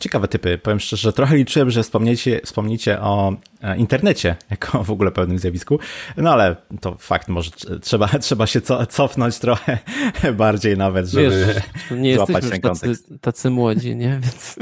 Ciekawe 0.00 0.28
typy. 0.28 0.58
Powiem 0.58 0.80
szczerze, 0.80 1.02
że 1.02 1.12
trochę 1.12 1.36
liczyłem, 1.36 1.70
że 1.70 1.82
wspomniecie, 1.82 2.40
wspomnicie 2.44 3.00
o 3.00 3.36
e, 3.62 3.76
internecie 3.76 4.36
jako 4.50 4.84
w 4.84 4.90
ogóle 4.90 5.12
pewnym 5.12 5.38
zjawisku, 5.38 5.78
no 6.16 6.32
ale 6.32 6.56
to 6.80 6.96
fakt, 6.98 7.28
może 7.28 7.50
trzeba, 7.82 8.08
trzeba 8.26 8.46
się 8.46 8.60
cofnąć 8.88 9.38
trochę 9.38 9.78
bardziej 10.36 10.76
nawet, 10.76 11.06
żeby 11.06 11.30
Wiesz, 11.30 12.00
nie 12.00 12.14
złapać 12.14 12.44
ten 12.50 12.60
kontekst. 12.60 13.08
Tacy, 13.08 13.18
tacy 13.18 13.50
młodzi, 13.50 13.96
nie? 13.96 14.20
Więc... 14.22 14.56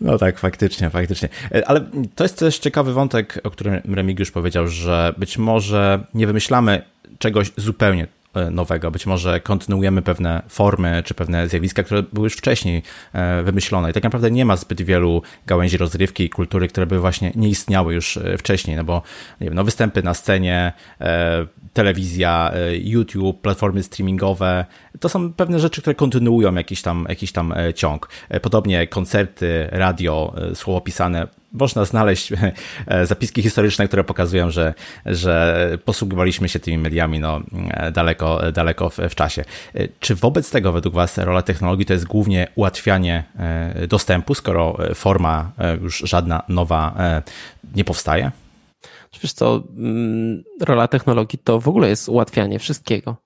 No 0.00 0.18
tak, 0.18 0.38
faktycznie, 0.38 0.90
faktycznie. 0.90 1.28
E, 1.54 1.68
ale 1.68 1.80
to 2.14 2.24
jest 2.24 2.38
też 2.38 2.58
ciekawy 2.58 2.92
wątek, 2.92 3.40
o 3.44 3.50
którym 3.50 3.94
Remigiusz 3.94 4.30
powiedział, 4.30 4.68
że 4.68 5.14
być 5.18 5.38
może 5.38 6.04
nie 6.14 6.26
wymyślamy 6.26 6.82
czegoś 7.18 7.52
zupełnie 7.56 8.06
nowego. 8.50 8.90
Być 8.90 9.06
może 9.06 9.40
kontynuujemy 9.40 10.02
pewne 10.02 10.42
formy 10.48 11.02
czy 11.04 11.14
pewne 11.14 11.48
zjawiska, 11.48 11.82
które 11.82 12.02
były 12.02 12.26
już 12.26 12.34
wcześniej 12.34 12.82
e, 13.12 13.42
wymyślone. 13.42 13.90
I 13.90 13.92
tak 13.92 14.02
naprawdę 14.02 14.30
nie 14.30 14.44
ma 14.44 14.56
zbyt 14.56 14.82
wielu 14.82 15.22
gałęzi 15.46 15.76
rozrywki 15.76 16.24
i 16.24 16.30
kultury, 16.30 16.68
które 16.68 16.86
by 16.86 16.98
właśnie 16.98 17.32
nie 17.34 17.48
istniały 17.48 17.94
już 17.94 18.16
e, 18.16 18.38
wcześniej, 18.38 18.76
no 18.76 18.84
bo 18.84 19.02
nie 19.40 19.46
wiem, 19.46 19.54
no 19.54 19.64
występy 19.64 20.02
na 20.02 20.14
scenie, 20.14 20.72
telewizja, 21.72 22.52
YouTube, 22.82 23.40
platformy 23.40 23.82
streamingowe, 23.82 24.64
to 25.00 25.08
są 25.08 25.32
pewne 25.32 25.60
rzeczy, 25.60 25.80
które 25.80 25.94
kontynuują 25.94 26.54
jakiś 26.54 26.82
tam, 26.82 27.06
jakiś 27.08 27.32
tam 27.32 27.54
ciąg. 27.74 28.08
Podobnie 28.42 28.86
koncerty, 28.86 29.68
radio, 29.70 30.34
słowo 30.54 30.80
pisane 30.80 31.26
można 31.52 31.84
znaleźć 31.84 32.32
e, 32.86 33.06
zapiski 33.06 33.42
historyczne, 33.42 33.88
które 33.88 34.04
pokazują, 34.04 34.50
że, 34.50 34.74
że 35.06 35.78
posługiwaliśmy 35.84 36.48
się 36.48 36.58
tymi 36.58 36.78
mediami 36.78 37.20
no, 37.20 37.40
e, 37.70 37.92
daleko, 37.92 38.52
daleko 38.52 38.90
w, 38.90 38.96
w 38.96 39.14
czasie. 39.14 39.44
E, 39.74 39.88
czy 40.00 40.14
wobec 40.14 40.50
tego 40.50 40.72
według 40.72 40.94
Was 40.94 41.18
rola 41.18 41.42
technologii 41.42 41.86
to 41.86 41.92
jest 41.92 42.06
głównie 42.06 42.48
ułatwianie 42.54 43.24
dostępu, 43.88 44.34
skoro 44.34 44.78
forma 44.94 45.52
już 45.82 45.98
żadna 45.98 46.42
nowa 46.48 46.94
nie 47.74 47.84
powstaje? 47.84 48.30
Wiesz 49.22 49.32
co, 49.32 49.62
mm, 49.76 50.42
rola 50.60 50.88
technologii 50.88 51.38
to 51.38 51.60
w 51.60 51.68
ogóle 51.68 51.88
jest 51.88 52.08
ułatwianie 52.08 52.58
wszystkiego. 52.58 53.16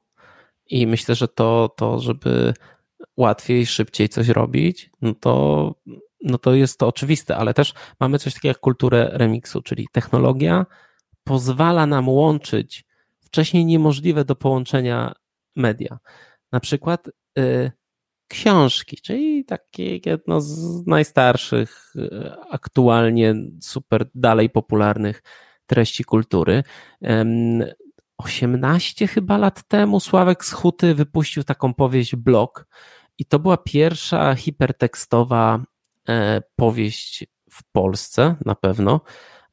I 0.66 0.86
myślę, 0.86 1.14
że 1.14 1.28
to, 1.28 1.74
to 1.76 2.00
żeby 2.00 2.54
łatwiej, 3.16 3.66
szybciej 3.66 4.08
coś 4.08 4.28
robić, 4.28 4.90
no 5.02 5.14
to 5.14 5.74
no 6.22 6.38
to 6.38 6.54
jest 6.54 6.78
to 6.78 6.86
oczywiste, 6.86 7.36
ale 7.36 7.54
też 7.54 7.74
mamy 8.00 8.18
coś 8.18 8.34
takiego 8.34 8.50
jak 8.50 8.58
kulturę 8.58 9.10
remiksu, 9.12 9.62
czyli 9.62 9.88
technologia 9.92 10.66
pozwala 11.24 11.86
nam 11.86 12.08
łączyć 12.08 12.84
wcześniej 13.20 13.64
niemożliwe 13.64 14.24
do 14.24 14.36
połączenia 14.36 15.12
media. 15.56 15.98
Na 16.52 16.60
przykład 16.60 17.08
y, 17.38 17.72
książki, 18.28 18.96
czyli 18.96 19.44
takie 19.44 19.96
jedno 20.06 20.40
z 20.40 20.86
najstarszych, 20.86 21.92
y, 21.96 22.32
aktualnie 22.50 23.34
super 23.60 24.06
dalej 24.14 24.50
popularnych 24.50 25.22
treści 25.66 26.04
kultury. 26.04 26.62
18 28.16 29.06
chyba 29.06 29.38
lat 29.38 29.68
temu 29.68 30.00
Sławek 30.00 30.44
z 30.44 30.52
Huty 30.52 30.94
wypuścił 30.94 31.44
taką 31.44 31.74
powieść 31.74 32.16
Blok 32.16 32.66
i 33.18 33.24
to 33.24 33.38
była 33.38 33.56
pierwsza 33.56 34.34
hipertekstowa 34.34 35.64
powieść 36.56 37.26
w 37.50 37.62
Polsce 37.72 38.36
na 38.44 38.54
pewno, 38.54 39.00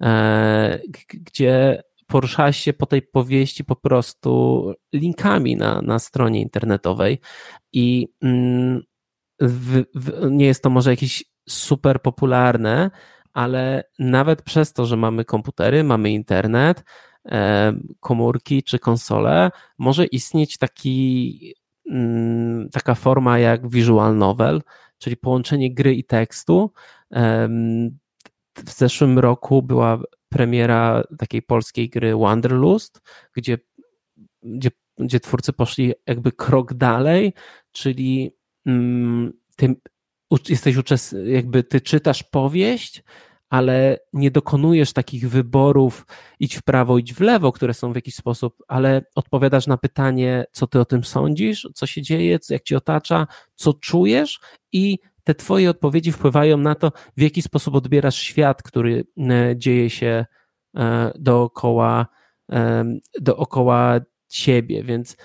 e, 0.04 0.80
gdzie 1.14 1.84
poruszałeś 2.08 2.58
się 2.58 2.74
po 2.74 2.86
tej 2.86 3.02
powieści 3.02 3.64
po 3.64 3.76
prostu 3.76 4.74
linkami 4.94 5.56
na, 5.56 5.82
na 5.82 6.00
stronie 6.00 6.42
internetowej 6.42 7.20
i 7.74 8.08
mm, 8.22 8.82
w, 9.42 9.84
w, 9.96 10.32
nie 10.32 10.46
jest 10.46 10.64
to 10.64 10.70
może 10.70 10.90
jakieś 10.90 11.26
super 11.50 12.02
popularne, 12.02 12.92
ale 13.34 13.84
nawet 14.00 14.42
przez 14.42 14.74
to, 14.74 14.86
że 14.86 14.98
mamy 14.98 15.26
komputery, 15.26 15.84
mamy 15.84 16.12
internet, 16.12 16.84
e, 17.26 17.74
komórki 18.00 18.64
czy 18.64 18.80
konsole, 18.80 19.50
może 19.78 20.06
istnieć 20.06 20.58
taki, 20.58 21.56
mm, 21.90 22.70
taka 22.70 22.96
forma 22.96 23.40
jak 23.40 23.70
visual 23.70 24.18
novel, 24.18 24.62
czyli 24.98 25.18
połączenie 25.18 25.74
gry 25.74 25.96
i 25.96 26.04
tekstu. 26.04 26.72
W 28.66 28.72
zeszłym 28.72 29.20
roku 29.20 29.64
była 29.64 30.00
premiera 30.30 31.04
takiej 31.18 31.42
polskiej 31.42 31.90
gry 31.90 32.16
Wanderlust, 32.16 33.02
gdzie, 33.34 33.58
gdzie, 34.44 34.70
gdzie 34.98 35.20
twórcy 35.20 35.54
poszli 35.54 35.94
jakby 36.08 36.32
krok 36.32 36.74
dalej, 36.74 37.34
czyli 37.72 38.32
mm, 38.66 39.34
ty 39.56 39.76
jesteś 40.50 40.76
jakby 41.26 41.64
ty 41.64 41.82
czytasz 41.82 42.24
powieść, 42.24 43.04
ale 43.50 44.00
nie 44.14 44.32
dokonujesz 44.32 44.94
takich 44.94 45.30
wyborów, 45.30 46.06
idź 46.40 46.56
w 46.56 46.64
prawo, 46.64 46.98
idź 46.98 47.14
w 47.14 47.20
lewo, 47.20 47.52
które 47.52 47.74
są 47.74 47.92
w 47.92 47.96
jakiś 47.96 48.16
sposób, 48.16 48.56
ale 48.68 49.02
odpowiadasz 49.16 49.68
na 49.68 49.78
pytanie, 49.78 50.46
co 50.52 50.68
ty 50.68 50.80
o 50.80 50.86
tym 50.86 51.04
sądzisz, 51.04 51.70
co 51.76 51.86
się 51.86 52.02
dzieje, 52.02 52.40
jak 52.50 52.64
ci 52.64 52.76
otacza, 52.76 53.28
co 53.56 53.74
czujesz 53.74 54.40
i 54.72 55.00
te 55.24 55.36
twoje 55.36 55.70
odpowiedzi 55.70 56.12
wpływają 56.12 56.58
na 56.58 56.76
to, 56.76 56.92
w 57.18 57.22
jaki 57.22 57.42
sposób 57.42 57.76
odbierasz 57.76 58.16
świat, 58.16 58.64
który 58.64 59.08
e, 59.18 59.54
dzieje 59.58 59.90
się 59.90 60.26
e, 60.78 61.12
dookoła, 61.20 62.08
e, 62.52 62.84
dookoła 63.22 64.00
ciebie, 64.28 64.84
więc 64.84 65.18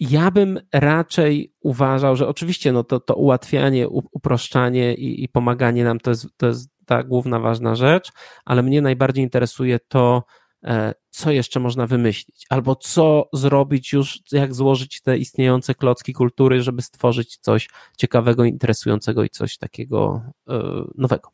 ja 0.00 0.30
bym 0.30 0.60
raczej 0.72 1.54
uważał, 1.60 2.16
że 2.16 2.28
oczywiście 2.28 2.72
no 2.72 2.84
to, 2.84 3.00
to 3.00 3.14
ułatwianie, 3.14 3.88
uproszczanie 3.88 4.94
i, 4.94 5.24
i 5.24 5.28
pomaganie 5.28 5.84
nam 5.84 6.00
to 6.00 6.10
jest, 6.10 6.26
to 6.36 6.46
jest 6.46 6.73
ta 6.86 7.02
główna 7.02 7.40
ważna 7.40 7.74
rzecz, 7.74 8.12
ale 8.44 8.62
mnie 8.62 8.82
najbardziej 8.82 9.24
interesuje 9.24 9.78
to, 9.88 10.24
e, 10.64 10.94
co 11.10 11.30
jeszcze 11.30 11.60
można 11.60 11.86
wymyślić, 11.86 12.46
albo 12.50 12.76
co 12.76 13.28
zrobić 13.32 13.92
już, 13.92 14.20
jak 14.32 14.54
złożyć 14.54 15.00
te 15.02 15.18
istniejące 15.18 15.74
klocki 15.74 16.12
kultury, 16.12 16.62
żeby 16.62 16.82
stworzyć 16.82 17.38
coś 17.40 17.68
ciekawego, 17.98 18.44
interesującego 18.44 19.24
i 19.24 19.30
coś 19.30 19.58
takiego 19.58 20.22
e, 20.48 20.62
nowego. 20.94 21.30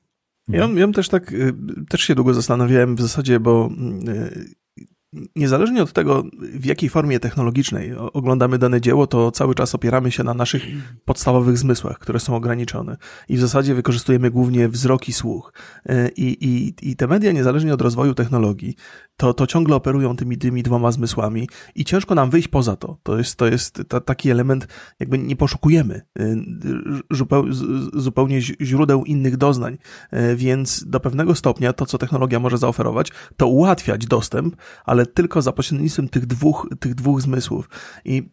Ja, 0.49 0.69
ja 0.75 0.89
też 0.89 1.09
tak, 1.09 1.33
y, 1.33 1.55
też 1.89 2.01
się 2.01 2.15
długo 2.15 2.35
zastanawiałem 2.35 2.97
w 2.97 3.01
zasadzie, 3.01 3.41
bo 3.41 3.71
y, 4.09 4.55
Niezależnie 5.37 5.83
od 5.83 5.93
tego, 5.93 6.25
w 6.39 6.65
jakiej 6.65 6.89
formie 6.89 7.21
technologicznej 7.21 7.97
oglądamy 7.97 8.59
dane 8.59 8.81
dzieło, 8.81 9.07
to 9.07 9.31
cały 9.31 9.55
czas 9.55 9.75
opieramy 9.75 10.11
się 10.11 10.25
na 10.25 10.35
naszych 10.35 10.63
podstawowych 11.05 11.59
zmysłach, 11.59 11.99
które 11.99 12.21
są 12.21 12.37
ograniczone. 12.37 12.97
I 13.29 13.37
w 13.37 13.41
zasadzie 13.41 13.75
wykorzystujemy 13.75 14.31
głównie 14.31 14.69
wzrok 14.69 15.09
i 15.09 15.13
słuch. 15.13 15.53
E, 15.87 16.09
I, 16.09 16.45
i, 16.45 16.75
i 16.91 16.97
te 16.97 17.07
media, 17.07 17.33
niezależnie 17.33 17.75
od 17.75 17.81
rozwoju 17.81 18.15
technologii, 18.15 18.75
to, 19.17 19.35
to 19.35 19.47
ciągle 19.47 19.77
operują 19.77 20.17
tymi, 20.17 20.39
tymi 20.39 20.63
dwoma 20.63 20.93
zmysłami 20.93 21.49
i 21.75 21.85
ciężko 21.85 22.15
nam 22.15 22.31
wyjść 22.31 22.49
poza 22.49 22.77
to. 22.77 22.99
To 23.03 23.19
jest, 23.19 23.37
to 23.37 23.47
jest 23.47 23.83
ta, 23.89 24.01
taki 24.01 24.31
element, 24.31 24.67
jakby 25.01 25.19
nie 25.19 25.37
poszukujemy 25.37 26.03
e, 26.19 26.37
zupełnie 27.95 28.43
źródeł 28.43 29.05
innych 29.05 29.37
doznań, 29.37 29.79
e, 30.11 30.37
więc 30.37 30.85
do 30.87 31.01
pewnego 31.01 31.35
stopnia 31.35 31.73
to, 31.73 31.87
co 31.87 31.99
technologia 31.99 32.41
może 32.41 32.59
zaoferować, 32.59 33.13
to 33.37 33.47
ułatwiać 33.47 34.07
dostęp, 34.07 34.57
ale 34.85 35.00
ale 35.01 35.07
tylko 35.07 35.43
za 35.43 35.53
pośrednictwem 35.53 36.09
tych 36.09 36.27
dwóch, 36.27 36.69
tych 36.81 36.95
dwóch 36.95 37.23
zmysłów. 37.23 37.69
I 38.05 38.31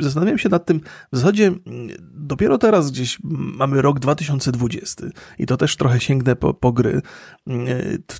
zastanawiam 0.00 0.38
się 0.38 0.48
nad 0.48 0.66
tym, 0.66 0.80
w 1.12 1.16
zasadzie 1.16 1.46
mm, 1.46 1.60
dopiero 2.14 2.58
teraz 2.58 2.90
gdzieś 2.90 3.18
mamy 3.58 3.82
rok 3.82 3.98
2020 3.98 5.06
i 5.38 5.46
to 5.46 5.56
też 5.56 5.76
trochę 5.76 6.00
sięgnę 6.00 6.36
po, 6.36 6.54
po 6.54 6.72
gry. 6.72 7.02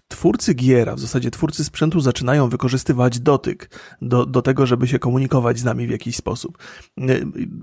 Twórcy 0.09 0.55
giera, 0.55 0.95
w 0.95 1.01
zasadzie 1.01 1.31
twórcy 1.31 1.65
sprzętu 1.65 2.01
zaczynają 2.01 2.49
wykorzystywać 2.49 3.21
dotyk 3.21 3.71
do, 4.03 4.27
do 4.27 4.43
tego, 4.43 4.67
żeby 4.67 4.89
się 4.89 4.99
komunikować 4.99 5.59
z 5.59 5.65
nami 5.65 5.87
w 5.87 5.91
jakiś 5.91 6.17
sposób. 6.17 6.59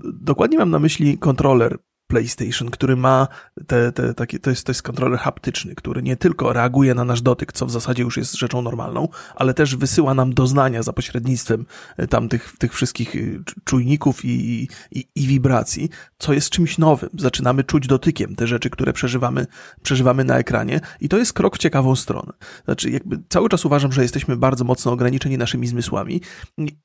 Dokładnie 0.04 0.58
mam 0.58 0.70
na 0.70 0.78
myśli 0.78 1.18
kontroler 1.18 1.78
PlayStation, 2.08 2.70
który 2.70 2.96
ma 2.96 3.28
te, 3.66 3.92
te, 3.92 4.14
takie, 4.14 4.38
to 4.38 4.50
jest, 4.50 4.66
to 4.66 4.70
jest 4.70 4.82
kontroler 4.82 5.18
haptyczny, 5.18 5.74
który 5.74 6.02
nie 6.02 6.16
tylko 6.16 6.52
reaguje 6.52 6.94
na 6.94 7.04
nasz 7.04 7.22
dotyk, 7.22 7.52
co 7.52 7.66
w 7.66 7.70
zasadzie 7.70 8.02
już 8.02 8.16
jest 8.16 8.34
rzeczą 8.34 8.62
normalną, 8.62 9.08
ale 9.34 9.54
też 9.54 9.76
wysyła 9.76 10.14
nam 10.14 10.34
doznania 10.34 10.82
za 10.82 10.92
pośrednictwem 10.92 11.66
e, 11.96 12.06
tam 12.06 12.28
tych, 12.28 12.54
tych 12.58 12.74
wszystkich 12.74 13.16
e, 13.16 13.18
czujników 13.64 14.24
i, 14.24 14.68
i, 14.92 15.08
i 15.14 15.26
wibracji, 15.26 15.90
co 16.18 16.32
jest 16.32 16.50
czymś 16.50 16.78
nowym. 16.78 17.10
Zaczynamy 17.18 17.64
czuć 17.64 17.86
dotykiem 17.86 18.36
te 18.36 18.46
rzeczy, 18.46 18.70
które 18.70 18.92
przeżywamy, 18.92 19.46
przeżywamy 19.82 20.24
na 20.24 20.38
ekranie 20.38 20.80
i 21.00 21.08
to 21.08 21.18
jest 21.18 21.32
krok 21.32 21.56
w 21.56 21.58
ciekawą 21.58 21.96
stronę. 21.96 22.32
Znaczy, 22.64 22.90
jakby 22.90 23.18
cały 23.28 23.48
czas 23.48 23.64
uważam, 23.64 23.92
że 23.92 24.02
jesteśmy 24.02 24.36
bardzo 24.36 24.64
mocno 24.64 24.92
ograniczeni 24.92 25.38
naszymi 25.38 25.66
zmysłami 25.66 26.20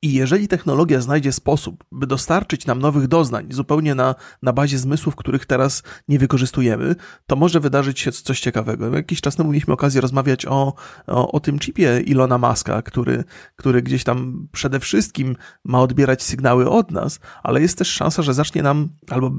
i 0.01 0.13
jeżeli 0.13 0.47
technologia 0.47 1.01
znajdzie 1.01 1.31
sposób, 1.31 1.83
by 1.91 2.07
dostarczyć 2.07 2.65
nam 2.65 2.79
nowych 2.79 3.07
doznań 3.07 3.47
zupełnie 3.49 3.95
na, 3.95 4.15
na 4.41 4.53
bazie 4.53 4.77
zmysłów, 4.77 5.12
których 5.15 5.45
teraz 5.45 5.83
nie 6.07 6.19
wykorzystujemy, 6.19 6.95
to 7.27 7.35
może 7.35 7.59
wydarzyć 7.59 7.99
się 7.99 8.11
coś 8.11 8.39
ciekawego. 8.39 8.95
Jakiś 8.95 9.21
czas 9.21 9.35
temu 9.35 9.49
mieliśmy 9.49 9.73
okazję 9.73 10.01
rozmawiać 10.01 10.45
o, 10.45 10.73
o, 11.07 11.31
o 11.31 11.39
tym 11.39 11.59
chipie 11.59 12.01
Ilona 12.05 12.37
Maska, 12.37 12.81
który, 12.81 13.23
który 13.55 13.81
gdzieś 13.81 14.03
tam 14.03 14.47
przede 14.51 14.79
wszystkim 14.79 15.35
ma 15.63 15.81
odbierać 15.81 16.23
sygnały 16.23 16.69
od 16.69 16.91
nas, 16.91 17.19
ale 17.43 17.61
jest 17.61 17.77
też 17.77 17.87
szansa, 17.87 18.21
że 18.21 18.33
zacznie 18.33 18.63
nam 18.63 18.89
albo 19.09 19.31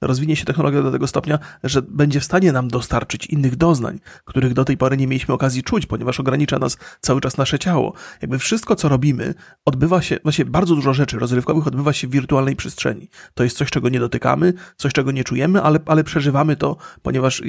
rozwinie 0.00 0.36
się 0.36 0.44
technologia 0.44 0.82
do 0.82 0.92
tego 0.92 1.06
stopnia, 1.06 1.38
że 1.64 1.82
będzie 1.82 2.20
w 2.20 2.24
stanie 2.24 2.52
nam 2.52 2.68
dostarczyć 2.68 3.26
innych 3.26 3.56
doznań, 3.56 4.00
których 4.24 4.52
do 4.52 4.64
tej 4.64 4.76
pory 4.76 4.96
nie 4.96 5.06
mieliśmy 5.06 5.34
okazji 5.34 5.62
czuć, 5.62 5.86
ponieważ 5.86 6.20
ogranicza 6.20 6.58
nas 6.58 6.78
cały 7.00 7.20
czas 7.20 7.36
nasze 7.36 7.58
ciało. 7.58 7.92
Jakby 8.22 8.38
wszystko, 8.38 8.76
co 8.76 8.88
robimy, 8.88 9.34
odbywa 9.64 10.02
się, 10.02 10.18
właśnie 10.22 10.44
bardzo 10.44 10.74
dużo 10.74 10.94
rzeczy 10.94 11.18
rozrywkowych 11.18 11.66
odbywa 11.66 11.92
się 11.92 12.08
w 12.08 12.10
wirtualnej 12.10 12.56
przestrzeni. 12.56 13.08
To 13.34 13.44
jest 13.44 13.56
coś, 13.56 13.70
czego 13.70 13.88
nie 13.88 14.00
dotykamy, 14.00 14.39
coś 14.76 14.92
czego 14.92 15.12
nie 15.12 15.24
czujemy, 15.24 15.62
ale, 15.62 15.78
ale 15.86 16.04
przeżywamy 16.04 16.56
to, 16.56 16.76
ponieważ 17.02 17.42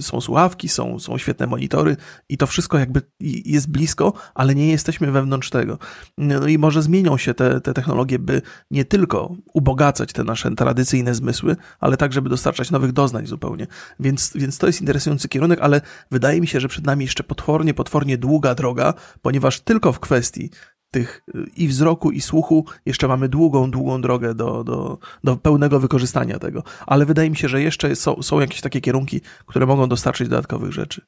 są 0.00 0.20
słuchawki, 0.20 0.68
są, 0.68 0.98
są 0.98 1.18
świetne 1.18 1.46
monitory 1.46 1.96
i 2.28 2.36
to 2.36 2.46
wszystko 2.46 2.78
jakby 2.78 3.02
jest 3.44 3.70
blisko, 3.70 4.12
ale 4.34 4.54
nie 4.54 4.70
jesteśmy 4.70 5.12
wewnątrz 5.12 5.50
tego. 5.50 5.78
No 6.18 6.46
i 6.46 6.58
może 6.58 6.82
zmienią 6.82 7.18
się 7.18 7.34
te, 7.34 7.60
te 7.60 7.74
technologie, 7.74 8.18
by 8.18 8.42
nie 8.70 8.84
tylko 8.84 9.36
ubogacać 9.52 10.12
te 10.12 10.24
nasze 10.24 10.50
tradycyjne 10.50 11.14
zmysły, 11.14 11.56
ale 11.80 11.96
tak, 11.96 12.12
żeby 12.12 12.28
dostarczać 12.28 12.70
nowych 12.70 12.92
doznań 12.92 13.26
zupełnie. 13.26 13.66
Więc, 14.00 14.32
więc 14.34 14.58
to 14.58 14.66
jest 14.66 14.80
interesujący 14.80 15.28
kierunek, 15.28 15.58
ale 15.62 15.80
wydaje 16.10 16.40
mi 16.40 16.46
się, 16.46 16.60
że 16.60 16.68
przed 16.68 16.86
nami 16.86 17.04
jeszcze 17.04 17.24
potwornie, 17.24 17.74
potwornie 17.74 18.18
długa 18.18 18.54
droga, 18.54 18.94
ponieważ 19.22 19.60
tylko 19.60 19.92
w 19.92 20.00
kwestii 20.00 20.50
tych 20.94 21.20
y, 21.34 21.44
i 21.56 21.68
wzroku, 21.68 22.10
i 22.10 22.20
słuchu 22.20 22.64
jeszcze 22.86 23.08
mamy 23.08 23.28
długą, 23.28 23.70
długą 23.70 24.00
drogę 24.00 24.34
do, 24.34 24.64
do, 24.64 24.98
do 25.24 25.36
pełnego 25.36 25.80
wykorzystania 25.80 26.38
tego. 26.38 26.62
Ale 26.86 27.06
wydaje 27.06 27.30
mi 27.30 27.36
się, 27.36 27.48
że 27.48 27.62
jeszcze 27.62 27.96
są, 27.96 28.22
są 28.22 28.40
jakieś 28.40 28.60
takie 28.60 28.80
kierunki, 28.80 29.20
które 29.46 29.66
mogą 29.66 29.88
dostarczyć 29.88 30.28
dodatkowych 30.28 30.72
rzeczy. 30.72 31.00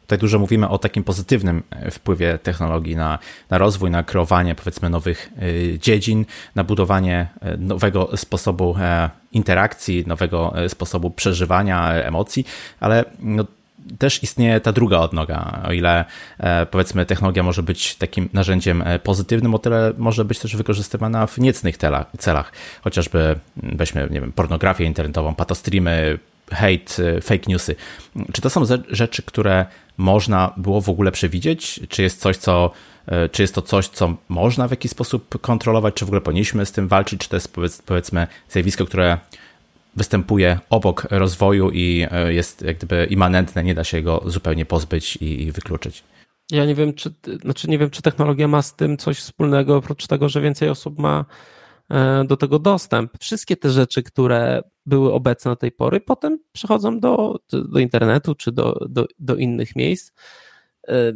Tutaj 0.00 0.18
dużo 0.18 0.38
mówimy 0.38 0.68
o 0.68 0.78
takim 0.78 1.04
pozytywnym 1.04 1.62
e, 1.70 1.90
wpływie 1.90 2.38
technologii 2.38 2.96
na, 2.96 3.18
na 3.50 3.58
rozwój, 3.58 3.90
na 3.90 4.02
kreowanie 4.02 4.54
powiedzmy 4.54 4.90
nowych 4.90 5.30
e, 5.74 5.78
dziedzin, 5.78 6.24
na 6.54 6.64
budowanie 6.64 7.28
e, 7.40 7.56
nowego 7.56 8.16
sposobu 8.16 8.74
interakcji, 9.32 10.04
nowego 10.06 10.54
sposobu 10.68 11.10
przeżywania 11.10 11.92
emocji, 11.92 12.44
ale 12.80 13.04
no, 13.18 13.44
też 13.98 14.22
istnieje 14.22 14.60
ta 14.60 14.72
druga 14.72 14.98
odnoga. 14.98 15.62
O 15.68 15.72
ile 15.72 16.04
e, 16.38 16.66
powiedzmy 16.66 17.06
technologia 17.06 17.42
może 17.42 17.62
być 17.62 17.96
takim 17.96 18.28
narzędziem 18.32 18.82
e, 18.82 18.98
pozytywnym, 18.98 19.54
o 19.54 19.58
tyle 19.58 19.92
może 19.98 20.24
być 20.24 20.38
też 20.38 20.56
wykorzystywana 20.56 21.26
w 21.26 21.38
niecnych 21.38 21.76
celach. 22.18 22.52
Chociażby 22.80 23.38
weźmy, 23.56 24.08
nie 24.10 24.20
wiem, 24.20 24.32
pornografię 24.32 24.84
internetową, 24.84 25.34
patostreamy, 25.34 26.18
hate, 26.50 27.16
e, 27.16 27.20
fake 27.20 27.44
newsy. 27.46 27.76
Czy 28.32 28.42
to 28.42 28.50
są 28.50 28.62
rzeczy, 28.90 29.22
które 29.22 29.66
można 29.96 30.52
było 30.56 30.80
w 30.80 30.88
ogóle 30.88 31.12
przewidzieć? 31.12 31.80
Czy 31.88 32.02
jest 32.02 32.20
coś, 32.20 32.36
co 32.36 32.70
czy 33.32 33.42
jest 33.42 33.54
to 33.54 33.62
coś, 33.62 33.88
co 33.88 34.16
można 34.28 34.68
w 34.68 34.70
jakiś 34.70 34.90
sposób 34.90 35.40
kontrolować, 35.40 35.94
czy 35.94 36.04
w 36.04 36.08
ogóle 36.08 36.20
powinniśmy 36.20 36.66
z 36.66 36.72
tym 36.72 36.88
walczyć, 36.88 37.20
czy 37.20 37.28
to 37.28 37.36
jest 37.36 37.52
powiedzmy 37.86 38.26
zjawisko, 38.48 38.84
które 38.84 39.18
występuje 39.96 40.58
obok 40.70 41.06
rozwoju 41.10 41.70
i 41.70 42.06
e, 42.10 42.32
jest 42.32 42.62
jak 42.62 42.76
gdyby 42.76 43.06
immanentne, 43.10 43.64
nie 43.64 43.74
da 43.74 43.84
się 43.84 44.02
go 44.02 44.22
zupełnie 44.26 44.66
pozbyć 44.66 45.18
i 45.20 45.52
wykluczyć. 45.52 46.04
Ja 46.50 46.64
nie 46.64 46.74
wiem, 46.74 46.94
czy, 46.94 47.14
znaczy 47.42 47.70
nie 47.70 47.78
wiem, 47.78 47.90
czy 47.90 48.02
technologia 48.02 48.48
ma 48.48 48.62
z 48.62 48.76
tym 48.76 48.96
coś 48.96 49.18
wspólnego, 49.18 49.76
oprócz 49.76 50.06
tego, 50.06 50.28
że 50.28 50.40
więcej 50.40 50.68
osób 50.68 50.98
ma 50.98 51.24
e, 51.90 52.24
do 52.24 52.36
tego 52.36 52.58
dostęp. 52.58 53.12
Wszystkie 53.20 53.56
te 53.56 53.70
rzeczy, 53.70 54.02
które 54.02 54.62
były 54.86 55.12
obecne 55.12 55.50
do 55.50 55.56
tej 55.56 55.72
pory, 55.72 56.00
potem 56.00 56.38
przechodzą 56.52 57.00
do, 57.00 57.38
do 57.50 57.78
internetu 57.78 58.34
czy 58.34 58.52
do, 58.52 58.86
do, 58.88 59.06
do 59.18 59.36
innych 59.36 59.76
miejsc. 59.76 60.12
E, 60.88 61.12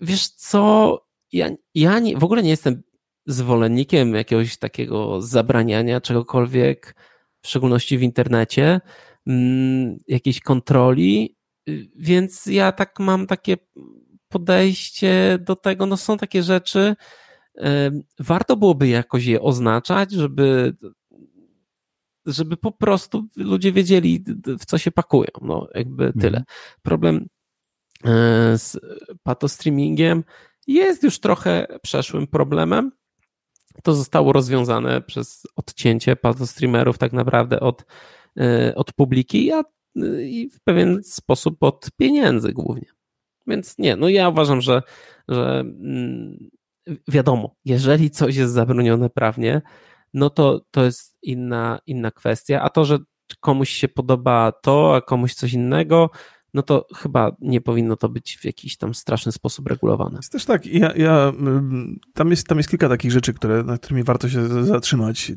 wiesz 0.00 0.28
co, 0.28 0.92
ja, 1.32 1.50
ja 1.74 1.98
nie, 1.98 2.16
w 2.16 2.24
ogóle 2.24 2.42
nie 2.42 2.50
jestem 2.50 2.82
zwolennikiem 3.26 4.14
jakiegoś 4.14 4.56
takiego 4.56 5.22
zabraniania 5.22 6.00
czegokolwiek, 6.00 6.94
w 7.42 7.48
szczególności 7.48 7.98
w 7.98 8.02
internecie, 8.02 8.80
mm, 9.26 9.98
jakiejś 10.08 10.40
kontroli, 10.40 11.36
y, 11.68 11.88
więc 11.96 12.46
ja 12.46 12.72
tak 12.72 13.00
mam 13.00 13.26
takie 13.26 13.56
podejście 14.28 15.38
do 15.40 15.56
tego, 15.56 15.86
no 15.86 15.96
są 15.96 16.16
takie 16.16 16.42
rzeczy, 16.42 16.96
warto 18.18 18.56
byłoby 18.56 18.88
jakoś 18.88 19.24
je 19.24 19.40
oznaczać, 19.40 20.12
żeby 20.12 20.76
żeby 22.26 22.56
po 22.56 22.72
prostu 22.72 23.28
ludzie 23.36 23.72
wiedzieli, 23.72 24.24
w 24.58 24.64
co 24.64 24.78
się 24.78 24.90
pakują. 24.90 25.30
No, 25.42 25.68
jakby 25.74 26.04
mhm. 26.04 26.20
tyle. 26.20 26.44
Problem 26.82 27.26
e, 28.04 28.58
z 28.58 28.78
patostreamingiem 29.22 30.24
jest 30.66 31.02
już 31.02 31.18
trochę 31.18 31.66
przeszłym 31.82 32.26
problemem, 32.26 32.92
to 33.82 33.94
zostało 33.94 34.32
rozwiązane 34.32 35.00
przez 35.00 35.42
odcięcie 35.56 36.16
streamerów 36.44 36.98
tak 36.98 37.12
naprawdę 37.12 37.60
od, 37.60 37.84
e, 38.40 38.74
od 38.74 38.92
publiki 38.92 39.52
a, 39.52 39.62
i 40.20 40.50
w 40.54 40.60
pewien 40.60 41.02
sposób 41.04 41.62
od 41.62 41.88
pieniędzy 41.96 42.52
głównie. 42.52 42.88
Więc 43.46 43.78
nie, 43.78 43.96
no 43.96 44.08
ja 44.08 44.28
uważam, 44.28 44.60
że, 44.60 44.82
że 45.28 45.60
mm, 45.60 46.50
wiadomo, 47.08 47.54
jeżeli 47.64 48.10
coś 48.10 48.36
jest 48.36 48.52
zabronione 48.52 49.10
prawnie, 49.10 49.62
no 50.14 50.30
to 50.30 50.60
to 50.70 50.84
jest 50.84 51.16
inna, 51.22 51.78
inna 51.86 52.10
kwestia, 52.10 52.60
a 52.62 52.70
to, 52.70 52.84
że 52.84 52.98
komuś 53.40 53.70
się 53.70 53.88
podoba 53.88 54.52
to, 54.52 54.96
a 54.96 55.00
komuś 55.00 55.34
coś 55.34 55.52
innego, 55.52 56.10
no 56.54 56.62
to 56.62 56.86
chyba 56.96 57.36
nie 57.40 57.60
powinno 57.60 57.96
to 57.96 58.08
być 58.08 58.38
w 58.40 58.44
jakiś 58.44 58.76
tam 58.76 58.94
straszny 58.94 59.32
sposób 59.32 59.66
regulowane. 59.66 60.16
Jest 60.16 60.32
też 60.32 60.44
tak, 60.44 60.66
ja, 60.66 60.92
ja, 60.96 61.32
tam, 62.14 62.30
jest, 62.30 62.46
tam 62.46 62.58
jest 62.58 62.70
kilka 62.70 62.88
takich 62.88 63.12
rzeczy, 63.12 63.34
które, 63.34 63.62
nad 63.62 63.80
którymi 63.80 64.02
warto 64.02 64.28
się 64.28 64.64
zatrzymać. 64.64 65.32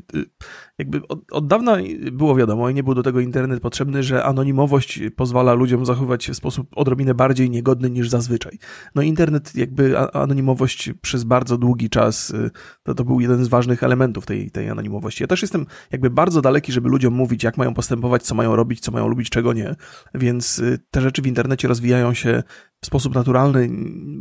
Jakby 0.78 1.08
od, 1.08 1.20
od 1.32 1.46
dawna 1.46 1.76
było 2.12 2.36
wiadomo 2.36 2.70
i 2.70 2.74
nie 2.74 2.82
był 2.82 2.94
do 2.94 3.02
tego 3.02 3.20
internet 3.20 3.60
potrzebny, 3.60 4.02
że 4.02 4.24
anonimowość 4.24 5.00
pozwala 5.16 5.54
ludziom 5.54 5.86
zachowywać 5.86 6.24
się 6.24 6.32
w 6.32 6.36
sposób 6.36 6.68
odrobinę 6.76 7.14
bardziej 7.14 7.50
niegodny 7.50 7.90
niż 7.90 8.08
zazwyczaj. 8.08 8.58
No 8.94 9.02
internet, 9.02 9.56
jakby 9.56 9.98
anonimowość 9.98 10.90
przez 11.02 11.24
bardzo 11.24 11.58
długi 11.58 11.90
czas, 11.90 12.30
y, 12.30 12.50
to, 12.82 12.94
to 12.94 13.04
był 13.04 13.20
jeden 13.20 13.44
z 13.44 13.48
ważnych 13.48 13.82
elementów 13.82 14.26
tej, 14.26 14.50
tej 14.50 14.68
anonimowości. 14.68 15.22
Ja 15.22 15.26
też 15.26 15.42
jestem 15.42 15.66
jakby 15.92 16.10
bardzo 16.10 16.42
daleki, 16.42 16.72
żeby 16.72 16.88
ludziom 16.88 17.14
mówić, 17.14 17.44
jak 17.44 17.56
mają 17.56 17.74
postępować, 17.74 18.22
co 18.22 18.34
mają 18.34 18.56
robić, 18.56 18.80
co 18.80 18.92
mają 18.92 19.08
lubić, 19.08 19.30
czego 19.30 19.52
nie. 19.52 19.74
Więc 20.14 20.58
y, 20.58 20.78
te 20.90 21.01
rzeczy 21.02 21.22
w 21.22 21.26
internecie 21.26 21.68
rozwijają 21.68 22.14
się 22.14 22.42
w 22.82 22.86
sposób 22.86 23.14
naturalny, 23.14 23.68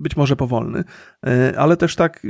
być 0.02 0.18
może 0.18 0.36
powolny, 0.36 0.84
e, 1.26 1.54
ale 1.60 1.78
też 1.78 1.96
tak 1.96 2.28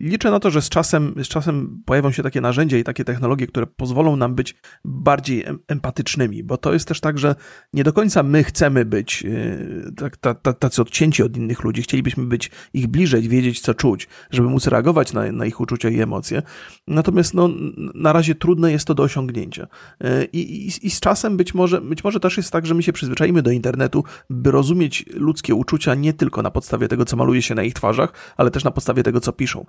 liczę 0.00 0.30
na 0.30 0.40
to, 0.40 0.50
że 0.50 0.62
z 0.62 0.68
czasem, 0.68 1.14
z 1.24 1.28
czasem 1.28 1.82
pojawią 1.84 2.10
się 2.10 2.22
takie 2.22 2.40
narzędzia 2.40 2.78
i 2.78 2.84
takie 2.84 3.04
technologie, 3.04 3.46
które 3.46 3.66
pozwolą 3.66 4.16
nam 4.16 4.34
być 4.34 4.56
bardziej 4.84 5.44
empatycznymi, 5.68 6.44
bo 6.44 6.56
to 6.56 6.72
jest 6.72 6.88
też 6.88 7.00
tak, 7.00 7.18
że 7.18 7.34
nie 7.72 7.84
do 7.84 7.92
końca 7.92 8.22
my 8.22 8.44
chcemy 8.44 8.84
być 8.84 9.24
e, 9.24 10.16
tak, 10.20 10.40
tacy 10.58 10.82
odcięci 10.82 11.22
od 11.22 11.36
innych 11.36 11.64
ludzi, 11.64 11.82
chcielibyśmy 11.82 12.24
być 12.24 12.50
ich 12.74 12.86
bliżej, 12.86 13.28
wiedzieć 13.28 13.60
co 13.60 13.74
czuć, 13.74 14.08
żeby 14.30 14.48
móc 14.48 14.66
reagować 14.66 15.12
na, 15.12 15.32
na 15.32 15.46
ich 15.46 15.60
uczucia 15.60 15.88
i 15.88 16.00
emocje. 16.00 16.42
Natomiast 16.86 17.34
no, 17.34 17.48
na 17.94 18.12
razie 18.12 18.34
trudne 18.34 18.72
jest 18.72 18.84
to 18.84 18.94
do 18.94 19.02
osiągnięcia. 19.02 19.66
E, 20.00 20.24
I, 20.24 20.66
i, 20.66 20.86
I 20.86 20.90
z 20.90 21.00
czasem 21.00 21.36
być 21.36 21.54
może, 21.54 21.80
być 21.80 22.04
może 22.04 22.20
też 22.20 22.36
jest 22.36 22.50
tak, 22.50 22.66
że 22.66 22.74
my 22.74 22.82
się 22.82 22.92
przyzwyczajimy 22.92 23.42
do 23.42 23.50
internetu, 23.50 24.04
by 24.30 24.50
rozumieć 24.50 25.04
ludzkie 25.14 25.57
uczucia 25.58 25.94
nie 25.94 26.12
tylko 26.12 26.42
na 26.42 26.50
podstawie 26.50 26.88
tego, 26.88 27.04
co 27.04 27.16
maluje 27.16 27.42
się 27.42 27.54
na 27.54 27.62
ich 27.62 27.74
twarzach, 27.74 28.12
ale 28.36 28.50
też 28.50 28.64
na 28.64 28.70
podstawie 28.70 29.02
tego, 29.02 29.20
co 29.20 29.32
piszą. 29.32 29.66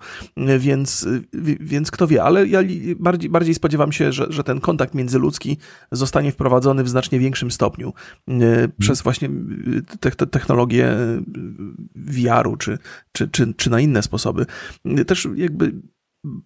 Więc, 0.59 1.07
więc 1.59 1.91
kto 1.91 2.07
wie, 2.07 2.23
ale 2.23 2.47
ja 2.47 2.59
bardziej, 2.99 3.29
bardziej 3.29 3.55
spodziewam 3.55 3.91
się, 3.91 4.11
że, 4.11 4.25
że 4.29 4.43
ten 4.43 4.59
kontakt 4.59 4.93
międzyludzki 4.93 5.57
zostanie 5.91 6.31
wprowadzony 6.31 6.83
w 6.83 6.89
znacznie 6.89 7.19
większym 7.19 7.51
stopniu 7.51 7.93
hmm. 8.25 8.71
przez 8.79 9.01
właśnie 9.01 9.29
te, 9.99 10.11
te 10.11 10.27
technologię 10.27 10.95
VR-u 11.95 12.57
czy, 12.57 12.77
czy, 13.11 13.27
czy, 13.27 13.53
czy 13.53 13.69
na 13.69 13.79
inne 13.79 14.03
sposoby. 14.03 14.45
Też 15.07 15.27
jakby 15.35 15.73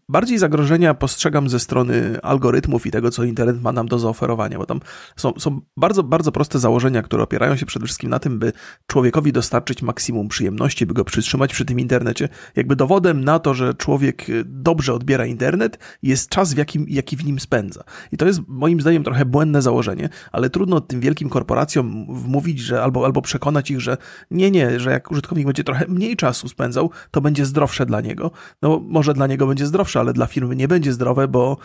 Bardziej 0.10 0.38
zagrożenia 0.38 0.94
postrzegam 0.94 1.50
ze 1.50 1.60
strony 1.60 2.22
algorytmów 2.22 2.86
i 2.86 2.92
tego, 2.92 3.12
co 3.12 3.24
internet 3.24 3.62
ma 3.62 3.72
nam 3.72 3.88
do 3.88 4.00
zaoferowania, 4.00 4.58
bo 4.58 4.66
tam 4.66 4.80
są, 5.16 5.34
są 5.38 5.62
bardzo, 5.78 6.04
bardzo 6.04 6.32
proste 6.32 6.60
założenia, 6.60 7.02
które 7.02 7.24
opierają 7.24 7.56
się 7.56 7.66
przede 7.66 7.86
wszystkim 7.86 8.10
na 8.10 8.20
tym, 8.20 8.40
by 8.40 8.54
człowiekowi 8.88 9.34
dostarczyć 9.34 9.82
maksimum 9.82 10.28
przyjemności, 10.28 10.86
by 10.86 10.94
go 10.94 11.06
przytrzymać 11.06 11.54
przy 11.54 11.66
tym 11.66 11.80
internecie. 11.80 12.30
Jakby 12.56 12.76
dowodem 12.76 13.24
na 13.24 13.40
to, 13.40 13.54
że 13.54 13.74
człowiek 13.74 14.26
dobrze 14.46 14.94
odbiera 14.94 15.26
internet, 15.26 15.80
jest 16.04 16.30
czas, 16.30 16.54
w 16.54 16.58
jakim, 16.58 16.86
jaki 16.90 17.18
w 17.18 17.26
nim 17.26 17.40
spędza. 17.40 17.84
I 18.12 18.18
to 18.18 18.26
jest 18.26 18.40
moim 18.48 18.82
zdaniem 18.82 19.04
trochę 19.04 19.26
błędne 19.26 19.62
założenie, 19.62 20.10
ale 20.32 20.50
trudno 20.50 20.82
tym 20.82 21.00
wielkim 21.00 21.30
korporacjom 21.30 22.06
wmówić, 22.10 22.60
że 22.60 22.84
albo, 22.84 23.06
albo 23.06 23.22
przekonać 23.22 23.72
ich, 23.72 23.82
że 23.82 23.98
nie, 24.32 24.52
nie, 24.52 24.80
że 24.80 24.92
jak 24.92 25.12
użytkownik 25.12 25.46
będzie 25.46 25.64
trochę 25.64 25.86
mniej 25.88 26.16
czasu 26.16 26.50
spędzał, 26.50 26.90
to 27.12 27.22
będzie 27.22 27.46
zdrowsze 27.46 27.86
dla 27.86 28.02
niego. 28.02 28.32
No 28.62 28.82
może 28.88 29.14
dla 29.14 29.28
niego 29.28 29.48
będzie 29.48 29.63
będzie 29.64 29.68
zdrowsze, 29.68 30.00
ale 30.00 30.14
dla 30.14 30.26
firmy 30.26 30.56
nie 30.56 30.68
będzie 30.68 30.94
zdrowe, 30.94 31.28
bo, 31.28 31.58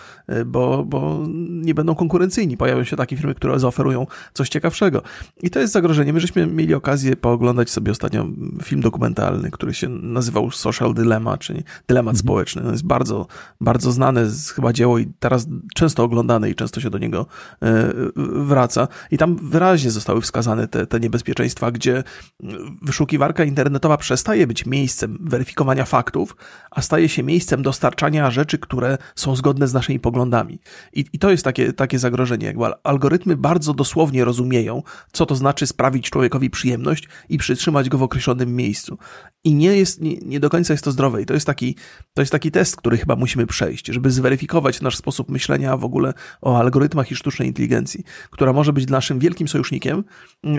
bo, 0.47 0.85
bo 0.85 1.25
nie 1.49 1.75
będą 1.75 1.95
konkurencyjni. 1.95 2.57
Pojawią 2.57 2.85
się 2.85 2.97
takie 2.97 3.17
firmy, 3.17 3.35
które 3.35 3.59
zaoferują 3.59 4.07
coś 4.35 4.49
ciekawszego. 4.49 5.03
I 5.43 5.51
to 5.51 5.61
jest 5.61 5.73
zagrożenie. 5.73 6.13
My 6.13 6.21
żeśmy 6.21 6.47
mieli 6.47 6.75
okazję 6.75 7.17
pooglądać 7.17 7.71
sobie 7.71 7.93
ostatnio 7.93 8.27
film 8.63 8.81
dokumentalny, 8.81 9.51
który 9.51 9.75
się 9.75 9.89
nazywał 9.89 10.51
Social 10.51 10.95
Dilemma, 10.95 11.39
czyli 11.39 11.63
dylemat 11.89 12.15
mhm. 12.15 12.17
społeczny. 12.17 12.63
To 12.63 12.71
jest 12.71 12.87
bardzo, 12.87 13.27
bardzo 13.61 13.93
znane 13.93 14.27
chyba 14.55 14.73
dzieło 14.73 14.99
i 14.99 15.07
teraz 15.19 15.47
często 15.75 16.05
oglądane 16.05 16.51
i 16.51 16.55
często 16.55 16.81
się 16.81 16.91
do 16.91 16.99
niego 16.99 17.27
e, 17.63 17.93
wraca. 18.17 18.89
I 19.11 19.19
tam 19.19 19.37
wyraźnie 19.37 19.91
zostały 19.91 20.21
wskazane 20.21 20.69
te, 20.69 20.87
te 20.87 21.01
niebezpieczeństwa, 21.01 21.71
gdzie 21.71 22.05
wyszukiwarka 22.83 23.45
internetowa 23.45 23.97
przestaje 23.97 24.47
być 24.47 24.67
miejscem 24.67 25.19
weryfikowania 25.21 25.85
faktów, 25.85 26.37
a 26.71 26.83
staje 26.83 27.09
się 27.09 27.23
miejscem 27.23 27.63
dostarczania 27.63 27.88
dostarczania 27.89 28.30
rzeczy, 28.30 28.59
które 28.59 28.99
są 29.14 29.36
zgodne 29.36 29.68
z 29.68 29.74
naszymi 29.74 30.01
poglądami. 30.01 30.61
I, 30.93 31.05
i 31.12 31.18
to 31.18 31.30
jest 31.30 31.45
takie, 31.45 31.72
takie 31.72 31.99
zagrożenie. 31.99 32.47
Jakby 32.47 32.64
algorytmy 32.84 33.36
bardzo 33.36 33.74
dosłownie 33.74 34.24
rozumieją, 34.24 34.82
co 35.12 35.26
to 35.26 35.34
znaczy 35.34 35.66
sprawić 35.66 36.11
człowiekowi 36.11 36.51
przyjemność 36.51 37.09
i 37.28 37.39
przytrzymać 37.39 37.89
go 37.89 37.99
w 37.99 38.03
określonym 38.03 38.57
miejscu. 38.57 38.99
I 39.45 39.55
nie 39.55 39.76
jest, 39.76 40.01
nie, 40.01 40.16
nie 40.16 40.41
do 40.41 40.51
końca 40.51 40.74
jest 40.74 40.84
to 40.84 40.93
zdrowe. 40.93 41.22
I 41.22 41.26
to 41.26 41.34
jest, 41.34 41.47
taki, 41.47 41.76
to 42.14 42.22
jest 42.22 42.32
taki 42.32 42.51
test, 42.51 42.76
który 42.76 42.99
chyba 42.99 43.16
musimy 43.16 43.47
przejść, 43.47 43.86
żeby 43.86 44.11
zweryfikować 44.11 44.80
nasz 44.80 44.97
sposób 44.97 45.28
myślenia 45.30 45.76
w 45.76 45.84
ogóle 45.84 46.12
o 46.41 46.59
algorytmach 46.59 47.11
i 47.11 47.16
sztucznej 47.16 47.49
inteligencji, 47.49 48.05
która 48.30 48.53
może 48.53 48.72
być 48.72 48.89
naszym 48.89 49.18
wielkim 49.18 49.49
sojusznikiem, 49.49 50.05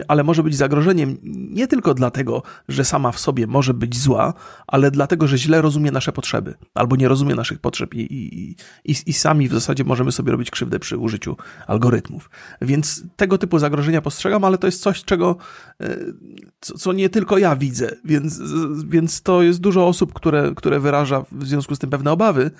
ale 0.07 0.23
może 0.23 0.43
być 0.43 0.55
zagrożeniem 0.55 1.17
nie 1.23 1.67
tylko 1.67 1.93
dlatego, 1.93 2.43
że 2.67 2.85
sama 2.85 3.11
w 3.11 3.19
sobie 3.19 3.47
może 3.47 3.73
być 3.73 3.97
zła, 3.97 4.33
ale 4.67 4.91
dlatego, 4.91 5.27
że 5.27 5.37
źle 5.37 5.61
rozumie 5.61 5.91
nasze 5.91 6.11
potrzeby 6.11 6.55
albo 6.73 6.95
nie 6.95 7.07
rozumie 7.07 7.18
rozumie 7.19 7.35
naszych 7.35 7.59
potrzeb 7.59 7.93
i, 7.93 7.99
i, 7.99 8.55
i, 8.85 8.95
i 9.05 9.13
sami 9.13 9.49
w 9.49 9.53
zasadzie 9.53 9.83
możemy 9.83 10.11
sobie 10.11 10.31
robić 10.31 10.51
krzywdę 10.51 10.79
przy 10.79 10.97
użyciu 10.97 11.37
algorytmów. 11.67 12.29
Więc 12.61 13.03
tego 13.15 13.37
typu 13.37 13.59
zagrożenia 13.59 14.01
postrzegam, 14.01 14.43
ale 14.43 14.57
to 14.57 14.67
jest 14.67 14.81
coś, 14.81 15.03
czego, 15.03 15.37
e, 15.81 15.97
co, 16.61 16.77
co 16.77 16.93
nie 16.93 17.09
tylko 17.09 17.37
ja 17.37 17.55
widzę, 17.55 17.91
więc, 18.05 18.41
więc 18.87 19.21
to 19.21 19.41
jest 19.41 19.59
dużo 19.59 19.87
osób, 19.87 20.13
które, 20.13 20.51
które 20.55 20.79
wyraża 20.79 21.25
w 21.31 21.47
związku 21.47 21.75
z 21.75 21.79
tym 21.79 21.89
pewne 21.89 22.11
obawy, 22.11 22.51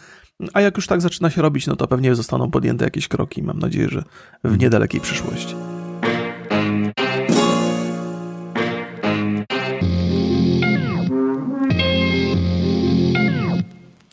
a 0.54 0.62
jak 0.62 0.76
już 0.76 0.88
tak 0.88 1.02
zaczyna 1.02 1.30
się 1.30 1.42
robić, 1.42 1.68
no 1.68 1.76
to 1.76 1.88
pewnie 1.88 2.16
zostaną 2.16 2.52
podjęte 2.52 2.86
jakieś 2.86 3.08
kroki. 3.08 3.44
Mam 3.44 3.60
nadzieję, 3.60 3.90
że 3.90 4.04
w 4.44 4.58
niedalekiej 4.58 5.02
przyszłości. 5.02 5.79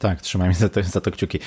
Tak, 0.06 0.20
trzymajmy 0.20 0.54
za 0.54 0.68
to, 0.68 0.82
za 0.82 1.00
to 1.00 1.10
kciuki. 1.10 1.38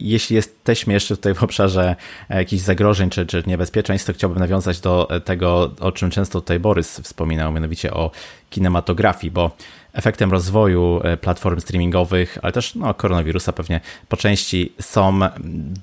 Jeśli 0.00 0.36
jesteśmy 0.36 0.92
jeszcze 0.92 1.16
tutaj 1.16 1.34
w 1.34 1.42
obszarze 1.42 1.96
jakichś 2.28 2.62
zagrożeń 2.62 3.10
czy, 3.10 3.26
czy 3.26 3.42
niebezpieczeństw, 3.46 4.06
to 4.06 4.12
chciałbym 4.12 4.38
nawiązać 4.38 4.80
do 4.80 5.08
tego, 5.24 5.70
o 5.80 5.92
czym 5.92 6.10
często 6.10 6.40
tutaj 6.40 6.60
Borys 6.60 7.00
wspominał, 7.00 7.52
mianowicie 7.52 7.94
o 7.94 8.10
kinematografii, 8.50 9.30
bo 9.30 9.50
efektem 9.92 10.30
rozwoju 10.30 11.00
e, 11.04 11.16
platform 11.16 11.60
streamingowych, 11.60 12.38
ale 12.42 12.52
też 12.52 12.74
no, 12.74 12.94
koronawirusa 12.94 13.52
pewnie 13.52 13.80
po 14.08 14.16
części 14.16 14.72
są 14.80 15.20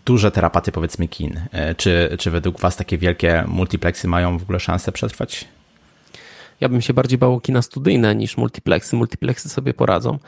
duże 0.06 0.32
terapaty 0.32 0.72
powiedzmy 0.72 1.08
kin. 1.08 1.42
E, 1.52 1.76
czy, 1.76 2.18
czy 2.20 2.32
według 2.32 2.60
Was 2.60 2.76
takie 2.76 2.98
wielkie 2.98 3.44
multiplexy 3.48 4.08
mają 4.08 4.38
w 4.38 4.44
ogóle 4.44 4.60
szansę 4.60 4.92
przetrwać? 4.92 5.48
Ja 6.62 6.70
bym 6.70 6.82
się 6.82 6.94
bardziej 6.94 7.18
bał 7.18 7.40
kina 7.40 7.62
studyjne 7.62 8.16
niż 8.16 8.38
multiplexy. 8.38 8.96
Multiplexy 8.96 9.50
sobie 9.50 9.74
poradzą, 9.74 10.14
e, 10.14 10.20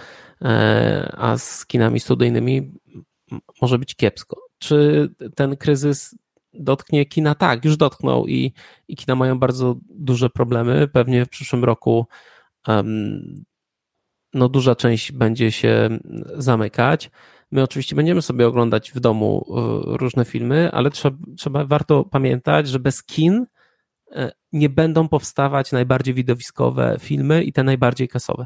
a 1.17 1.37
z 1.37 1.65
kinami 1.65 1.99
studyjnymi 1.99 2.71
może 3.61 3.79
być 3.79 3.95
kiepsko. 3.95 4.41
Czy 4.59 5.09
ten 5.35 5.57
kryzys 5.57 6.15
dotknie 6.53 7.05
kina? 7.05 7.35
Tak, 7.35 7.65
już 7.65 7.77
dotknął 7.77 8.27
i, 8.27 8.53
i 8.87 8.95
kina 8.95 9.15
mają 9.15 9.39
bardzo 9.39 9.75
duże 9.89 10.29
problemy. 10.29 10.87
Pewnie 10.87 11.25
w 11.25 11.29
przyszłym 11.29 11.63
roku 11.63 12.07
um, 12.67 13.43
no 14.33 14.49
duża 14.49 14.75
część 14.75 15.11
będzie 15.11 15.51
się 15.51 15.99
zamykać. 16.35 17.11
My 17.51 17.63
oczywiście 17.63 17.95
będziemy 17.95 18.21
sobie 18.21 18.47
oglądać 18.47 18.91
w 18.91 18.99
domu 18.99 19.45
e, 19.49 19.97
różne 19.97 20.25
filmy, 20.25 20.71
ale 20.71 20.91
trzeba, 20.91 21.17
trzeba 21.37 21.65
warto 21.65 22.03
pamiętać, 22.03 22.67
że 22.67 22.79
bez 22.79 23.03
kin 23.03 23.45
E, 24.11 24.31
nie 24.51 24.69
będą 24.69 25.07
powstawać 25.07 25.71
najbardziej 25.71 26.13
widowiskowe 26.13 26.97
filmy 26.99 27.43
i 27.43 27.53
te 27.53 27.63
najbardziej 27.63 28.07
kasowe. 28.07 28.45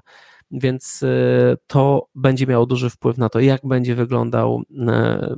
Więc 0.53 1.03
e, 1.03 1.57
to 1.67 2.09
będzie 2.15 2.47
miało 2.47 2.65
duży 2.65 2.89
wpływ 2.89 3.17
na 3.17 3.29
to, 3.29 3.39
jak 3.39 3.61
będzie 3.67 3.95
wyglądał, 3.95 4.61
e, 4.87 5.35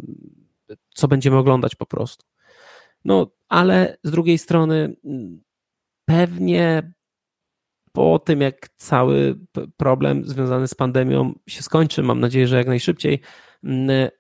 co 0.96 1.08
będziemy 1.08 1.38
oglądać 1.38 1.76
po 1.76 1.86
prostu. 1.86 2.26
No, 3.06 3.32
ale 3.50 3.98
z 4.04 4.12
drugiej 4.12 4.38
strony, 4.38 4.96
pewnie 6.06 6.94
po 7.92 8.20
tym, 8.20 8.42
jak 8.42 8.70
cały 8.76 9.40
problem 9.78 10.26
związany 10.26 10.68
z 10.68 10.74
pandemią 10.74 11.34
się 11.48 11.62
skończy, 11.62 12.04
mam 12.04 12.20
nadzieję, 12.20 12.48
że 12.48 12.58
jak 12.58 12.68
najszybciej, 12.68 13.22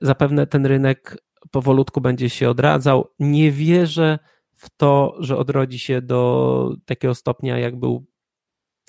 zapewne 0.01 0.47
ten 0.47 0.65
rynek 0.65 1.17
powolutku 1.51 2.01
będzie 2.01 2.29
się 2.29 2.49
odradzał. 2.49 3.07
Nie 3.19 3.51
wierzę, 3.51 4.19
w 4.55 4.69
to, 4.77 5.15
że 5.19 5.37
odrodzi 5.37 5.79
się 5.79 6.01
do 6.01 6.75
takiego 6.85 7.15
stopnia, 7.15 7.57
jak 7.57 7.79
był 7.79 8.05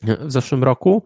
w 0.02 0.32
zeszłym 0.32 0.64
roku, 0.64 1.04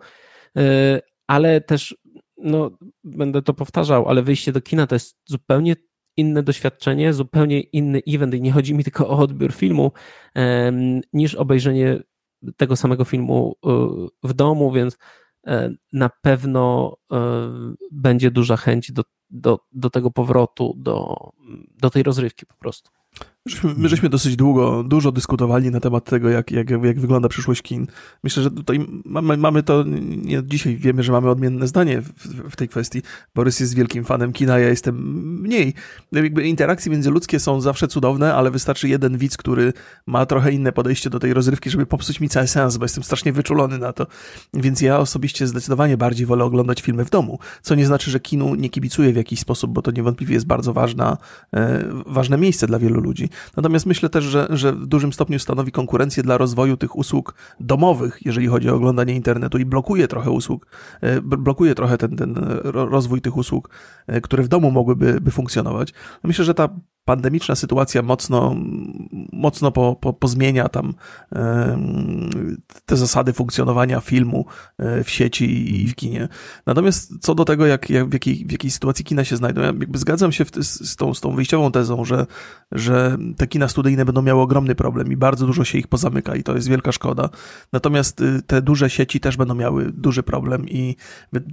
ale 1.26 1.60
też, 1.60 1.96
no, 2.38 2.70
będę 3.04 3.42
to 3.42 3.54
powtarzał, 3.54 4.08
ale 4.08 4.22
wyjście 4.22 4.52
do 4.52 4.60
kina 4.60 4.86
to 4.86 4.94
jest 4.94 5.16
zupełnie 5.26 5.76
inne 6.16 6.42
doświadczenie, 6.42 7.12
zupełnie 7.12 7.60
inny 7.60 8.02
event 8.08 8.34
i 8.34 8.40
nie 8.40 8.52
chodzi 8.52 8.74
mi 8.74 8.84
tylko 8.84 9.08
o 9.08 9.18
odbiór 9.18 9.52
filmu, 9.52 9.92
niż 11.12 11.34
obejrzenie 11.34 12.02
tego 12.56 12.76
samego 12.76 13.04
filmu 13.04 13.56
e, 13.66 13.70
w 14.22 14.32
domu, 14.32 14.72
więc 14.72 14.98
e, 15.46 15.70
na 15.92 16.10
pewno 16.22 16.96
będzie 17.92 18.30
duża 18.30 18.56
chęć 18.56 18.92
do, 18.92 19.02
do, 19.30 19.58
do 19.72 19.90
tego 19.90 20.10
powrotu, 20.10 20.74
do, 20.76 21.16
do 21.80 21.90
tej 21.90 22.02
rozrywki 22.02 22.46
po 22.46 22.54
prostu. 22.54 22.90
My 23.76 23.88
żeśmy 23.88 24.08
dosyć 24.08 24.36
długo, 24.36 24.82
dużo 24.82 25.12
dyskutowali 25.12 25.70
na 25.70 25.80
temat 25.80 26.04
tego, 26.04 26.28
jak, 26.28 26.50
jak, 26.50 26.70
jak 26.70 27.00
wygląda 27.00 27.28
przyszłość 27.28 27.62
kin. 27.62 27.86
Myślę, 28.24 28.42
że 28.42 28.50
tutaj 28.50 28.86
mamy, 29.04 29.36
mamy 29.36 29.62
to, 29.62 29.84
nie 30.16 30.42
dzisiaj 30.44 30.76
wiemy, 30.76 31.02
że 31.02 31.12
mamy 31.12 31.30
odmienne 31.30 31.66
zdanie 31.66 32.02
w, 32.02 32.50
w, 32.50 32.56
tej 32.56 32.68
kwestii. 32.68 33.02
Borys 33.34 33.60
jest 33.60 33.74
wielkim 33.74 34.04
fanem 34.04 34.32
kina, 34.32 34.58
ja 34.58 34.68
jestem 34.68 34.96
mniej. 35.40 35.74
Jakby 36.12 36.48
interakcje 36.48 36.92
międzyludzkie 36.92 37.40
są 37.40 37.60
zawsze 37.60 37.88
cudowne, 37.88 38.34
ale 38.34 38.50
wystarczy 38.50 38.88
jeden 38.88 39.18
widz, 39.18 39.36
który 39.36 39.72
ma 40.06 40.26
trochę 40.26 40.52
inne 40.52 40.72
podejście 40.72 41.10
do 41.10 41.18
tej 41.18 41.34
rozrywki, 41.34 41.70
żeby 41.70 41.86
popsuć 41.86 42.20
mi 42.20 42.28
cały 42.28 42.46
sens, 42.46 42.76
bo 42.76 42.84
jestem 42.84 43.04
strasznie 43.04 43.32
wyczulony 43.32 43.78
na 43.78 43.92
to. 43.92 44.06
Więc 44.54 44.80
ja 44.80 44.98
osobiście 44.98 45.46
zdecydowanie 45.46 45.96
bardziej 45.96 46.26
wolę 46.26 46.44
oglądać 46.44 46.82
filmy 46.82 47.04
w 47.04 47.10
domu, 47.10 47.38
co 47.62 47.74
nie 47.74 47.86
znaczy, 47.86 48.10
że 48.10 48.20
kinu 48.20 48.54
nie 48.54 48.70
kibicuję 48.70 49.12
w 49.12 49.16
jakiś 49.16 49.40
sposób, 49.40 49.72
bo 49.72 49.82
to 49.82 49.90
niewątpliwie 49.90 50.34
jest 50.34 50.46
bardzo 50.46 50.72
ważna, 50.72 51.16
e, 51.54 51.84
ważne 52.06 52.38
miejsce 52.38 52.66
dla 52.66 52.78
wielu 52.78 53.00
ludzi. 53.00 53.28
Natomiast 53.56 53.86
myślę 53.86 54.08
też, 54.08 54.24
że, 54.24 54.46
że 54.50 54.72
w 54.72 54.86
dużym 54.86 55.12
stopniu 55.12 55.38
stanowi 55.38 55.72
konkurencję 55.72 56.22
dla 56.22 56.38
rozwoju 56.38 56.76
tych 56.76 56.96
usług 56.96 57.34
domowych, 57.60 58.18
jeżeli 58.24 58.46
chodzi 58.46 58.70
o 58.70 58.74
oglądanie 58.74 59.14
internetu 59.14 59.58
i 59.58 59.64
blokuje 59.64 60.08
trochę 60.08 60.30
usług, 60.30 60.66
e, 61.00 61.20
blokuje 61.22 61.74
trochę 61.74 61.98
ten, 61.98 62.16
ten 62.16 62.34
rozwój 62.64 63.20
tych 63.20 63.36
usług, 63.36 63.70
e, 64.06 64.20
które 64.20 64.42
w 64.42 64.48
domu 64.48 64.70
mogłyby 64.70 65.20
by 65.20 65.30
funkcjonować. 65.30 65.94
Myślę, 66.22 66.44
że 66.44 66.54
ta 66.54 66.68
pandemiczna 67.04 67.54
sytuacja 67.54 68.02
mocno, 68.02 68.56
mocno 69.32 69.72
po, 69.72 69.96
po, 70.00 70.12
pozmienia 70.12 70.68
tam 70.68 70.94
te 72.86 72.96
zasady 72.96 73.32
funkcjonowania 73.32 74.00
filmu 74.00 74.46
e, 74.78 75.04
w 75.04 75.10
sieci 75.10 75.74
i 75.82 75.88
w 75.88 75.94
kinie. 75.94 76.28
Natomiast 76.66 77.12
co 77.20 77.34
do 77.34 77.44
tego, 77.44 77.66
jak, 77.66 77.90
jak 77.90 78.08
w, 78.08 78.12
jakiej, 78.12 78.46
w 78.46 78.52
jakiej 78.52 78.70
sytuacji 78.70 79.04
kina 79.04 79.24
się 79.24 79.36
znajdą, 79.36 79.60
ja 79.60 79.66
jakby 79.66 79.98
zgadzam 79.98 80.32
się 80.32 80.44
z, 80.60 80.96
tą, 80.96 81.14
z 81.14 81.20
tą 81.20 81.34
wyjściową 81.34 81.72
tezą, 81.72 82.04
że, 82.04 82.26
że 82.72 83.18
te 83.36 83.46
kina 83.46 83.68
studyjne 83.68 84.04
będą 84.04 84.22
miały 84.22 84.42
ogromny 84.42 84.74
problem 84.74 85.12
i 85.12 85.16
bardzo 85.16 85.46
dużo 85.46 85.64
się 85.64 85.78
ich 85.78 85.86
pozamyka 85.86 86.36
i 86.36 86.42
to 86.42 86.54
jest 86.54 86.68
wielka 86.68 86.92
szkoda. 86.92 87.28
Natomiast 87.72 88.20
y, 88.20 88.42
te 88.46 88.62
duże 88.62 88.90
sieci 88.90 89.20
też 89.20 89.36
będą 89.36 89.54
miały 89.54 89.92
duży 89.92 90.22
problem 90.22 90.68
i 90.68 90.96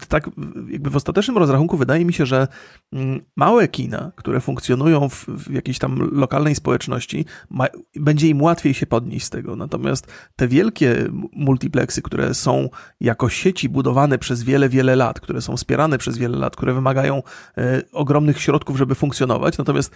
tak 0.07 0.29
jakby 0.69 0.89
w 0.89 0.95
ostatecznym 0.95 1.37
rozrachunku 1.37 1.77
wydaje 1.77 2.05
mi 2.05 2.13
się, 2.13 2.25
że 2.25 2.47
mm, 2.93 3.19
małe 3.35 3.67
kina, 3.67 4.11
które 4.15 4.39
funkcjonują 4.39 5.09
w, 5.09 5.25
w 5.37 5.51
jakiejś 5.51 5.79
tam 5.79 6.09
lokalnej 6.11 6.55
społeczności, 6.55 7.25
ma, 7.49 7.67
będzie 7.95 8.27
im 8.27 8.41
łatwiej 8.41 8.73
się 8.73 8.85
podnieść 8.85 9.25
z 9.25 9.29
tego. 9.29 9.55
Natomiast 9.55 10.07
te 10.35 10.47
wielkie 10.47 11.07
multiplexy, 11.33 12.01
które 12.01 12.33
są 12.33 12.69
jako 13.01 13.29
sieci 13.29 13.69
budowane 13.69 14.17
przez 14.17 14.43
wiele, 14.43 14.69
wiele 14.69 14.95
lat, 14.95 15.19
które 15.19 15.41
są 15.41 15.57
wspierane 15.57 15.97
przez 15.97 16.17
wiele 16.17 16.37
lat, 16.37 16.55
które 16.55 16.73
wymagają 16.73 17.23
e, 17.57 17.81
ogromnych 17.91 18.41
środków, 18.41 18.77
żeby 18.77 18.95
funkcjonować, 18.95 19.57
natomiast 19.57 19.91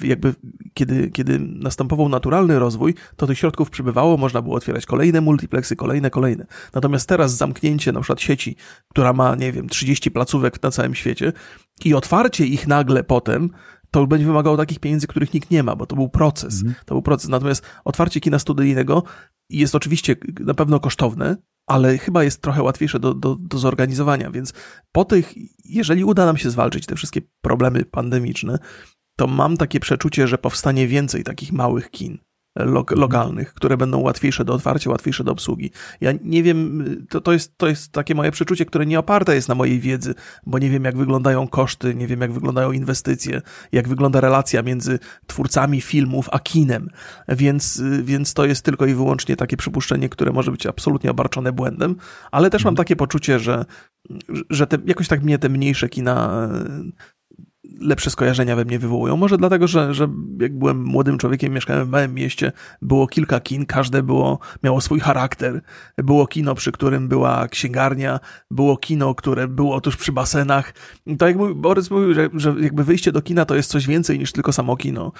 jakby 0.00 0.34
kiedy, 0.74 1.10
kiedy 1.10 1.38
następował 1.38 2.08
naturalny 2.08 2.58
rozwój, 2.58 2.94
to 3.16 3.26
tych 3.26 3.38
środków 3.38 3.70
przybywało, 3.70 4.16
można 4.16 4.42
było 4.42 4.56
otwierać 4.56 4.86
kolejne 4.86 5.20
multiplexy, 5.20 5.76
kolejne, 5.76 6.10
kolejne. 6.10 6.46
Natomiast 6.74 7.08
teraz 7.08 7.36
zamknięcie 7.36 7.92
na 7.92 8.00
przykład 8.00 8.20
sieci, 8.20 8.56
która 8.88 9.12
ma, 9.12 9.34
nie 9.34 9.52
wiem, 9.52 9.68
30 9.68 10.10
placówek 10.10 10.62
na 10.62 10.70
całym 10.70 10.94
świecie 10.94 11.32
i 11.84 11.94
otwarcie 11.94 12.46
ich 12.46 12.66
nagle 12.66 13.04
potem 13.04 13.50
to 14.00 14.06
będzie 14.06 14.26
wymagało 14.26 14.56
takich 14.56 14.78
pieniędzy, 14.78 15.06
których 15.06 15.34
nikt 15.34 15.50
nie 15.50 15.62
ma, 15.62 15.76
bo 15.76 15.86
to 15.86 15.96
był 15.96 16.08
proces. 16.08 16.54
Mhm. 16.54 16.74
To 16.84 16.94
był 16.94 17.02
proces. 17.02 17.28
Natomiast 17.28 17.64
otwarcie 17.84 18.20
kina 18.20 18.38
studyjnego 18.38 19.02
jest 19.50 19.74
oczywiście 19.74 20.16
na 20.40 20.54
pewno 20.54 20.80
kosztowne, 20.80 21.36
ale 21.66 21.98
chyba 21.98 22.24
jest 22.24 22.42
trochę 22.42 22.62
łatwiejsze 22.62 23.00
do, 23.00 23.14
do, 23.14 23.34
do 23.34 23.58
zorganizowania, 23.58 24.30
więc 24.30 24.52
po 24.92 25.04
tych, 25.04 25.34
jeżeli 25.64 26.04
uda 26.04 26.26
nam 26.26 26.36
się 26.36 26.50
zwalczyć 26.50 26.86
te 26.86 26.96
wszystkie 26.96 27.20
problemy 27.40 27.84
pandemiczne, 27.84 28.58
to 29.18 29.26
mam 29.26 29.56
takie 29.56 29.80
przeczucie, 29.80 30.28
że 30.28 30.38
powstanie 30.38 30.86
więcej 30.86 31.24
takich 31.24 31.52
małych 31.52 31.90
kin 31.90 32.18
lo 32.56 32.84
lokalnych, 32.90 33.54
które 33.54 33.76
będą 33.76 33.98
łatwiejsze 33.98 34.44
do 34.44 34.54
otwarcia, 34.54 34.90
łatwiejsze 34.90 35.24
do 35.24 35.32
obsługi. 35.32 35.70
Ja 36.00 36.12
nie 36.22 36.42
wiem, 36.42 36.84
to, 37.08 37.20
to, 37.20 37.32
jest, 37.32 37.58
to 37.58 37.68
jest 37.68 37.92
takie 37.92 38.14
moje 38.14 38.30
przeczucie, 38.30 38.64
które 38.64 38.86
nie 38.86 38.98
oparte 38.98 39.34
jest 39.34 39.48
na 39.48 39.54
mojej 39.54 39.80
wiedzy, 39.80 40.14
bo 40.46 40.58
nie 40.58 40.70
wiem, 40.70 40.84
jak 40.84 40.96
wyglądają 40.96 41.48
koszty, 41.48 41.94
nie 41.94 42.06
wiem, 42.06 42.20
jak 42.20 42.32
wyglądają 42.32 42.72
inwestycje, 42.72 43.42
jak 43.72 43.88
wygląda 43.88 44.20
relacja 44.20 44.62
między 44.62 44.98
twórcami 45.26 45.80
filmów 45.80 46.28
a 46.32 46.38
kinem, 46.38 46.88
więc, 47.28 47.82
więc 48.02 48.34
to 48.34 48.46
jest 48.46 48.64
tylko 48.64 48.86
i 48.86 48.94
wyłącznie 48.94 49.36
takie 49.36 49.56
przypuszczenie, 49.56 50.08
które 50.08 50.32
może 50.32 50.50
być 50.50 50.66
absolutnie 50.66 51.10
obarczone 51.10 51.52
błędem, 51.52 51.96
ale 52.30 52.50
też 52.50 52.64
mam 52.64 52.72
mhm. 52.72 52.76
takie 52.76 52.96
poczucie, 52.96 53.38
że 53.38 53.64
że 54.50 54.66
te, 54.66 54.78
jakoś 54.86 55.08
tak 55.08 55.22
mnie 55.22 55.38
te 55.38 55.48
mniejsze 55.48 55.88
kina 55.88 56.48
lepsze 57.80 58.10
skojarzenia 58.10 58.56
we 58.56 58.64
mnie 58.64 58.78
wywołują. 58.78 59.16
Może 59.16 59.38
dlatego, 59.38 59.66
że, 59.66 59.94
że 59.94 60.08
jak 60.40 60.58
byłem 60.58 60.84
młodym 60.84 61.18
człowiekiem, 61.18 61.52
mieszkałem 61.52 61.86
w 61.86 61.88
małym 61.88 62.14
mieście, 62.14 62.52
było 62.82 63.06
kilka 63.06 63.40
kin, 63.40 63.66
każde 63.66 64.02
było, 64.02 64.38
miało 64.62 64.80
swój 64.80 65.00
charakter. 65.00 65.60
Było 65.98 66.26
kino, 66.26 66.54
przy 66.54 66.72
którym 66.72 67.08
była 67.08 67.48
księgarnia, 67.48 68.20
było 68.50 68.76
kino, 68.76 69.14
które 69.14 69.48
było 69.48 69.80
tuż 69.80 69.96
przy 69.96 70.12
basenach. 70.12 70.74
I 71.06 71.16
to 71.16 71.28
jak 71.28 71.54
Borys 71.54 71.90
mówił, 71.90 72.14
że, 72.14 72.28
że 72.34 72.54
jakby 72.60 72.84
wyjście 72.84 73.12
do 73.12 73.22
kina 73.22 73.44
to 73.44 73.54
jest 73.54 73.70
coś 73.70 73.86
więcej 73.86 74.18
niż 74.18 74.32
tylko 74.32 74.52
samo 74.52 74.76
kino. 74.76 75.12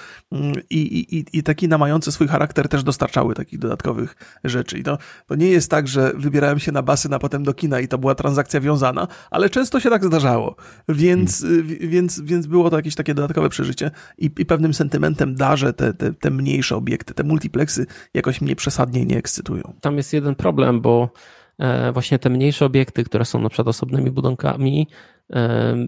I, 0.69 0.79
i, 0.79 1.37
i 1.37 1.43
te 1.43 1.55
kina 1.55 1.77
mające 1.77 2.11
swój 2.11 2.27
charakter 2.27 2.69
też 2.69 2.83
dostarczały 2.83 3.35
takich 3.35 3.59
dodatkowych 3.59 4.15
rzeczy. 4.43 4.77
I 4.77 4.83
to, 4.83 4.97
to 5.27 5.35
nie 5.35 5.47
jest 5.47 5.71
tak, 5.71 5.87
że 5.87 6.11
wybierałem 6.15 6.59
się 6.59 6.71
na 6.71 6.81
basen, 6.81 7.13
a 7.13 7.19
potem 7.19 7.43
do 7.43 7.53
kina 7.53 7.79
i 7.79 7.87
to 7.87 7.97
była 7.97 8.15
transakcja 8.15 8.59
wiązana, 8.59 9.07
ale 9.31 9.49
często 9.49 9.79
się 9.79 9.89
tak 9.89 10.05
zdarzało. 10.05 10.55
Więc, 10.89 11.41
hmm. 11.41 11.67
więc, 11.67 12.21
więc 12.21 12.46
było 12.47 12.69
to 12.69 12.75
jakieś 12.75 12.95
takie 12.95 13.13
dodatkowe 13.13 13.49
przeżycie 13.49 13.91
i, 14.17 14.25
i 14.37 14.45
pewnym 14.45 14.73
sentymentem 14.73 15.35
darzę 15.35 15.73
te, 15.73 15.93
te, 15.93 16.13
te 16.13 16.31
mniejsze 16.31 16.75
obiekty, 16.75 17.13
te 17.13 17.23
multiplexy 17.23 17.85
jakoś 18.13 18.41
mnie 18.41 18.55
przesadnie 18.55 19.05
nie 19.05 19.17
ekscytują. 19.17 19.73
Tam 19.81 19.97
jest 19.97 20.13
jeden 20.13 20.35
problem, 20.35 20.81
bo 20.81 21.09
e, 21.57 21.91
właśnie 21.91 22.19
te 22.19 22.29
mniejsze 22.29 22.65
obiekty, 22.65 23.03
które 23.03 23.25
są 23.25 23.41
na 23.41 23.49
przykład 23.49 23.67
osobnymi 23.67 24.11
budynkami, 24.11 24.87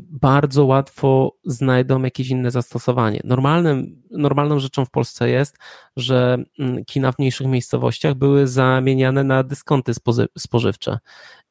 bardzo 0.10 0.66
łatwo 0.66 1.36
znajdą 1.46 2.04
jakieś 2.04 2.30
inne 2.30 2.52
zastosowanie. 2.52 3.22
Normalnym, 3.24 4.04
normalną 4.12 4.60
rzeczą 4.60 4.86
w 4.86 4.92
Polsce 4.92 5.30
jest, 5.30 5.58
że 5.96 6.38
mm, 6.60 6.86
kina 6.86 7.12
w 7.12 7.20
mniejszych 7.20 7.48
miejscowościach 7.48 8.14
były 8.14 8.48
zamieniane 8.48 9.24
na 9.24 9.44
dyskonty 9.44 9.92
spożywcze. 10.38 10.98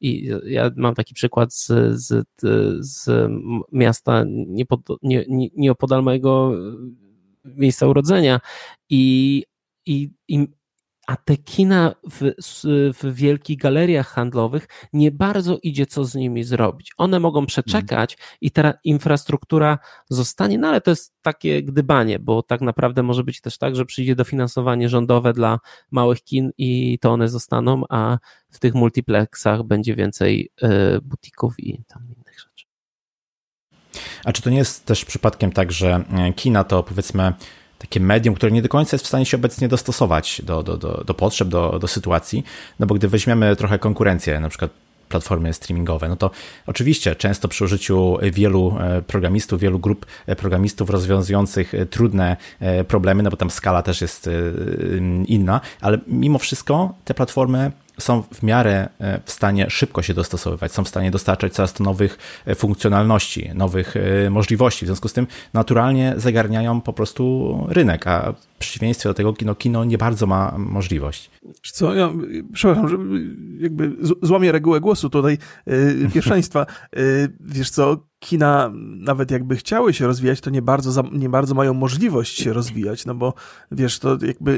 I 0.01 0.31
ja 0.45 0.71
mam 0.75 0.95
taki 0.95 1.13
przykład 1.13 1.53
z, 1.53 1.67
z, 2.05 2.25
z 2.79 3.31
miasta 3.71 4.23
niepod, 4.27 4.79
nie, 5.01 5.25
nie, 5.27 5.47
nieopodal 5.55 6.03
mojego 6.03 6.51
miejsca 7.45 7.87
urodzenia 7.87 8.39
i, 8.89 9.43
i, 9.85 10.09
i 10.27 10.47
a 11.09 11.15
te 11.15 11.37
kina 11.37 11.95
w, 12.11 12.31
w 12.93 13.13
wielkich 13.13 13.57
galeriach 13.57 14.07
handlowych 14.07 14.67
nie 14.93 15.11
bardzo 15.11 15.57
idzie 15.63 15.85
co 15.85 16.05
z 16.05 16.15
nimi 16.15 16.43
zrobić. 16.43 16.91
One 16.97 17.19
mogą 17.19 17.45
przeczekać 17.45 18.17
i 18.41 18.51
ta 18.51 18.73
infrastruktura 18.83 19.79
zostanie, 20.09 20.57
no 20.57 20.67
ale 20.67 20.81
to 20.81 20.91
jest 20.91 21.13
takie 21.21 21.63
gdybanie, 21.63 22.19
bo 22.19 22.43
tak 22.43 22.61
naprawdę 22.61 23.03
może 23.03 23.23
być 23.23 23.41
też 23.41 23.57
tak, 23.57 23.75
że 23.75 23.85
przyjdzie 23.85 24.15
dofinansowanie 24.15 24.89
rządowe 24.89 25.33
dla 25.33 25.59
małych 25.91 26.23
kin 26.23 26.51
i 26.57 26.99
to 27.01 27.11
one 27.11 27.29
zostaną, 27.29 27.83
a 27.89 28.17
w 28.51 28.59
tych 28.59 28.73
multiplexach 28.73 29.63
będzie 29.63 29.95
więcej 29.95 30.51
y, 30.63 30.67
butików 31.01 31.59
i 31.59 31.83
tam 31.87 32.03
innych 32.07 32.39
rzeczy. 32.39 32.65
A 34.25 34.33
czy 34.33 34.41
to 34.41 34.49
nie 34.49 34.57
jest 34.57 34.85
też 34.85 35.05
przypadkiem 35.05 35.51
tak, 35.51 35.71
że 35.71 36.03
e, 36.11 36.33
kina 36.33 36.63
to 36.63 36.83
powiedzmy 36.83 37.33
takie 37.79 37.99
medium, 37.99 38.35
które 38.35 38.51
nie 38.51 38.61
do 38.61 38.69
końca 38.69 38.95
jest 38.95 39.05
w 39.05 39.07
stanie 39.07 39.25
się 39.25 39.37
obecnie 39.37 39.67
dostosować 39.67 40.41
do, 40.45 40.63
do, 40.63 40.77
do, 40.77 41.03
do 41.03 41.13
potrzeb, 41.13 41.47
do, 41.47 41.79
do 41.79 41.87
sytuacji, 41.87 42.43
no 42.79 42.87
bo 42.87 42.95
gdy 42.95 43.07
weźmiemy 43.07 43.55
trochę 43.55 43.79
konkurencję, 43.79 44.39
na 44.39 44.49
przykład 44.49 44.71
platformy 45.09 45.53
streamingowe. 45.53 46.09
No 46.09 46.15
to 46.15 46.31
oczywiście 46.67 47.15
często 47.15 47.47
przy 47.47 47.63
użyciu 47.63 48.17
wielu 48.33 48.77
e, 48.79 49.01
programistów, 49.01 49.59
wielu 49.59 49.79
grup 49.79 50.05
e, 50.25 50.35
programistów 50.35 50.89
rozwiązujących 50.89 51.73
e, 51.73 51.85
trudne 51.85 52.37
problemy, 52.87 53.23
no 53.23 53.29
bo 53.29 53.37
tam 53.37 53.49
skala 53.49 53.81
też 53.81 54.01
jest 54.01 54.29
inna, 55.25 55.61
ale 55.81 55.97
mimo 56.07 56.39
wszystko 56.39 56.93
te 57.05 57.13
platformy 57.13 57.71
są 57.99 58.23
w 58.33 58.43
miarę 58.43 58.89
e, 58.99 59.19
w 59.25 59.31
stanie 59.31 59.69
szybko 59.69 60.01
się 60.01 60.13
dostosowywać, 60.13 60.71
są 60.71 60.83
w 60.83 60.87
stanie 60.87 61.11
dostarczać 61.11 61.53
coraz 61.53 61.73
to 61.73 61.83
nowych 61.83 62.17
e, 62.45 62.55
funkcjonalności, 62.55 63.49
nowych 63.55 63.95
e, 63.97 64.29
możliwości. 64.29 64.85
W 64.85 64.87
związku 64.87 65.07
z 65.07 65.13
tym 65.13 65.27
naturalnie 65.53 66.13
zagarniają 66.17 66.81
po 66.81 66.93
prostu 66.93 67.65
rynek, 67.69 68.07
a 68.07 68.33
w 68.33 68.57
przeciwieństwie 68.59 69.09
do 69.09 69.13
tego 69.13 69.33
kino, 69.33 69.55
kino 69.55 69.85
nie 69.85 69.97
bardzo 69.97 70.27
ma 70.27 70.55
możliwość. 70.57 71.31
Co, 71.73 71.93
ja, 71.93 72.09
przepraszam, 72.53 72.89
że 72.89 72.97
jakby 73.59 73.91
złamię 74.21 74.51
regułę 74.51 74.79
głosu 74.79 75.09
tutaj, 75.09 75.37
yy, 75.65 76.09
pierwszeństwa. 76.13 76.65
Yy, 76.95 77.01
wiesz 77.39 77.69
co, 77.69 77.97
kina, 78.19 78.71
nawet 78.97 79.31
jakby 79.31 79.55
chciały 79.55 79.93
się 79.93 80.07
rozwijać, 80.07 80.41
to 80.41 80.49
nie 80.49 80.61
bardzo, 80.61 81.03
nie 81.11 81.29
bardzo 81.29 81.55
mają 81.55 81.73
możliwość 81.73 82.37
się 82.37 82.53
rozwijać, 82.53 83.05
no 83.05 83.15
bo 83.15 83.33
wiesz, 83.71 83.99
to 83.99 84.17
jakby 84.21 84.57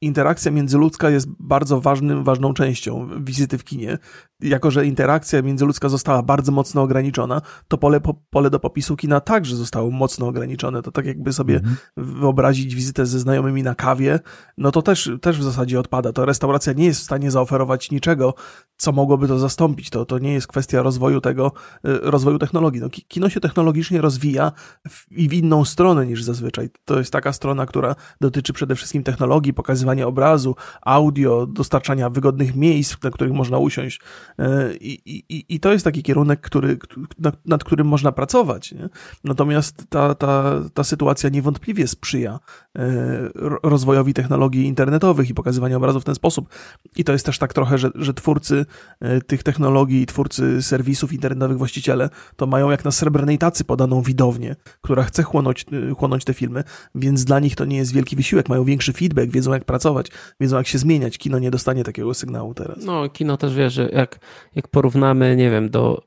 interakcja 0.00 0.52
międzyludzka 0.52 1.10
jest 1.10 1.28
bardzo 1.38 1.80
ważnym, 1.80 2.24
ważną 2.24 2.54
częścią 2.54 3.08
wizyty 3.24 3.58
w 3.58 3.64
kinie. 3.64 3.98
Jako, 4.40 4.70
że 4.70 4.86
interakcja 4.86 5.42
międzyludzka 5.42 5.88
została 5.88 6.22
bardzo 6.22 6.52
mocno 6.52 6.82
ograniczona, 6.82 7.42
to 7.68 7.78
pole, 7.78 8.00
po, 8.00 8.14
pole 8.30 8.50
do 8.50 8.60
popisu 8.60 8.96
kina 8.96 9.20
także 9.20 9.56
zostało 9.56 9.90
mocno 9.90 10.26
ograniczone. 10.26 10.82
To 10.82 10.92
tak 10.92 11.06
jakby 11.06 11.32
sobie 11.32 11.56
mhm. 11.56 11.76
wyobrazić 11.96 12.74
wizytę 12.74 13.06
ze 13.06 13.18
znajomymi 13.18 13.62
na 13.62 13.74
kawie, 13.74 14.20
no 14.58 14.70
to 14.70 14.82
też, 14.82 15.10
też 15.20 15.38
w 15.38 15.42
zasadzie 15.42 15.80
odpada. 15.80 16.12
To 16.12 16.24
restauracja 16.24 16.72
nie 16.72 16.84
jest 16.84 17.00
w 17.00 17.04
stanie 17.04 17.30
zaoferować 17.30 17.90
niczego, 17.90 18.34
co 18.76 18.92
mogłoby 18.92 19.28
to 19.28 19.38
zastąpić. 19.38 19.90
To, 19.90 20.04
to 20.04 20.18
nie 20.18 20.32
jest 20.32 20.46
kwestia 20.46 20.82
rozwoju 20.82 21.20
tego, 21.20 21.52
y, 21.86 21.98
rozwoju 22.02 22.38
technologii. 22.38 22.80
No, 22.80 22.88
kino 23.08 23.28
się 23.30 23.40
technologicznie 23.40 24.00
rozwija 24.00 24.52
w, 24.88 25.12
i 25.12 25.28
w 25.28 25.32
inną 25.32 25.64
stronę 25.64 26.06
niż 26.06 26.22
zazwyczaj. 26.22 26.70
To 26.84 26.98
jest 26.98 27.12
taka 27.12 27.32
strona, 27.32 27.66
która 27.66 27.94
dotyczy 28.20 28.52
przede 28.52 28.74
wszystkim 28.74 29.02
technologii, 29.02 29.54
pokazywania 29.54 30.06
obrazu, 30.06 30.56
audio, 30.82 31.46
dostarczania 31.46 32.10
wygodnych 32.10 32.56
miejsc, 32.56 33.02
na 33.02 33.10
których 33.10 33.32
można 33.32 33.58
usiąść. 33.58 34.00
E, 34.38 34.74
I, 34.74 35.00
i, 35.28 35.44
i 35.54 35.60
to 35.60 35.72
jest 35.72 35.84
taki 35.84 36.02
kierunek, 36.02 36.40
który, 36.40 36.78
nad, 37.18 37.46
nad 37.46 37.64
którym 37.64 37.86
można 37.86 38.12
pracować. 38.12 38.72
Nie? 38.72 38.88
Natomiast 39.24 39.84
ta, 39.88 40.14
ta, 40.14 40.60
ta 40.74 40.84
sytuacja 40.84 41.30
niewątpliwie 41.30 41.88
sprzyja 41.88 42.40
e, 42.78 43.28
rozwojowi 43.62 44.14
technologii 44.14 44.66
internetowych 44.66 45.30
i 45.30 45.34
pokazywania 45.34 45.76
obrazu 45.76 46.00
w 46.00 46.04
ten 46.04 46.14
sposób. 46.14 46.48
I 46.96 47.04
to 47.04 47.12
jest 47.12 47.26
też 47.26 47.38
tak 47.38 47.52
trochę, 47.52 47.78
że, 47.78 47.90
że 47.94 48.14
twórcy 48.14 48.66
e, 49.00 49.20
tych 49.20 49.42
technologii, 49.42 50.06
twórcy 50.06 50.62
serwisów 50.62 51.12
internetowych, 51.12 51.58
właściciele, 51.58 52.10
to 52.36 52.46
mają 52.46 52.70
jak 52.70 52.84
na 52.84 52.89
na 52.90 52.94
srebrnej 52.94 53.38
tacy 53.38 53.64
podaną 53.64 54.02
widownię, 54.02 54.56
która 54.80 55.02
chce 55.02 55.22
chłonąć, 55.22 55.66
y, 55.72 55.94
chłonąć 55.94 56.24
te 56.24 56.34
filmy, 56.34 56.64
więc 56.94 57.24
dla 57.24 57.40
nich 57.40 57.56
to 57.56 57.64
nie 57.64 57.76
jest 57.76 57.92
wielki 57.92 58.16
wysiłek, 58.16 58.48
mają 58.48 58.64
większy 58.64 58.92
feedback, 58.92 59.32
wiedzą 59.32 59.52
jak 59.52 59.64
pracować, 59.64 60.06
wiedzą 60.40 60.56
jak 60.56 60.66
się 60.66 60.78
zmieniać. 60.78 61.18
Kino 61.18 61.38
nie 61.38 61.50
dostanie 61.50 61.84
takiego 61.84 62.14
sygnału 62.14 62.54
teraz. 62.54 62.84
No, 62.84 63.08
kino 63.08 63.36
też 63.36 63.54
wie, 63.54 63.70
że 63.70 63.88
jak, 63.92 64.18
jak 64.54 64.68
porównamy, 64.68 65.36
nie 65.36 65.50
wiem, 65.50 65.70
do 65.70 66.02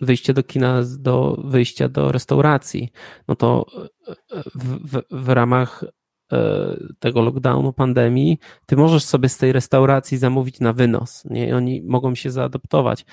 wyjście 0.00 0.34
do 0.34 0.42
kina, 0.42 0.82
do 0.98 1.42
wyjścia 1.44 1.88
do 1.88 2.12
restauracji, 2.12 2.92
no 3.28 3.36
to 3.36 3.66
w, 4.54 4.90
w, 4.90 5.02
w 5.10 5.28
ramach 5.28 5.84
e, 6.32 6.76
tego 6.98 7.22
lockdownu, 7.22 7.72
pandemii, 7.72 8.38
ty 8.66 8.76
możesz 8.76 9.04
sobie 9.04 9.28
z 9.28 9.38
tej 9.38 9.52
restauracji 9.52 10.18
zamówić 10.18 10.60
na 10.60 10.72
wynos, 10.72 11.24
nie? 11.24 11.56
Oni 11.56 11.82
mogą 11.82 12.14
się 12.14 12.30
zaadoptować 12.30 13.04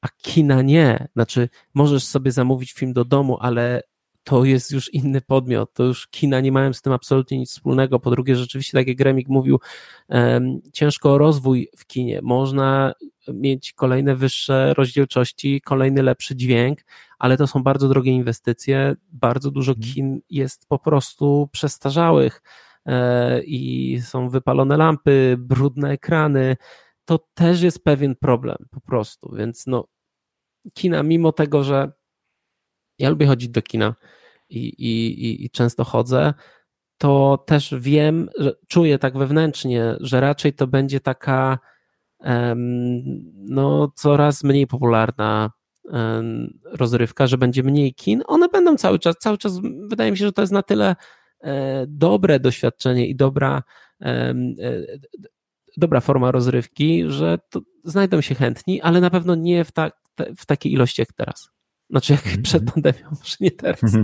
a 0.00 0.08
kina 0.22 0.62
nie. 0.62 1.08
Znaczy, 1.12 1.48
możesz 1.74 2.04
sobie 2.04 2.32
zamówić 2.32 2.72
film 2.72 2.92
do 2.92 3.04
domu, 3.04 3.38
ale 3.40 3.82
to 4.26 4.44
jest 4.44 4.72
już 4.72 4.94
inny 4.94 5.20
podmiot, 5.20 5.72
to 5.72 5.84
już 5.84 6.08
kina 6.08 6.40
nie 6.40 6.52
mają 6.52 6.72
z 6.72 6.82
tym 6.82 6.92
absolutnie 6.92 7.38
nic 7.38 7.50
wspólnego. 7.50 8.00
Po 8.00 8.10
drugie, 8.10 8.36
rzeczywiście, 8.36 8.78
tak 8.78 8.88
jak 8.88 8.96
Gremik 8.96 9.28
mówił, 9.28 9.60
um, 10.08 10.60
ciężko 10.72 11.12
o 11.12 11.18
rozwój 11.18 11.68
w 11.76 11.86
kinie. 11.86 12.20
Można 12.22 12.92
mieć 13.34 13.72
kolejne 13.72 14.16
wyższe 14.16 14.74
rozdzielczości, 14.74 15.60
kolejny 15.60 16.02
lepszy 16.02 16.36
dźwięk, 16.36 16.78
ale 17.18 17.36
to 17.36 17.46
są 17.46 17.62
bardzo 17.62 17.88
drogie 17.88 18.12
inwestycje. 18.12 18.94
Bardzo 19.12 19.50
dużo 19.50 19.72
mhm. 19.72 19.94
kin 19.94 20.20
jest 20.30 20.68
po 20.68 20.78
prostu 20.78 21.48
przestarzałych 21.52 22.42
e, 22.86 23.42
i 23.42 24.00
są 24.02 24.28
wypalone 24.28 24.76
lampy, 24.76 25.36
brudne 25.38 25.90
ekrany. 25.90 26.56
To 27.06 27.18
też 27.34 27.62
jest 27.62 27.84
pewien 27.84 28.16
problem 28.16 28.56
po 28.70 28.80
prostu, 28.80 29.34
więc 29.36 29.66
no 29.66 29.88
kina, 30.74 31.02
mimo 31.02 31.32
tego, 31.32 31.64
że 31.64 31.92
ja 32.98 33.10
lubię 33.10 33.26
chodzić 33.26 33.48
do 33.48 33.62
kina 33.62 33.94
i, 34.48 34.68
i, 34.68 35.44
i 35.44 35.50
często 35.50 35.84
chodzę, 35.84 36.34
to 36.98 37.44
też 37.46 37.74
wiem, 37.78 38.28
że 38.38 38.52
czuję 38.68 38.98
tak 38.98 39.18
wewnętrznie, 39.18 39.96
że 40.00 40.20
raczej 40.20 40.52
to 40.52 40.66
będzie 40.66 41.00
taka 41.00 41.58
no, 43.34 43.92
coraz 43.96 44.44
mniej 44.44 44.66
popularna 44.66 45.50
rozrywka, 46.64 47.26
że 47.26 47.38
będzie 47.38 47.62
mniej 47.62 47.94
kin. 47.94 48.22
One 48.26 48.48
będą 48.48 48.76
cały 48.76 48.98
czas, 48.98 49.16
cały 49.18 49.38
czas 49.38 49.60
wydaje 49.88 50.10
mi 50.10 50.18
się, 50.18 50.26
że 50.26 50.32
to 50.32 50.42
jest 50.42 50.52
na 50.52 50.62
tyle 50.62 50.96
e, 51.40 51.84
dobre 51.88 52.40
doświadczenie 52.40 53.06
i 53.06 53.16
dobra, 53.16 53.62
e, 54.02 54.34
dobra 55.76 56.00
forma 56.00 56.30
rozrywki, 56.30 57.04
że 57.08 57.38
znajdą 57.84 58.20
się 58.20 58.34
chętni, 58.34 58.82
ale 58.82 59.00
na 59.00 59.10
pewno 59.10 59.34
nie 59.34 59.64
w 59.64 59.72
tak 59.72 59.92
w 60.36 60.46
takiej 60.46 60.72
ilości 60.72 61.02
jak 61.02 61.12
teraz. 61.12 61.50
Znaczy 61.90 62.12
jak 62.12 62.26
mm 62.26 62.38
-hmm. 62.38 62.42
przed 62.42 62.72
pandemią, 62.72 63.10
może 63.20 63.36
nie 63.40 63.50
teraz. 63.50 63.80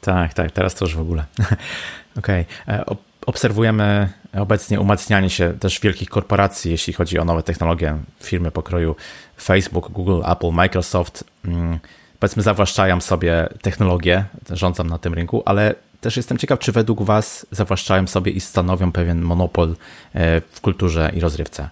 Tak, 0.00 0.34
tak, 0.34 0.50
teraz 0.50 0.74
to 0.74 0.84
już 0.84 0.96
w 0.96 1.00
ogóle. 1.00 1.24
Okej. 2.18 2.46
Okay. 2.64 2.74
E, 2.74 2.84
obserwujemy 3.26 4.12
obecnie 4.32 4.80
umacnianie 4.80 5.30
się 5.30 5.52
też 5.60 5.80
wielkich 5.80 6.08
korporacji, 6.08 6.70
jeśli 6.70 6.92
chodzi 6.92 7.18
o 7.18 7.24
nowe 7.24 7.42
technologie. 7.42 7.98
Firmy 8.20 8.50
pokroju 8.50 8.96
Facebook, 9.40 9.90
Google, 9.90 10.20
Apple, 10.24 10.50
Microsoft. 10.50 11.24
Mm, 11.44 11.78
powiedzmy, 12.18 12.42
zawłaszczają 12.42 13.00
sobie 13.00 13.48
technologię, 13.62 14.24
rządzą 14.50 14.84
na 14.84 14.98
tym 14.98 15.14
rynku, 15.14 15.42
ale 15.46 15.74
też 16.00 16.16
jestem 16.16 16.38
ciekaw, 16.38 16.58
czy 16.58 16.72
według 16.72 17.02
Was 17.02 17.46
zawłaszczają 17.50 18.06
sobie 18.06 18.32
i 18.32 18.40
stanowią 18.40 18.92
pewien 18.92 19.22
monopol 19.22 19.76
e, 20.14 20.40
w 20.40 20.60
kulturze 20.60 21.12
i 21.14 21.20
rozrywce? 21.20 21.68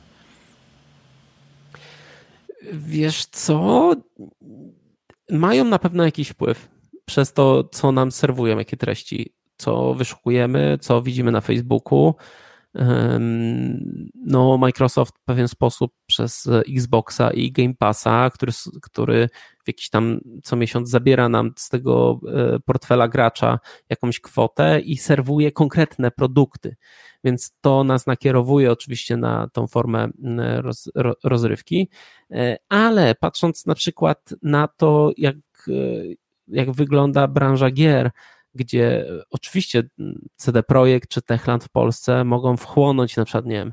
Wiesz 2.73 3.27
co? 3.27 3.93
Mają 5.31 5.65
na 5.65 5.79
pewno 5.79 6.05
jakiś 6.05 6.29
wpływ 6.29 6.69
przez 7.05 7.33
to, 7.33 7.65
co 7.65 7.93
nam 7.93 8.13
serwują, 8.13 8.59
jakie 8.59 8.77
treści, 8.77 9.33
co 9.57 9.95
wyszukujemy, 9.95 10.79
co 10.81 11.03
widzimy 11.03 11.33
na 11.33 11.41
Facebooku. 11.41 12.15
No, 14.15 14.59
Microsoft 14.59 15.19
w 15.19 15.25
pewien 15.25 15.49
sposób 15.49 15.93
przez 16.17 16.49
Xboxa 16.77 17.31
i 17.31 17.53
Game 17.53 17.75
Passa, 17.79 18.31
który, 18.31 18.53
który 18.83 19.29
w 19.65 19.69
jakiś 19.69 19.91
tam 19.91 20.21
co 20.43 20.57
miesiąc 20.57 20.91
zabiera 20.91 21.29
nam 21.29 21.53
z 21.57 21.69
tego 21.69 22.21
e, 22.29 22.59
portfela 22.61 23.09
gracza 23.09 23.59
jakąś 23.91 24.21
kwotę 24.21 24.81
i 24.81 24.97
serwuje 24.97 25.53
konkretne 25.53 26.11
produkty. 26.11 26.77
Więc 27.25 27.55
to 27.61 27.85
nas 27.85 28.07
nakierowuje 28.07 28.73
oczywiście 28.73 29.17
na 29.17 29.49
tą 29.53 29.67
formę 29.67 30.09
roz, 30.59 30.91
rozrywki, 31.25 31.89
e, 32.31 32.57
ale 32.69 33.15
patrząc 33.15 33.67
na 33.67 33.75
przykład 33.75 34.35
na 34.43 34.69
to, 34.69 35.11
jak, 35.17 35.37
e, 35.69 35.73
jak 36.49 36.73
wygląda 36.73 37.29
branża 37.29 37.71
gier, 37.71 38.11
gdzie 38.55 39.07
oczywiście 39.31 39.83
CD 40.37 40.63
Projekt 40.63 41.11
czy 41.11 41.23
Techland 41.23 41.65
w 41.65 41.69
Polsce 41.69 42.25
mogą 42.25 42.57
wchłonąć 42.57 43.17
na 43.17 43.25
przykład, 43.25 43.47
nie 43.47 43.55
wiem, 43.55 43.73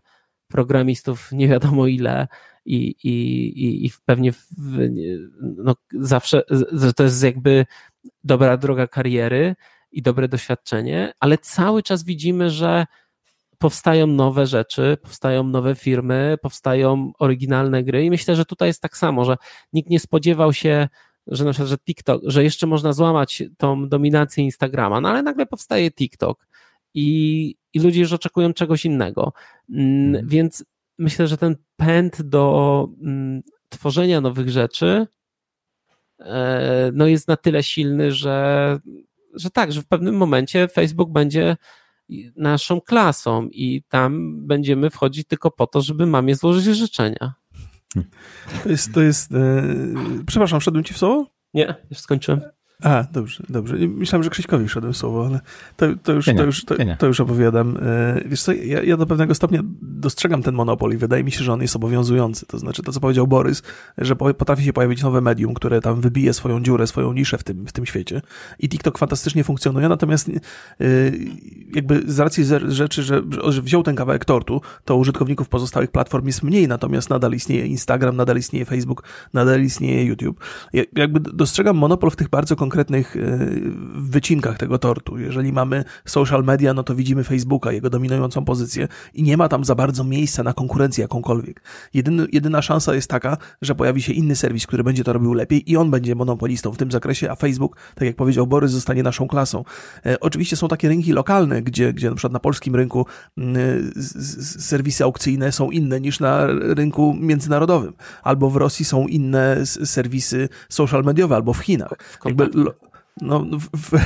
programistów 0.54 1.32
nie 1.32 1.48
wiadomo 1.48 1.88
ile 1.88 2.28
i, 2.66 2.96
i, 3.04 3.86
i 3.86 3.92
pewnie 4.06 4.32
w, 4.32 4.90
no 5.42 5.76
zawsze, 6.00 6.44
to 6.96 7.04
jest 7.04 7.24
jakby 7.24 7.66
dobra 8.24 8.58
droga 8.58 8.88
kariery 8.88 9.56
i 9.92 10.02
dobre 10.02 10.28
doświadczenie, 10.28 11.14
ale 11.20 11.38
cały 11.38 11.84
czas 11.84 12.04
widzimy, 12.04 12.50
że 12.50 12.86
powstają 13.58 14.08
nowe 14.08 14.48
rzeczy, 14.48 14.98
powstają 15.02 15.44
nowe 15.44 15.76
firmy, 15.76 16.38
powstają 16.42 17.12
oryginalne 17.20 17.84
gry 17.84 18.06
i 18.06 18.10
myślę, 18.10 18.36
że 18.36 18.46
tutaj 18.46 18.70
jest 18.70 18.82
tak 18.82 18.98
samo, 18.98 19.26
że 19.26 19.38
nikt 19.74 19.90
nie 19.90 20.00
spodziewał 20.00 20.54
się, 20.54 20.88
że 21.28 21.46
na 21.46 21.52
przykład, 21.52 21.70
że 21.70 21.78
TikTok, 21.78 22.22
że 22.26 22.44
jeszcze 22.44 22.68
można 22.68 22.94
złamać 22.94 23.44
tą 23.58 23.90
dominację 23.90 24.44
Instagrama, 24.44 25.02
no 25.02 25.10
ale 25.10 25.24
nagle 25.24 25.46
powstaje 25.46 25.92
TikTok 25.92 26.48
i, 26.94 27.56
i 27.74 27.80
ludzie 27.80 28.00
już 28.00 28.14
oczekują 28.14 28.54
czegoś 28.54 28.86
innego. 28.86 29.34
Mm, 29.70 30.28
więc 30.28 30.66
myślę, 30.98 31.28
że 31.28 31.38
ten 31.38 31.56
pęd 31.76 32.22
do 32.22 32.88
mm, 33.02 33.42
tworzenia 33.70 34.22
nowych 34.22 34.50
rzeczy 34.50 35.08
e, 36.20 36.92
no 36.94 37.08
jest 37.08 37.28
na 37.28 37.38
tyle 37.38 37.64
silny, 37.64 38.12
że, 38.12 38.80
że 39.34 39.50
tak, 39.50 39.72
że 39.72 39.82
w 39.82 39.88
pewnym 39.88 40.16
momencie 40.16 40.68
Facebook 40.68 41.12
będzie 41.12 41.58
naszą 42.36 42.82
klasą 42.82 43.48
i 43.52 43.84
tam 43.90 44.34
będziemy 44.48 44.90
wchodzić 44.90 45.28
tylko 45.28 45.52
po 45.52 45.68
to, 45.68 45.82
żeby 45.82 46.06
mamie 46.06 46.36
złożyć 46.36 46.78
życzenia. 46.78 47.34
To 48.64 48.70
jest, 48.70 48.94
to 48.94 49.02
jest, 49.02 49.32
yy... 49.32 50.24
przepraszam, 50.28 50.60
wszedłem 50.60 50.84
ci 50.84 50.94
w 50.94 50.98
słowo? 50.98 51.28
Nie, 51.54 51.76
już 51.90 52.00
skończyłem. 52.00 52.42
A, 52.82 53.04
dobrze, 53.12 53.44
dobrze. 53.50 53.76
Myślałem, 53.76 54.24
że 54.24 54.30
Krzyśkowi 54.30 54.70
szedłem 54.70 54.94
słowo, 54.94 55.26
ale 55.26 55.40
to, 55.78 55.86
to, 56.04 56.14
już, 56.14 56.26
to, 56.26 56.44
już, 56.44 56.66
to, 56.66 56.76
to, 57.00 57.08
już 57.08 57.20
opowiadam. 57.20 57.78
E, 57.82 58.22
wiesz 58.26 58.42
co, 58.42 58.54
ja, 58.54 58.84
ja, 58.84 58.98
do 58.98 59.06
pewnego 59.06 59.36
stopnia 59.36 59.60
dostrzegam 59.82 60.44
ten 60.44 60.56
monopol 60.56 60.94
i 60.94 60.98
wydaje 60.98 61.24
mi 61.24 61.32
się, 61.32 61.44
że 61.44 61.54
on 61.54 61.62
jest 61.62 61.76
obowiązujący. 61.76 62.46
To 62.46 62.60
znaczy 62.60 62.84
to, 62.84 62.92
co 62.92 63.00
powiedział 63.00 63.28
Borys, 63.28 63.64
że 63.98 64.16
potrafi 64.16 64.64
się 64.64 64.74
pojawić 64.74 65.04
nowe 65.04 65.22
medium, 65.22 65.54
które 65.54 65.82
tam 65.82 66.02
wybije 66.02 66.34
swoją 66.34 66.64
dziurę, 66.64 66.88
swoją 66.88 67.14
niszę 67.14 67.38
w 67.38 67.44
tym, 67.44 67.68
w 67.68 67.72
tym 67.72 67.86
świecie. 67.86 68.22
I 68.60 68.70
TikTok 68.70 68.98
fantastycznie 68.98 69.44
funkcjonuje, 69.44 69.90
natomiast 69.90 70.30
e, 70.30 70.34
jakby 71.76 72.04
z 72.12 72.20
racji 72.20 72.46
rzeczy, 72.68 73.04
że, 73.04 73.22
że 73.48 73.62
wziął 73.62 73.84
ten 73.84 73.96
kawałek 73.96 74.26
tortu, 74.26 74.62
to 74.86 74.96
użytkowników 74.96 75.50
pozostałych 75.50 75.92
platform 75.92 76.28
jest 76.28 76.44
mniej, 76.44 76.68
natomiast 76.68 77.10
nadal 77.10 77.34
istnieje 77.34 77.68
Instagram, 77.68 78.16
nadal 78.16 78.38
istnieje 78.38 78.66
Facebook, 78.66 79.04
nadal 79.34 79.64
istnieje 79.64 80.06
YouTube. 80.06 80.40
Ja, 80.74 80.84
jakby 80.96 81.20
dostrzegam 81.20 81.78
monopol 81.78 82.10
w 82.10 82.16
tych 82.16 82.30
bardzo 82.30 82.56
konkretnych 82.64 83.16
e, 83.16 83.20
wycinkach 83.96 84.58
tego 84.58 84.78
tortu. 84.78 85.20
Jeżeli 85.20 85.54
mamy 85.54 85.84
social 86.06 86.44
media, 86.44 86.74
no 86.74 86.84
to 86.84 86.96
widzimy 86.96 87.24
Facebooka, 87.24 87.72
jego 87.72 87.90
dominującą 87.90 88.46
pozycję 88.46 88.88
i 89.14 89.24
nie 89.24 89.38
ma 89.38 89.50
tam 89.50 89.66
za 89.66 89.76
bardzo 89.76 90.04
miejsca 90.04 90.44
na 90.44 90.54
konkurencję 90.54 91.02
jakąkolwiek. 91.02 91.62
Jedyny, 91.94 92.28
jedyna 92.32 92.62
szansa 92.62 92.96
jest 92.96 93.10
taka, 93.10 93.38
że 93.62 93.76
pojawi 93.76 94.02
się 94.02 94.14
inny 94.14 94.36
serwis, 94.36 94.68
który 94.68 94.84
będzie 94.84 95.04
to 95.04 95.14
robił 95.14 95.34
lepiej 95.34 95.72
i 95.72 95.78
on 95.78 95.92
będzie 95.92 96.16
monopolistą 96.16 96.72
w 96.72 96.78
tym 96.78 96.92
zakresie, 96.92 97.32
a 97.32 97.36
Facebook, 97.36 97.78
tak 97.96 98.06
jak 98.06 98.16
powiedział 98.16 98.48
Borys, 98.48 98.72
zostanie 98.72 99.04
naszą 99.04 99.28
klasą. 99.28 99.64
E, 100.06 100.20
oczywiście 100.20 100.56
są 100.56 100.68
takie 100.68 100.88
rynki 100.88 101.12
lokalne, 101.14 101.62
gdzie, 101.62 101.94
gdzie 101.94 102.10
na 102.10 102.16
przykład 102.16 102.34
na 102.34 102.40
polskim 102.40 102.76
rynku 102.76 103.06
serwisy 104.58 105.04
aukcyjne 105.04 105.52
są 105.52 105.72
inne 105.72 106.02
niż 106.02 106.20
na 106.20 106.48
rynku 106.48 107.18
międzynarodowym, 107.20 107.94
albo 108.24 108.50
w 108.50 108.56
Rosji 108.56 108.86
są 108.86 109.08
inne 109.08 109.66
serwisy 109.66 110.50
social 110.70 111.04
mediowe, 111.04 111.36
albo 111.36 111.54
w 111.54 111.60
Chinach. 111.60 111.94
Jakby 112.26 112.50
lo, 112.54 112.74
no, 113.22 113.40
w, 113.40 113.70
w, 113.78 113.98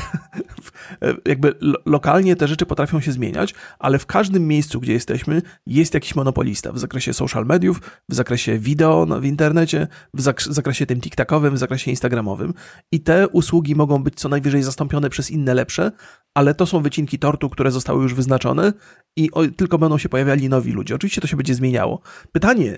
jakby 1.25 1.53
lo, 1.61 1.79
lokalnie 1.85 2.35
te 2.35 2.47
rzeczy 2.47 2.65
potrafią 2.65 3.01
się 3.01 3.11
zmieniać, 3.11 3.55
ale 3.79 3.99
w 3.99 4.05
każdym 4.05 4.47
miejscu, 4.47 4.79
gdzie 4.79 4.93
jesteśmy, 4.93 5.41
jest 5.65 5.93
jakiś 5.93 6.15
monopolista 6.15 6.71
w 6.71 6.79
zakresie 6.79 7.13
social 7.13 7.45
mediów, 7.45 7.81
w 8.09 8.15
zakresie 8.15 8.59
wideo 8.59 9.05
w 9.05 9.25
internecie, 9.25 9.87
w 10.13 10.21
zakresie 10.49 10.85
tym 10.85 11.01
TikTokowym, 11.01 11.55
w 11.55 11.57
zakresie 11.57 11.91
Instagramowym. 11.91 12.53
I 12.91 12.99
te 12.99 13.27
usługi 13.27 13.75
mogą 13.75 14.03
być 14.03 14.15
co 14.15 14.29
najwyżej 14.29 14.63
zastąpione 14.63 15.09
przez 15.09 15.31
inne 15.31 15.53
lepsze, 15.53 15.91
ale 16.33 16.55
to 16.55 16.65
są 16.65 16.81
wycinki 16.81 17.19
tortu, 17.19 17.49
które 17.49 17.71
zostały 17.71 18.03
już 18.03 18.13
wyznaczone 18.13 18.73
i 19.17 19.29
tylko 19.57 19.77
będą 19.77 19.97
się 19.97 20.09
pojawiali 20.09 20.49
nowi 20.49 20.71
ludzie. 20.71 20.95
Oczywiście 20.95 21.21
to 21.21 21.27
się 21.27 21.37
będzie 21.37 21.55
zmieniało. 21.55 22.01
Pytanie, 22.31 22.77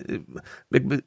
jakby 0.72 1.01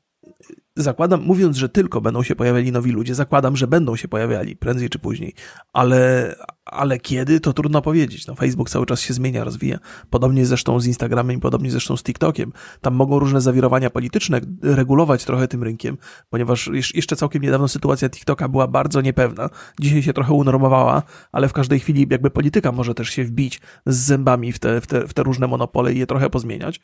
zakładam, 0.77 1.23
mówiąc, 1.23 1.57
że 1.57 1.69
tylko 1.69 2.01
będą 2.01 2.23
się 2.23 2.37
pojawiali 2.37 2.73
nowi 2.73 2.93
ludzie, 2.93 3.15
zakładam, 3.15 3.57
że 3.57 3.67
będą 3.67 3.97
się 3.97 4.09
pojawiali 4.09 4.57
prędzej 4.57 4.91
czy 4.91 4.99
później, 4.99 5.35
ale, 5.73 6.35
ale 6.65 6.99
kiedy, 6.99 7.41
to 7.41 7.53
trudno 7.53 7.83
powiedzieć. 7.83 8.27
No, 8.27 8.35
Facebook 8.35 8.71
cały 8.71 8.87
czas 8.87 9.01
się 9.01 9.15
zmienia, 9.15 9.45
rozwija. 9.45 9.79
Podobnie 10.11 10.47
zresztą 10.47 10.81
z 10.81 10.87
Instagramem, 10.87 11.41
podobnie 11.41 11.71
zresztą 11.71 11.97
z 11.97 12.03
TikTokiem. 12.03 12.53
Tam 12.81 12.95
mogą 12.95 13.19
różne 13.19 13.41
zawirowania 13.41 13.91
polityczne 13.91 14.41
regulować 14.63 15.25
trochę 15.25 15.49
tym 15.49 15.63
rynkiem, 15.63 15.99
ponieważ 16.31 16.71
jeszcze 16.95 17.17
całkiem 17.17 17.43
niedawno 17.43 17.69
sytuacja 17.69 18.11
TikToka 18.11 18.49
była 18.49 18.67
bardzo 18.67 19.01
niepewna. 19.01 19.49
Dzisiaj 19.81 20.03
się 20.03 20.13
trochę 20.13 20.33
unormowała, 20.33 21.03
ale 21.33 21.49
w 21.49 21.53
każdej 21.53 21.81
chwili 21.81 22.07
jakby 22.11 22.31
polityka 22.31 22.73
może 22.73 22.95
też 22.95 23.09
się 23.09 23.25
wbić 23.25 23.61
z 23.87 23.97
zębami 23.97 24.53
w 24.53 24.59
te, 24.59 24.81
w 24.81 24.87
te, 24.87 25.09
w 25.09 25.15
te 25.15 25.23
różne 25.23 25.47
monopole 25.47 25.93
i 25.93 25.99
je 25.99 26.07
trochę 26.07 26.31
pozmieniać. 26.31 26.81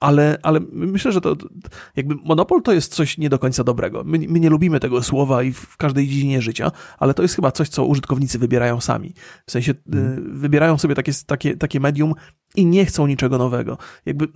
Ale, 0.00 0.38
ale 0.42 0.60
myślę, 0.72 1.12
że 1.12 1.20
to 1.20 1.36
jakby 1.96 2.14
monopol 2.14 2.62
to 2.62 2.72
jest 2.72 2.94
coś 2.94 3.18
nie 3.18 3.27
do 3.28 3.38
końca 3.38 3.64
dobrego. 3.64 4.02
My, 4.04 4.18
my 4.28 4.40
nie 4.40 4.50
lubimy 4.50 4.80
tego 4.80 5.02
słowa 5.02 5.42
i 5.42 5.52
w 5.52 5.76
każdej 5.76 6.08
dziedzinie 6.08 6.42
życia, 6.42 6.70
ale 6.98 7.14
to 7.14 7.22
jest 7.22 7.34
chyba 7.34 7.52
coś, 7.52 7.68
co 7.68 7.84
użytkownicy 7.84 8.38
wybierają 8.38 8.80
sami. 8.80 9.14
W 9.46 9.50
sensie 9.50 9.74
mm. 9.92 10.38
wybierają 10.38 10.78
sobie 10.78 10.94
takie, 10.94 11.12
takie, 11.26 11.56
takie 11.56 11.80
medium 11.80 12.14
i 12.56 12.66
nie 12.66 12.86
chcą 12.86 13.06
niczego 13.06 13.38
nowego. 13.38 13.78
Jakby 14.06 14.28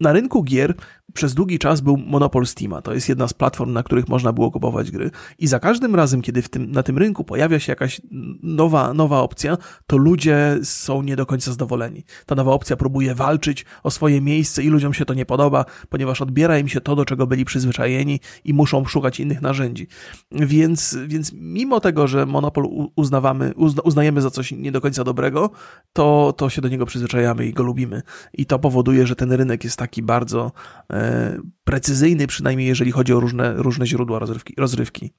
na 0.00 0.12
rynku 0.12 0.42
gier 0.42 0.74
przez 1.14 1.34
długi 1.34 1.58
czas 1.58 1.80
był 1.80 1.96
monopol 1.96 2.46
Steama. 2.46 2.82
To 2.82 2.94
jest 2.94 3.08
jedna 3.08 3.28
z 3.28 3.32
platform, 3.32 3.72
na 3.72 3.82
których 3.82 4.08
można 4.08 4.32
było 4.32 4.50
kupować 4.50 4.90
gry. 4.90 5.10
I 5.38 5.46
za 5.46 5.58
każdym 5.58 5.94
razem, 5.94 6.22
kiedy 6.22 6.42
w 6.42 6.48
tym, 6.48 6.70
na 6.70 6.82
tym 6.82 6.98
rynku 6.98 7.24
pojawia 7.24 7.58
się 7.58 7.72
jakaś 7.72 8.00
nowa, 8.42 8.94
nowa 8.94 9.20
opcja, 9.20 9.56
to 9.86 9.96
ludzie 9.96 10.58
są 10.62 11.02
nie 11.02 11.16
do 11.16 11.26
końca 11.26 11.50
zadowoleni. 11.50 12.04
Ta 12.26 12.34
nowa 12.34 12.52
opcja 12.52 12.76
próbuje 12.76 13.14
walczyć 13.14 13.64
o 13.82 13.90
swoje 13.90 14.20
miejsce 14.20 14.62
i 14.62 14.68
ludziom 14.68 14.94
się 14.94 15.04
to 15.04 15.14
nie 15.14 15.26
podoba, 15.26 15.64
ponieważ 15.88 16.22
odbiera 16.22 16.58
im 16.58 16.68
się 16.68 16.80
to, 16.80 16.96
do 16.96 17.04
czego 17.04 17.26
byli 17.26 17.44
przyzwyczajeni 17.44 18.20
i 18.44 18.54
muszą 18.54 18.84
szukać 18.84 19.20
innych 19.20 19.42
narzędzi. 19.42 19.86
Więc, 20.32 20.98
więc 21.06 21.32
mimo 21.32 21.80
tego, 21.80 22.06
że 22.06 22.26
monopol 22.26 22.68
uznawamy, 22.96 23.52
uzna, 23.56 23.82
uznajemy 23.82 24.20
za 24.20 24.30
coś 24.30 24.52
nie 24.52 24.72
do 24.72 24.80
końca 24.80 25.04
dobrego, 25.04 25.50
to, 25.92 26.34
to 26.36 26.50
się 26.50 26.62
do 26.62 26.68
niego 26.68 26.86
przyzwyczajamy 26.86 27.47
i 27.48 27.52
go 27.52 27.62
lubimy. 27.62 28.02
I 28.32 28.46
to 28.46 28.58
powoduje, 28.58 29.06
że 29.06 29.16
ten 29.16 29.32
rynek 29.32 29.64
jest 29.64 29.76
taki 29.76 30.02
bardzo 30.02 30.52
e, 30.92 31.38
precyzyjny, 31.64 32.26
przynajmniej 32.26 32.68
jeżeli 32.68 32.92
chodzi 32.92 33.12
o 33.12 33.20
różne, 33.20 33.54
różne 33.56 33.86
źródła 33.86 34.18
rozrywki. 34.18 34.54
rozrywki. 34.58 35.12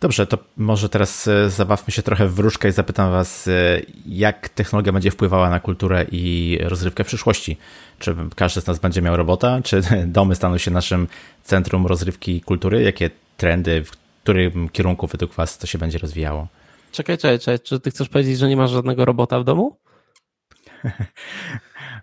Dobrze, 0.00 0.26
to 0.26 0.38
może 0.56 0.88
teraz 0.88 1.28
e, 1.28 1.50
zabawmy 1.50 1.92
się 1.92 2.02
trochę 2.02 2.28
w 2.28 2.34
wróżkę 2.34 2.68
i 2.68 2.72
zapytam 2.72 3.10
Was, 3.10 3.48
e, 3.48 3.80
jak 4.06 4.48
technologia 4.48 4.92
będzie 4.92 5.10
wpływała 5.10 5.50
na 5.50 5.60
kulturę 5.60 6.06
i 6.12 6.58
rozrywkę 6.62 7.04
w 7.04 7.06
przyszłości? 7.06 7.56
Czy 7.98 8.16
każdy 8.36 8.60
z 8.60 8.66
nas 8.66 8.78
będzie 8.78 9.02
miał 9.02 9.16
robota? 9.16 9.60
Czy 9.62 9.80
domy 10.06 10.34
staną 10.34 10.58
się 10.58 10.70
naszym 10.70 11.08
centrum 11.44 11.86
rozrywki 11.86 12.36
i 12.36 12.40
kultury? 12.40 12.82
Jakie 12.82 13.10
trendy, 13.36 13.84
w 13.84 13.90
którym 14.22 14.68
kierunku 14.68 15.06
według 15.06 15.34
Was 15.34 15.58
to 15.58 15.66
się 15.66 15.78
będzie 15.78 15.98
rozwijało? 15.98 16.48
Czekaj, 16.92 17.18
czekaj, 17.18 17.38
czekaj. 17.38 17.60
Czy 17.60 17.80
ty 17.80 17.90
chcesz 17.90 18.08
powiedzieć, 18.08 18.38
że 18.38 18.48
nie 18.48 18.56
masz 18.56 18.70
żadnego 18.70 19.04
robota 19.04 19.40
w 19.40 19.44
domu? 19.44 19.76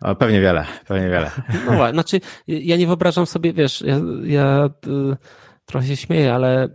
O, 0.01 0.15
pewnie 0.15 0.41
wiele, 0.41 0.65
pewnie 0.87 1.09
wiele. 1.09 1.31
No 1.65 1.91
znaczy 1.91 2.21
ja 2.47 2.77
nie 2.77 2.87
wyobrażam 2.87 3.25
sobie, 3.25 3.53
wiesz, 3.53 3.81
ja, 3.81 3.99
ja 4.23 4.69
y, 4.87 5.17
trochę 5.65 5.87
się 5.87 5.95
śmieję, 5.95 6.33
ale 6.33 6.69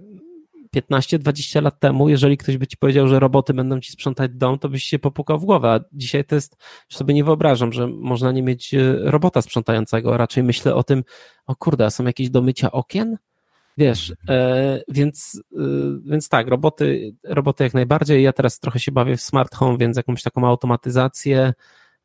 15-20 0.76 1.62
lat 1.62 1.80
temu, 1.80 2.08
jeżeli 2.08 2.36
ktoś 2.36 2.56
by 2.56 2.66
ci 2.66 2.76
powiedział, 2.76 3.08
że 3.08 3.20
roboty 3.20 3.54
będą 3.54 3.80
ci 3.80 3.92
sprzątać 3.92 4.30
dom, 4.34 4.58
to 4.58 4.68
byś 4.68 4.84
się 4.84 4.98
popukał 4.98 5.38
w 5.38 5.44
głowę. 5.44 5.68
A 5.68 5.80
dzisiaj 5.92 6.24
to 6.24 6.34
jest, 6.34 6.56
sobie 6.88 7.14
nie 7.14 7.24
wyobrażam, 7.24 7.72
że 7.72 7.86
można 7.86 8.32
nie 8.32 8.42
mieć 8.42 8.74
y, 8.74 8.98
robota 8.98 9.42
sprzątającego. 9.42 10.16
Raczej 10.16 10.42
myślę 10.42 10.74
o 10.74 10.82
tym, 10.82 11.04
o 11.46 11.56
kurde, 11.56 11.90
są 11.90 12.04
jakieś 12.04 12.30
do 12.30 12.42
mycia 12.42 12.72
okien? 12.72 13.16
Wiesz, 13.78 14.14
e, 14.28 14.82
więc, 14.88 15.42
e, 15.52 15.58
więc 16.04 16.28
tak, 16.28 16.48
roboty, 16.48 17.14
roboty 17.24 17.64
jak 17.64 17.74
najbardziej. 17.74 18.22
Ja 18.22 18.32
teraz 18.32 18.60
trochę 18.60 18.78
się 18.78 18.92
bawię 18.92 19.16
w 19.16 19.20
smart 19.20 19.54
home, 19.54 19.78
więc 19.78 19.96
jakąś 19.96 20.22
taką 20.22 20.46
automatyzację 20.46 21.52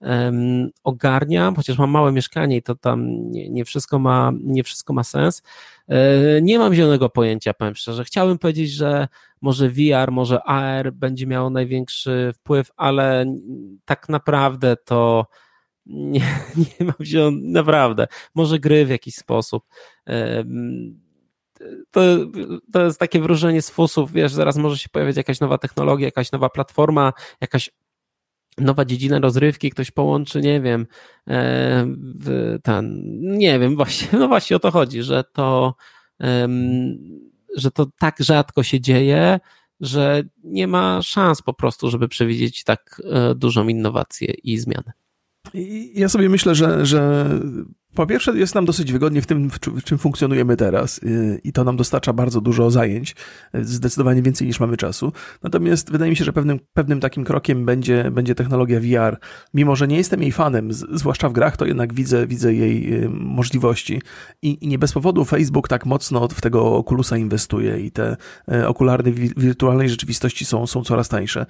um, 0.05 0.69
ogarniam, 0.83 1.55
chociaż 1.55 1.77
mam 1.77 1.89
małe 1.89 2.11
mieszkanie 2.11 2.57
i 2.57 2.61
to 2.61 2.75
tam 2.75 3.31
nie, 3.31 3.49
nie, 3.49 3.65
wszystko, 3.65 3.99
ma, 3.99 4.31
nie 4.43 4.63
wszystko 4.63 4.93
ma 4.93 5.03
sens. 5.03 5.43
E, 5.87 6.41
nie 6.41 6.59
mam 6.59 6.73
zielonego 6.73 7.09
pojęcia, 7.09 7.53
powiem 7.53 7.75
szczerze. 7.75 8.03
Chciałbym 8.03 8.37
powiedzieć, 8.37 8.71
że 8.71 9.07
może 9.41 9.69
VR, 9.69 10.11
może 10.11 10.43
AR 10.43 10.93
będzie 10.93 11.27
miało 11.27 11.49
największy 11.49 12.31
wpływ, 12.35 12.71
ale 12.77 13.25
tak 13.85 14.09
naprawdę 14.09 14.75
to 14.85 15.25
nie, 15.85 16.21
nie 16.79 16.85
mam 16.85 17.05
zielonego, 17.05 17.47
naprawdę. 17.47 18.07
Może 18.35 18.59
gry 18.59 18.85
w 18.85 18.89
jakiś 18.89 19.15
sposób 19.15 19.63
to, 21.91 22.01
to 22.73 22.85
jest 22.85 22.99
takie 22.99 23.19
wróżenie 23.19 23.61
z 23.61 23.69
fusów, 23.69 24.11
wiesz, 24.11 24.33
zaraz 24.33 24.57
może 24.57 24.77
się 24.77 24.89
pojawić 24.89 25.17
jakaś 25.17 25.39
nowa 25.39 25.57
technologia, 25.57 26.07
jakaś 26.07 26.31
nowa 26.31 26.49
platforma, 26.49 27.13
jakaś 27.41 27.69
nowa 28.57 28.85
dziedzina 28.85 29.19
rozrywki, 29.19 29.69
ktoś 29.69 29.91
połączy, 29.91 30.41
nie 30.41 30.61
wiem, 30.61 30.87
e, 31.27 31.87
ten, 32.63 33.01
nie 33.37 33.59
wiem, 33.59 33.75
właśnie, 33.75 34.07
no 34.19 34.27
właśnie 34.27 34.55
o 34.55 34.59
to 34.59 34.71
chodzi, 34.71 35.03
że 35.03 35.23
to, 35.33 35.75
że 37.55 37.71
to 37.71 37.87
tak 37.99 38.15
rzadko 38.19 38.63
się 38.63 38.81
dzieje, 38.81 39.39
że 39.79 40.23
nie 40.43 40.67
ma 40.67 41.01
szans 41.01 41.41
po 41.41 41.53
prostu, 41.53 41.89
żeby 41.89 42.07
przewidzieć 42.07 42.63
tak 42.63 43.01
e, 43.11 43.35
dużą 43.35 43.67
innowację 43.67 44.33
i 44.43 44.57
zmianę. 44.57 44.91
Ja 45.93 46.09
sobie 46.09 46.29
myślę, 46.29 46.55
że, 46.55 46.85
że 46.85 47.29
po 47.95 48.07
pierwsze, 48.07 48.37
jest 48.37 48.55
nam 48.55 48.65
dosyć 48.65 48.91
wygodnie 48.91 49.21
w 49.21 49.25
tym, 49.25 49.49
w 49.49 49.83
czym 49.83 49.97
funkcjonujemy 49.97 50.57
teraz 50.57 50.97
y, 50.97 51.39
i 51.43 51.51
to 51.51 51.63
nam 51.63 51.77
dostarcza 51.77 52.13
bardzo 52.13 52.41
dużo 52.41 52.71
zajęć, 52.71 53.15
y, 53.55 53.65
zdecydowanie 53.65 54.21
więcej 54.21 54.47
niż 54.47 54.59
mamy 54.59 54.77
czasu. 54.77 55.11
Natomiast 55.43 55.91
wydaje 55.91 56.11
mi 56.11 56.15
się, 56.15 56.25
że 56.25 56.33
pewnym, 56.33 56.59
pewnym 56.73 56.99
takim 56.99 57.23
krokiem 57.23 57.65
będzie, 57.65 58.11
będzie 58.11 58.35
technologia 58.35 58.79
VR. 58.79 59.17
Mimo, 59.53 59.75
że 59.75 59.87
nie 59.87 59.97
jestem 59.97 60.21
jej 60.21 60.31
fanem, 60.31 60.73
zwłaszcza 60.73 61.29
w 61.29 61.33
grach, 61.33 61.57
to 61.57 61.65
jednak 61.65 61.93
widzę, 61.93 62.27
widzę 62.27 62.53
jej 62.53 63.03
y, 63.03 63.09
możliwości. 63.09 64.01
I, 64.41 64.65
I 64.65 64.67
nie 64.67 64.79
bez 64.79 64.93
powodu 64.93 65.25
Facebook 65.25 65.67
tak 65.67 65.85
mocno 65.85 66.27
w 66.27 66.41
tego 66.41 66.77
Oculusa 66.77 67.17
inwestuje 67.17 67.79
i 67.79 67.91
te 67.91 68.17
okulary 68.67 69.11
wirtualnej 69.37 69.89
rzeczywistości 69.89 70.45
są, 70.45 70.67
są 70.67 70.83
coraz 70.83 71.09
tańsze. 71.09 71.45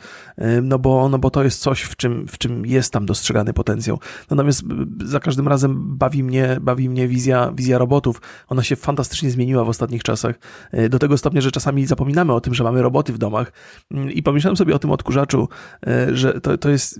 No 0.61 0.79
bo, 0.79 1.09
no 1.09 1.19
bo 1.19 1.29
to 1.29 1.43
jest 1.43 1.59
coś, 1.59 1.81
w 1.81 1.95
czym, 1.95 2.27
w 2.27 2.37
czym 2.37 2.65
jest 2.65 2.93
tam 2.93 3.05
dostrzegany 3.05 3.53
potencjał. 3.53 3.99
Natomiast 4.29 4.63
za 5.05 5.19
każdym 5.19 5.47
razem 5.47 5.97
bawi 5.97 6.23
mnie 6.23 6.34
mnie, 6.35 6.57
bawi 6.61 6.89
mnie 6.89 7.07
wizja, 7.07 7.51
wizja 7.55 7.77
robotów. 7.77 8.21
Ona 8.47 8.63
się 8.63 8.75
fantastycznie 8.75 9.31
zmieniła 9.31 9.63
w 9.63 9.69
ostatnich 9.69 10.03
czasach. 10.03 10.35
E, 10.71 10.89
do 10.89 10.99
tego 10.99 11.17
stopnia, 11.17 11.41
że 11.41 11.51
czasami 11.51 11.85
zapominamy 11.85 12.33
o 12.33 12.41
tym, 12.41 12.53
że 12.53 12.63
mamy 12.63 12.81
roboty 12.81 13.13
w 13.13 13.17
domach. 13.17 13.51
Mm, 13.91 14.11
I 14.11 14.23
pomyślałem 14.23 14.57
sobie 14.57 14.75
o 14.75 14.79
tym 14.79 14.91
odkurzaczu, 14.91 15.49
e, 15.87 16.15
że 16.15 16.41
to, 16.41 16.57
to 16.57 16.69
jest 16.69 16.99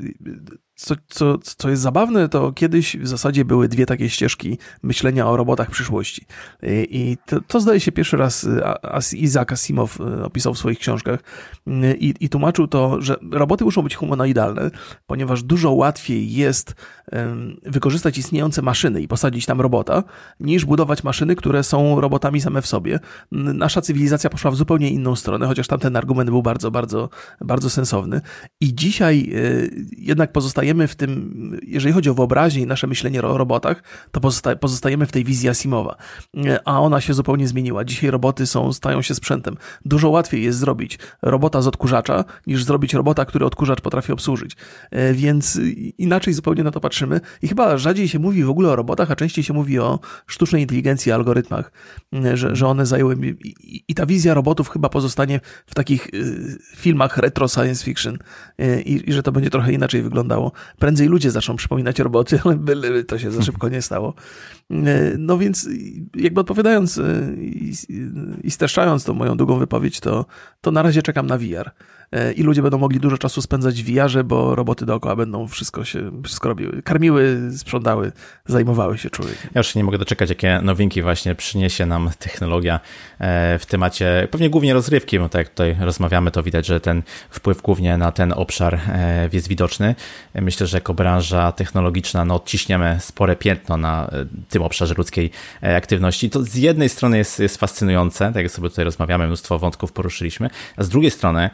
co, 0.76 0.96
co, 1.08 1.38
co 1.38 1.70
jest 1.70 1.82
zabawne, 1.82 2.30
to 2.30 2.52
kiedyś 2.52 2.98
w 2.98 3.08
zasadzie 3.08 3.46
były 3.46 3.68
dwie 3.68 3.86
takie 3.86 4.10
ścieżki 4.10 4.58
myślenia 4.84 5.28
o 5.28 5.38
robotach 5.38 5.70
przyszłości. 5.70 6.26
I 6.90 7.18
to, 7.26 7.42
to 7.42 7.60
zdaje 7.60 7.80
się 7.80 7.92
pierwszy 7.92 8.18
raz 8.18 8.48
Isaac 9.14 9.52
Asimov 9.52 10.02
e, 10.02 10.26
opisał 10.26 10.54
w 10.54 10.58
swoich 10.58 10.80
książkach 10.80 11.20
i, 12.00 12.14
i 12.20 12.30
tłumaczył 12.30 12.68
to, 12.68 13.02
że 13.02 13.16
roboty 13.32 13.64
muszą 13.64 13.82
być 13.82 13.96
humanoidalne, 13.96 14.72
ponieważ 15.08 15.44
dużo 15.44 15.72
łatwiej 15.72 16.34
jest 16.34 16.76
wykorzystać 17.64 18.18
istniejące 18.18 18.62
maszyny 18.62 19.02
i 19.02 19.08
posadzić 19.08 19.46
tam 19.46 19.62
robota, 19.62 20.04
niż 20.40 20.66
budować 20.66 21.04
maszyny, 21.04 21.36
które 21.36 21.64
są 21.64 22.02
robotami 22.02 22.42
same 22.42 22.62
w 22.62 22.68
sobie. 22.68 23.00
Nasza 23.32 23.82
cywilizacja 23.82 24.30
poszła 24.30 24.52
w 24.52 24.56
zupełnie 24.56 24.90
inną 24.90 25.16
stronę, 25.16 25.48
chociaż 25.48 25.68
tamten 25.68 25.96
argument 25.96 26.30
był 26.30 26.42
bardzo, 26.42 26.72
bardzo, 26.72 27.10
bardzo 27.42 27.70
sensowny. 27.70 28.22
I 28.62 28.76
dzisiaj 28.76 29.32
jednak 29.98 30.32
pozostaje 30.32 30.65
pozostajemy 30.66 30.88
w 30.88 30.96
tym, 30.96 31.60
jeżeli 31.68 31.94
chodzi 31.94 32.10
o 32.10 32.14
wyobraźnię 32.14 32.64
i 32.64 32.66
nasze 32.66 32.88
myślenie 32.88 33.22
o 33.22 33.38
robotach, 33.38 33.84
to 34.12 34.20
pozosta 34.20 34.56
pozostajemy 34.56 35.06
w 35.06 35.12
tej 35.12 35.24
wizji 35.24 35.50
Asimowa. 35.50 35.96
A 36.66 36.82
ona 36.82 37.02
się 37.02 37.14
zupełnie 37.14 37.48
zmieniła. 37.48 37.86
Dzisiaj 37.86 38.12
roboty 38.12 38.46
są, 38.46 38.74
stają 38.74 39.02
się 39.02 39.16
sprzętem. 39.16 39.58
Dużo 39.86 40.10
łatwiej 40.10 40.44
jest 40.44 40.60
zrobić 40.60 41.00
robota 41.22 41.62
z 41.62 41.68
odkurzacza, 41.68 42.24
niż 42.48 42.64
zrobić 42.64 42.94
robota, 42.94 43.26
który 43.26 43.46
odkurzacz 43.46 43.82
potrafi 43.82 44.12
obsłużyć. 44.12 44.56
E, 44.92 45.14
więc 45.14 45.60
inaczej 45.98 46.34
zupełnie 46.34 46.64
na 46.64 46.72
to 46.72 46.80
patrzymy. 46.80 47.22
I 47.42 47.48
chyba 47.48 47.78
rzadziej 47.78 48.08
się 48.08 48.20
mówi 48.20 48.44
w 48.44 48.50
ogóle 48.50 48.70
o 48.70 48.76
robotach, 48.76 49.12
a 49.12 49.16
częściej 49.16 49.44
się 49.44 49.54
mówi 49.54 49.80
o 49.80 50.00
sztucznej 50.28 50.62
inteligencji, 50.62 51.12
algorytmach, 51.12 51.72
e, 52.14 52.38
że, 52.38 52.56
że 52.56 52.68
one 52.68 52.86
zajęły. 52.86 53.16
I, 53.88 53.96
ta 53.96 54.06
wizja 54.06 54.34
robotów 54.34 54.70
chyba 54.70 54.90
pozostanie 54.90 55.40
w 55.66 55.76
takich 55.76 56.08
e, 56.08 56.10
filmach 56.76 57.18
retro 57.18 57.48
science 57.48 57.86
fiction 57.86 58.18
i, 58.86 59.04
i 59.10 59.14
że 59.14 59.24
to 59.24 59.32
będzie 59.32 59.50
trochę 59.50 59.72
inaczej 59.72 60.02
wyglądało 60.02 60.52
prędzej 60.80 61.08
ludzie 61.08 61.32
zaczną 61.32 61.56
przypominać 61.56 62.00
roboty, 62.00 62.40
ale 62.46 63.04
to 63.04 63.20
się 63.20 63.32
za 63.32 63.42
szybko 63.42 63.70
nie 63.70 63.82
stało. 63.82 64.14
No 65.18 65.38
więc 65.38 65.70
jakby 66.16 66.42
odpowiadając 66.42 67.02
i, 67.38 67.74
i 68.44 68.52
streszczając 68.52 69.04
tą 69.04 69.14
moją 69.14 69.38
długą 69.38 69.60
wypowiedź, 69.60 70.00
to, 70.00 70.26
to 70.62 70.72
na 70.72 70.82
razie 70.82 71.02
czekam 71.02 71.28
na 71.28 71.38
VR. 71.38 71.72
E, 72.12 72.32
i 72.32 72.44
ludzie 72.44 72.62
będą 72.62 72.78
mogli 72.78 73.00
dużo 73.00 73.18
czasu 73.18 73.42
spędzać 73.42 73.84
w 73.84 73.96
VR-ze, 73.96 74.24
bo 74.24 74.56
roboty 74.56 74.86
dookoła 74.86 75.16
będą 75.16 75.48
wszystko 75.48 75.86
się, 75.86 76.12
wszystko 76.24 76.50
robiły. 76.50 76.82
Karmiły, 76.82 77.38
sprzątały, 77.58 78.12
zajmowały 78.46 78.98
się 78.98 79.10
człowiekiem. 79.10 79.50
Ja 79.54 79.60
już 79.60 79.76
nie 79.76 79.84
mogę 79.84 79.98
doczekać, 79.98 80.30
jakie 80.30 80.60
nowinki 80.64 81.02
właśnie 81.02 81.36
przyniesie 81.36 81.86
nam 81.86 82.10
technologia 82.20 82.80
e, 83.20 83.60
w 83.60 83.66
temacie, 83.66 84.28
pewnie 84.32 84.50
głównie 84.50 84.74
rozrywki, 84.74 85.20
bo 85.20 85.30
tak 85.30 85.40
jak 85.40 85.50
tutaj 85.50 85.78
rozmawiamy, 85.80 86.32
to 86.32 86.44
widać, 86.44 86.66
że 86.66 86.80
ten 86.80 87.04
wpływ 87.30 87.62
głównie 87.62 87.98
na 87.98 88.12
ten 88.12 88.34
obszar 88.34 88.80
e, 88.88 89.30
jest 89.34 89.48
widoczny. 89.48 89.96
Myślę, 90.36 90.68
że 90.68 90.78
jako 90.78 90.94
branża 90.94 91.52
technologiczna 91.52 92.26
no, 92.26 92.36
odciśniemy 92.36 92.98
spore 93.02 93.36
piętno 93.36 93.78
na 93.78 94.12
tym 94.50 94.62
obszarze 94.62 94.94
ludzkiej 94.98 95.32
aktywności. 95.78 96.30
To 96.30 96.44
z 96.44 96.56
jednej 96.56 96.90
strony 96.90 97.18
jest, 97.18 97.40
jest 97.40 97.58
fascynujące, 97.58 98.26
tak 98.34 98.44
jak 98.44 98.52
sobie 98.52 98.70
tutaj 98.70 98.86
rozmawiamy, 98.86 99.28
mnóstwo 99.28 99.60
wątków 99.60 99.92
poruszyliśmy, 99.92 100.50
a 100.78 100.84
z 100.84 100.90
drugiej 100.90 101.12
strony 101.12 101.50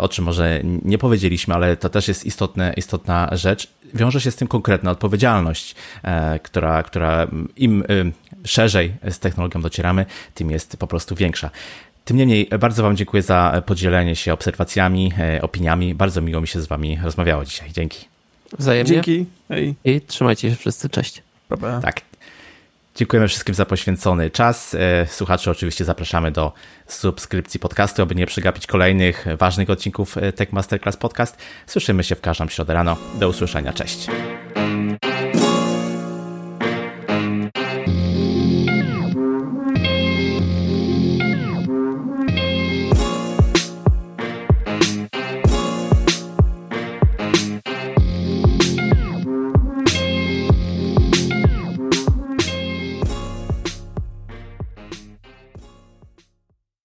o 0.00 0.08
czym 0.08 0.24
może 0.24 0.60
nie 0.64 0.98
powiedzieliśmy, 0.98 1.54
ale 1.54 1.76
to 1.76 1.88
też 1.88 2.08
jest 2.08 2.26
istotne, 2.26 2.74
istotna 2.76 3.28
rzecz. 3.32 3.68
Wiąże 3.94 4.20
się 4.20 4.30
z 4.30 4.36
tym 4.36 4.48
konkretna 4.48 4.90
odpowiedzialność, 4.90 5.74
e, 6.02 6.38
która, 6.38 6.82
która 6.82 7.26
im 7.56 7.82
e, 7.82 7.86
szerzej 8.44 8.92
z 9.10 9.18
technologią 9.18 9.60
docieramy, 9.60 10.06
tym 10.34 10.50
jest 10.50 10.76
po 10.76 10.86
prostu 10.86 11.14
większa. 11.14 11.50
Tym 12.04 12.16
niemniej 12.16 12.48
bardzo 12.58 12.82
Wam 12.82 12.96
dziękuję 12.96 13.22
za 13.22 13.62
podzielenie 13.66 14.16
się 14.16 14.32
obserwacjami, 14.32 15.12
e, 15.18 15.42
opiniami. 15.42 15.94
Bardzo 15.94 16.20
miło 16.20 16.40
mi 16.40 16.48
się 16.48 16.60
z 16.60 16.66
Wami 16.66 16.98
rozmawiało 17.02 17.44
dzisiaj. 17.44 17.72
Dzięki. 17.72 18.04
Wzajemnie. 18.58 18.92
Dzięki. 18.92 19.26
Hej. 19.48 19.74
I 19.84 20.00
trzymajcie 20.00 20.50
się 20.50 20.56
wszyscy. 20.56 20.88
Cześć. 20.88 21.22
Pa, 21.48 21.56
pa. 21.56 21.80
Tak. 21.80 22.00
Dziękujemy 22.94 23.28
wszystkim 23.28 23.54
za 23.54 23.66
poświęcony 23.66 24.30
czas. 24.30 24.74
E, 24.74 25.06
słuchacze 25.06 25.50
oczywiście 25.50 25.84
zapraszamy 25.84 26.30
do 26.32 26.52
subskrypcji 26.86 27.60
podcastu, 27.60 28.02
aby 28.02 28.14
nie 28.14 28.26
przegapić 28.26 28.66
kolejnych 28.66 29.26
ważnych 29.38 29.70
odcinków 29.70 30.18
e, 30.18 30.32
Tech 30.32 30.52
Masterclass 30.52 30.96
Podcast. 30.96 31.36
Słyszymy 31.66 32.04
się 32.04 32.14
w 32.14 32.20
każdą 32.20 32.48
środę 32.48 32.74
rano. 32.74 32.96
Do 33.14 33.28
usłyszenia. 33.28 33.72
Cześć. 33.72 34.06